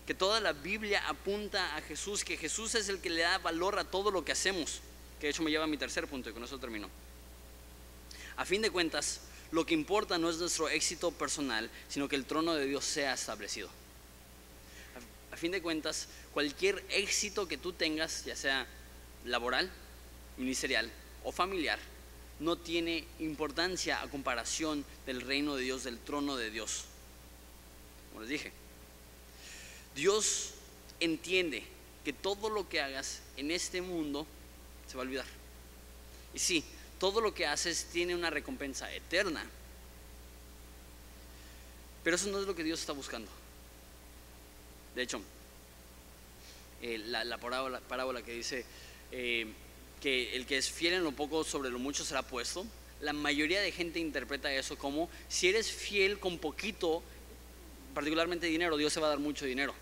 Que 0.06 0.14
toda 0.14 0.40
la 0.40 0.54
Biblia 0.54 1.02
apunta 1.08 1.76
a 1.76 1.82
Jesús, 1.82 2.24
que 2.24 2.38
Jesús 2.38 2.76
es 2.76 2.90
el 2.90 3.02
que 3.02 3.10
le 3.10 3.24
da 3.24 3.40
valor 3.40 3.80
a 3.80 3.86
todo 3.86 4.12
lo 4.12 4.24
que 4.24 4.34
hacemos. 4.34 4.82
Que 5.20 5.26
de 5.26 5.32
hecho 5.32 5.42
me 5.42 5.50
lleva 5.50 5.64
a 5.64 5.68
mi 5.68 5.78
tercer 5.78 6.08
punto 6.08 6.30
y 6.30 6.34
con 6.34 6.44
eso 6.44 6.60
termino. 6.60 6.92
A 8.36 8.46
fin 8.46 8.62
de 8.62 8.72
cuentas, 8.72 9.22
lo 9.52 9.66
que 9.66 9.74
importa 9.74 10.18
no 10.18 10.30
es 10.30 10.38
nuestro 10.38 10.70
éxito 10.70 11.12
personal, 11.12 11.70
sino 11.88 12.08
que 12.08 12.16
el 12.16 12.26
trono 12.26 12.56
de 12.56 12.66
Dios 12.66 12.86
sea 12.86 13.14
establecido. 13.14 13.70
A 15.32 15.38
fin 15.38 15.52
de 15.52 15.62
cuentas, 15.62 16.08
cualquier 16.34 16.84
éxito 16.90 17.48
que 17.48 17.58
tú 17.58 17.74
tengas, 17.74 18.26
ya 18.26 18.36
sea 18.36 18.68
laboral, 19.26 19.70
ministerial 20.38 20.92
o 21.24 21.32
familiar, 21.32 21.80
no 22.40 22.58
tiene 22.58 23.06
importancia 23.20 24.02
a 24.02 24.10
comparación 24.10 24.84
del 25.06 25.22
reino 25.22 25.56
de 25.56 25.64
Dios, 25.64 25.84
del 25.84 26.00
trono 26.00 26.36
de 26.36 26.50
Dios. 26.50 26.86
Como 28.10 28.22
les 28.22 28.30
dije, 28.30 28.52
Dios 29.96 30.52
entiende 31.00 31.64
que 32.04 32.14
todo 32.14 32.50
lo 32.50 32.68
que 32.68 32.82
hagas 32.82 33.22
en 33.38 33.52
este 33.52 33.82
mundo 33.82 34.26
se 34.88 34.96
va 34.96 35.04
a 35.04 35.06
olvidar. 35.06 35.26
Y 36.34 36.40
sí, 36.40 36.64
todo 37.00 37.22
lo 37.22 37.34
que 37.34 37.46
haces 37.46 37.86
tiene 37.92 38.16
una 38.16 38.30
recompensa 38.30 38.94
eterna. 38.94 39.46
Pero 42.04 42.16
eso 42.16 42.30
no 42.30 42.40
es 42.40 42.46
lo 42.46 42.56
que 42.56 42.64
Dios 42.64 42.80
está 42.80 42.94
buscando. 42.94 43.32
De 44.96 45.02
hecho, 45.02 45.22
eh, 46.82 46.98
la, 46.98 47.38
parábola, 47.38 48.22
que 48.22 48.34
dice, 48.34 48.66
eh, 49.12 49.48
que 50.02 50.36
el 50.36 50.46
que 50.46 50.58
es 50.58 50.70
fiel 50.70 50.96
en 50.96 51.04
lo 51.04 51.14
poco 51.14 51.44
sobre 51.44 51.70
lo 51.70 51.80
mucho 51.80 52.04
será 52.04 52.22
puesto, 52.22 52.66
la 53.02 53.14
mayoría 53.14 53.62
de 53.62 53.72
gente 53.72 54.00
interpreta 54.00 54.54
eso 54.54 54.78
como 54.78 55.10
si 55.28 55.50
eres 55.50 55.72
fiel 55.72 56.20
con 56.20 56.38
poquito, 56.38 57.02
particularmente 57.94 58.48
dinero, 58.48 58.78
Dios 58.78 58.94
se 58.94 59.00
va 59.00 59.08
a 59.08 59.10
dar 59.12 59.20
mucho 59.20 59.46
dinero. 59.46 59.74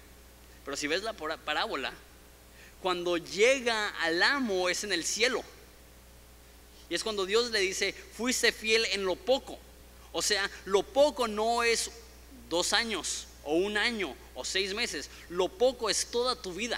Pero 0.64 0.78
si 0.78 0.88
ves 0.88 1.04
la 1.04 1.14
parábola, 1.14 1.92
cuando 2.82 3.18
llega 3.18 3.90
al 4.02 4.22
amo 4.24 4.70
es 4.70 4.84
en 4.84 4.94
el 4.94 5.04
cielo. 5.04 5.44
Y 6.92 6.96
es 6.96 7.04
cuando 7.04 7.26
Dios 7.26 7.52
le 7.52 7.62
dice, 7.62 7.94
fuiste 7.94 8.52
fiel 8.52 8.84
en 8.92 9.06
lo 9.06 9.16
poco. 9.16 9.58
O 10.12 10.22
sea, 10.22 10.52
lo 10.66 10.84
poco 10.84 11.26
no 11.26 11.64
es 11.64 11.90
dos 12.50 12.74
años 12.74 13.28
o 13.46 13.56
un 13.56 13.78
año 13.78 14.14
o 14.36 14.44
seis 14.44 14.74
meses. 14.74 15.10
Lo 15.30 15.48
poco 15.48 15.90
es 15.90 16.08
toda 16.08 16.36
tu 16.36 16.54
vida. 16.54 16.78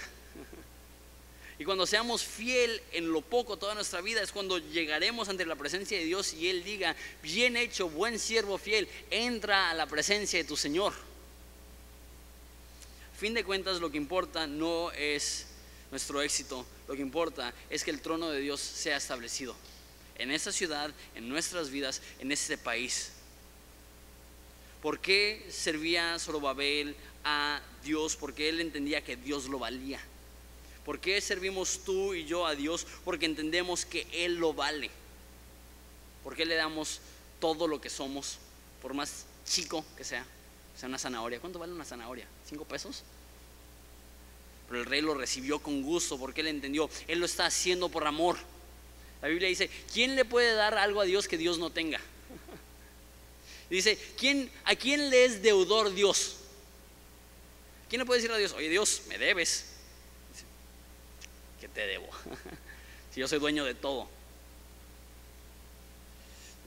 Y 1.58 1.64
cuando 1.64 1.84
seamos 1.84 2.22
fiel 2.22 2.80
en 2.92 3.10
lo 3.10 3.22
poco 3.22 3.56
toda 3.56 3.74
nuestra 3.74 4.00
vida 4.02 4.22
es 4.22 4.30
cuando 4.30 4.58
llegaremos 4.58 5.28
ante 5.28 5.44
la 5.46 5.56
presencia 5.56 5.98
de 5.98 6.04
Dios 6.04 6.32
y 6.32 6.48
Él 6.48 6.62
diga, 6.62 6.94
bien 7.20 7.56
hecho, 7.56 7.88
buen 7.88 8.20
siervo 8.20 8.56
fiel, 8.56 8.88
entra 9.10 9.70
a 9.70 9.74
la 9.74 9.88
presencia 9.88 10.38
de 10.38 10.44
tu 10.44 10.56
Señor. 10.56 10.92
fin 13.18 13.34
de 13.34 13.42
cuentas 13.42 13.80
lo 13.80 13.90
que 13.90 13.96
importa 13.96 14.46
no 14.46 14.92
es 14.92 15.46
nuestro 15.90 16.22
éxito, 16.22 16.64
lo 16.86 16.94
que 16.94 17.02
importa 17.02 17.52
es 17.68 17.82
que 17.82 17.90
el 17.90 18.00
trono 18.00 18.30
de 18.30 18.38
Dios 18.38 18.60
sea 18.60 18.96
establecido 18.96 19.56
en 20.16 20.30
esta 20.30 20.52
ciudad, 20.52 20.92
en 21.14 21.28
nuestras 21.28 21.70
vidas, 21.70 22.02
en 22.18 22.32
este 22.32 22.56
país. 22.58 23.12
¿Por 24.82 25.00
qué 25.00 25.46
servía 25.50 26.18
Zorobabel 26.18 26.94
a 27.24 27.60
Dios? 27.82 28.16
Porque 28.16 28.48
él 28.48 28.60
entendía 28.60 29.02
que 29.02 29.16
Dios 29.16 29.46
lo 29.46 29.58
valía. 29.58 30.00
¿Por 30.84 31.00
qué 31.00 31.20
servimos 31.20 31.80
tú 31.84 32.12
y 32.12 32.26
yo 32.26 32.46
a 32.46 32.54
Dios? 32.54 32.86
Porque 33.04 33.24
entendemos 33.24 33.86
que 33.86 34.06
Él 34.12 34.34
lo 34.34 34.52
vale. 34.52 34.90
¿Por 36.22 36.36
qué 36.36 36.44
le 36.44 36.54
damos 36.54 37.00
todo 37.40 37.66
lo 37.66 37.80
que 37.80 37.88
somos, 37.88 38.38
por 38.82 38.92
más 38.92 39.24
chico 39.46 39.84
que 39.96 40.04
sea? 40.04 40.26
sea 40.76 40.88
una 40.88 40.98
zanahoria. 40.98 41.40
¿Cuánto 41.40 41.58
vale 41.58 41.72
una 41.72 41.84
zanahoria? 41.84 42.26
¿Cinco 42.46 42.64
pesos? 42.64 43.02
Pero 44.68 44.80
el 44.80 44.86
rey 44.86 45.00
lo 45.00 45.14
recibió 45.14 45.60
con 45.60 45.82
gusto 45.82 46.18
porque 46.18 46.40
él 46.40 46.48
entendió, 46.48 46.90
él 47.06 47.20
lo 47.20 47.26
está 47.26 47.46
haciendo 47.46 47.88
por 47.88 48.06
amor. 48.06 48.36
La 49.24 49.30
Biblia 49.30 49.48
dice, 49.48 49.70
¿quién 49.90 50.16
le 50.16 50.26
puede 50.26 50.52
dar 50.52 50.76
algo 50.76 51.00
a 51.00 51.06
Dios 51.06 51.28
que 51.28 51.38
Dios 51.38 51.58
no 51.58 51.70
tenga? 51.70 51.98
Dice, 53.70 53.98
¿quién, 54.18 54.50
¿a 54.66 54.76
quién 54.76 55.08
le 55.08 55.24
es 55.24 55.40
deudor 55.40 55.94
Dios? 55.94 56.36
¿Quién 57.88 58.00
le 58.00 58.04
puede 58.04 58.20
decir 58.20 58.30
a 58.30 58.36
Dios, 58.36 58.52
oye 58.52 58.68
Dios, 58.68 59.04
me 59.08 59.16
debes? 59.16 59.70
te 61.72 61.86
debo? 61.86 62.06
si 63.14 63.20
yo 63.20 63.26
soy 63.26 63.38
dueño 63.38 63.64
de 63.64 63.74
todo. 63.74 64.08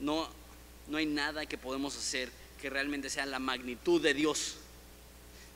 No, 0.00 0.28
no 0.88 0.98
hay 0.98 1.06
nada 1.06 1.46
que 1.46 1.58
podemos 1.58 1.96
hacer 1.96 2.28
que 2.60 2.70
realmente 2.70 3.08
sea 3.08 3.24
la 3.24 3.38
magnitud 3.38 4.02
de 4.02 4.14
Dios. 4.14 4.56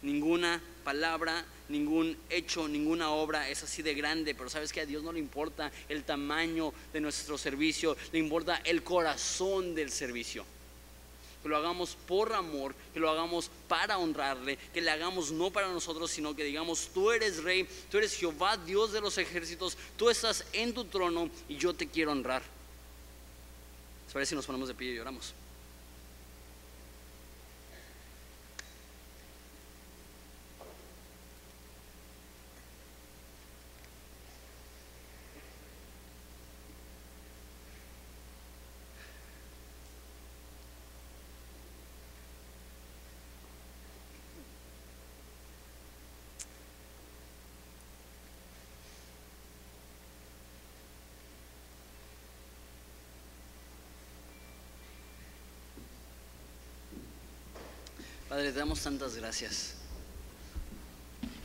Ninguna 0.03 0.63
palabra, 0.85 1.45
ningún 1.73 2.17
hecho, 2.31 2.69
ninguna 2.69 3.11
obra 3.11 3.49
es 3.49 3.63
así 3.63 3.83
de 3.83 3.95
grande, 3.95 4.35
pero 4.35 4.49
sabes 4.49 4.73
que 4.73 4.81
a 4.81 4.87
Dios 4.87 5.03
no 5.03 5.13
le 5.13 5.19
importa 5.19 5.73
el 5.89 6.05
tamaño 6.05 6.73
de 6.93 7.01
nuestro 7.01 7.37
servicio, 7.37 7.97
le 8.13 8.19
importa 8.19 8.61
el 8.65 8.85
corazón 8.85 9.75
del 9.75 9.91
servicio 9.91 10.45
que 11.43 11.49
lo 11.49 11.57
hagamos 11.57 11.97
por 12.07 12.33
amor, 12.33 12.75
que 12.95 13.01
lo 13.01 13.11
hagamos 13.11 13.51
para 13.67 13.99
honrarle, 13.99 14.57
que 14.73 14.81
le 14.81 14.91
hagamos 14.91 15.33
no 15.33 15.51
para 15.51 15.69
nosotros, 15.69 16.11
sino 16.11 16.37
que 16.37 16.45
digamos, 16.45 16.91
tú 16.95 17.11
eres 17.11 17.43
rey, 17.43 17.67
tú 17.91 17.99
eres 17.99 18.15
Jehová, 18.15 18.57
Dios 18.57 18.93
de 18.93 19.01
los 19.01 19.19
ejércitos, 19.19 19.77
tú 19.97 20.09
estás 20.09 20.45
en 20.53 20.73
tu 20.73 20.85
trono 20.85 21.29
y 21.49 21.57
yo 21.57 21.75
te 21.75 21.89
quiero 21.89 22.13
honrar. 22.13 22.43
¿Les 24.15 24.29
si 24.29 24.35
nos 24.35 24.47
ponemos 24.47 24.69
de 24.69 24.75
pie 24.75 24.93
y 24.93 24.97
lloramos? 24.97 25.35
Padre, 58.33 58.51
te 58.51 58.61
damos 58.61 58.81
tantas 58.81 59.15
gracias. 59.15 59.75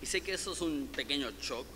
Y 0.02 0.06
sé 0.06 0.22
que 0.22 0.32
eso 0.32 0.54
es 0.54 0.62
un 0.62 0.88
pequeño 0.88 1.30
shock, 1.32 1.68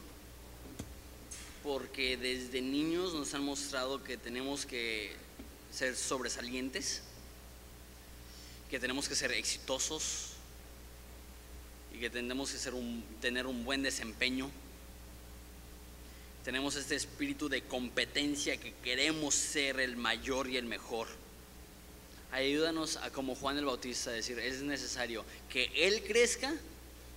porque 1.64 2.16
desde 2.16 2.62
niños 2.62 3.14
nos 3.14 3.34
han 3.34 3.44
mostrado 3.44 4.02
que 4.06 4.16
tenemos 4.16 4.66
que 4.66 5.12
ser 5.70 5.98
sobresalientes, 5.98 7.02
que 8.70 8.80
tenemos 8.80 9.10
que 9.10 9.16
ser 9.16 9.34
exitosos 9.34 10.30
y 11.94 12.00
que 12.00 12.10
tenemos 12.10 12.50
que 12.50 12.58
ser 12.58 12.74
un, 12.74 13.04
tener 13.20 13.48
un 13.48 13.66
buen 13.66 13.84
desempeño. 13.84 14.50
Tenemos 16.46 16.78
este 16.78 16.96
espíritu 16.96 17.50
de 17.50 17.64
competencia 17.64 18.56
que 18.56 18.74
queremos 18.76 19.36
ser 19.36 19.82
el 19.82 19.98
mayor 19.98 20.50
y 20.50 20.56
el 20.56 20.68
mejor. 20.68 21.10
Ayúdanos 22.32 22.96
a 22.96 23.12
como 23.12 23.36
Juan 23.36 23.58
el 23.58 23.66
Bautista 23.66 24.10
a 24.10 24.14
decir, 24.14 24.40
es 24.40 24.62
necesario 24.62 25.26
que 25.50 25.70
Él 25.76 26.02
crezca 26.04 26.54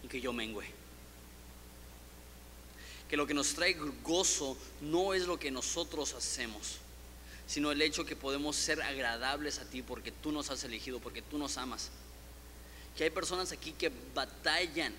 y 0.02 0.08
que 0.08 0.20
yo 0.20 0.32
mengüe. 0.32 0.66
Que 3.08 3.16
lo 3.16 3.26
que 3.26 3.34
nos 3.34 3.54
trae 3.54 3.74
gozo 4.02 4.56
no 4.80 5.14
es 5.14 5.26
lo 5.26 5.38
que 5.38 5.52
nosotros 5.52 6.14
hacemos, 6.14 6.78
sino 7.46 7.70
el 7.70 7.80
hecho 7.80 8.04
que 8.04 8.16
podemos 8.16 8.56
ser 8.56 8.82
agradables 8.82 9.60
a 9.60 9.64
ti 9.64 9.82
porque 9.82 10.10
tú 10.10 10.32
nos 10.32 10.50
has 10.50 10.64
elegido, 10.64 10.98
porque 10.98 11.22
tú 11.22 11.38
nos 11.38 11.58
amas. 11.58 11.90
Que 12.96 13.04
hay 13.04 13.10
personas 13.10 13.52
aquí 13.52 13.70
que 13.72 13.92
batallan 14.14 14.92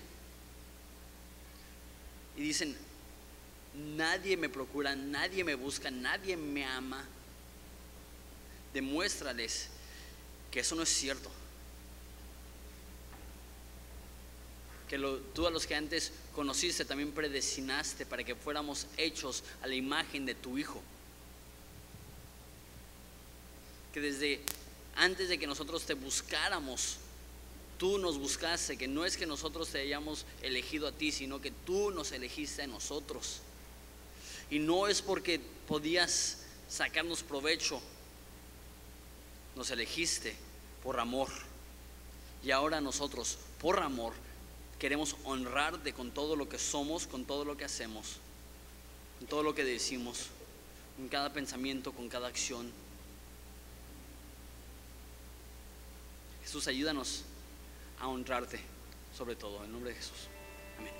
y 2.36 2.40
dicen, 2.40 2.74
nadie 3.96 4.38
me 4.38 4.48
procura, 4.48 4.96
nadie 4.96 5.44
me 5.44 5.54
busca, 5.54 5.90
nadie 5.90 6.38
me 6.38 6.64
ama. 6.64 7.04
Demuéstrales 8.72 9.68
que 10.56 10.60
eso 10.60 10.74
no 10.74 10.84
es 10.84 10.88
cierto. 10.88 11.28
Que 14.88 14.96
tú 15.34 15.46
a 15.46 15.50
los 15.50 15.66
que 15.66 15.74
antes 15.74 16.12
conociste 16.34 16.86
también 16.86 17.12
predestinaste 17.12 18.06
para 18.06 18.24
que 18.24 18.34
fuéramos 18.34 18.86
hechos 18.96 19.42
a 19.60 19.66
la 19.66 19.74
imagen 19.74 20.24
de 20.24 20.34
tu 20.34 20.56
Hijo. 20.56 20.80
Que 23.92 24.00
desde 24.00 24.40
antes 24.94 25.28
de 25.28 25.38
que 25.38 25.46
nosotros 25.46 25.84
te 25.84 25.92
buscáramos, 25.92 26.96
tú 27.76 27.98
nos 27.98 28.16
buscaste, 28.16 28.78
que 28.78 28.88
no 28.88 29.04
es 29.04 29.18
que 29.18 29.26
nosotros 29.26 29.68
te 29.68 29.82
hayamos 29.82 30.24
elegido 30.40 30.88
a 30.88 30.92
ti, 30.92 31.12
sino 31.12 31.38
que 31.38 31.50
tú 31.50 31.90
nos 31.90 32.12
elegiste 32.12 32.62
a 32.62 32.66
nosotros. 32.66 33.40
Y 34.48 34.58
no 34.58 34.88
es 34.88 35.02
porque 35.02 35.38
podías 35.68 36.38
sacarnos 36.66 37.22
provecho 37.22 37.78
nos 39.54 39.70
elegiste 39.70 40.45
por 40.86 41.00
amor. 41.00 41.28
Y 42.44 42.52
ahora 42.52 42.80
nosotros, 42.80 43.38
por 43.60 43.82
amor, 43.82 44.12
queremos 44.78 45.16
honrarte 45.24 45.92
con 45.92 46.12
todo 46.12 46.36
lo 46.36 46.48
que 46.48 46.60
somos, 46.60 47.08
con 47.08 47.24
todo 47.24 47.44
lo 47.44 47.56
que 47.56 47.64
hacemos, 47.64 48.18
con 49.18 49.26
todo 49.26 49.42
lo 49.42 49.52
que 49.52 49.64
decimos, 49.64 50.28
con 50.96 51.08
cada 51.08 51.32
pensamiento, 51.32 51.90
con 51.90 52.08
cada 52.08 52.28
acción. 52.28 52.70
Jesús, 56.44 56.68
ayúdanos 56.68 57.24
a 57.98 58.06
honrarte 58.06 58.60
sobre 59.12 59.34
todo, 59.34 59.64
en 59.64 59.72
nombre 59.72 59.90
de 59.90 59.96
Jesús. 59.96 60.28
Amén. 60.78 60.92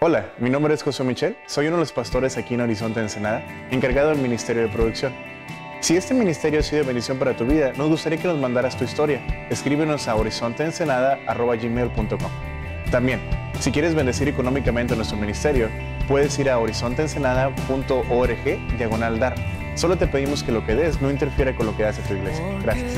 Hola, 0.00 0.32
mi 0.38 0.48
nombre 0.48 0.74
es 0.74 0.84
José 0.84 1.02
Michel, 1.02 1.36
soy 1.48 1.66
uno 1.66 1.76
de 1.76 1.82
los 1.82 1.92
pastores 1.92 2.36
aquí 2.36 2.54
en 2.54 2.60
Horizonte 2.60 3.00
Ensenada, 3.00 3.40
encargado 3.72 4.10
del 4.10 4.18
Ministerio 4.18 4.62
de 4.62 4.68
Producción. 4.68 5.12
Si 5.80 5.96
este 5.96 6.12
ministerio 6.12 6.60
ha 6.60 6.62
sido 6.62 6.82
de 6.82 6.86
bendición 6.86 7.18
para 7.18 7.34
tu 7.36 7.46
vida, 7.46 7.72
nos 7.76 7.88
gustaría 7.88 8.18
que 8.18 8.26
nos 8.26 8.38
mandaras 8.38 8.76
tu 8.76 8.84
historia. 8.84 9.20
Escríbenos 9.48 10.08
a 10.08 10.16
horizonteensenada.gmail.com 10.16 12.30
También, 12.90 13.20
si 13.60 13.70
quieres 13.70 13.94
bendecir 13.94 14.26
económicamente 14.28 14.96
nuestro 14.96 15.16
ministerio, 15.16 15.68
puedes 16.08 16.36
ir 16.38 16.50
a 16.50 16.58
horizonteensenada.org 16.58 18.76
diagonal 18.76 19.20
dar. 19.20 19.36
Solo 19.76 19.96
te 19.96 20.08
pedimos 20.08 20.42
que 20.42 20.50
lo 20.50 20.66
que 20.66 20.74
des 20.74 21.00
no 21.00 21.12
interfiera 21.12 21.54
con 21.54 21.66
lo 21.66 21.76
que 21.76 21.84
hace 21.84 22.02
tu 22.02 22.14
iglesia. 22.14 22.44
Gracias. 22.60 22.96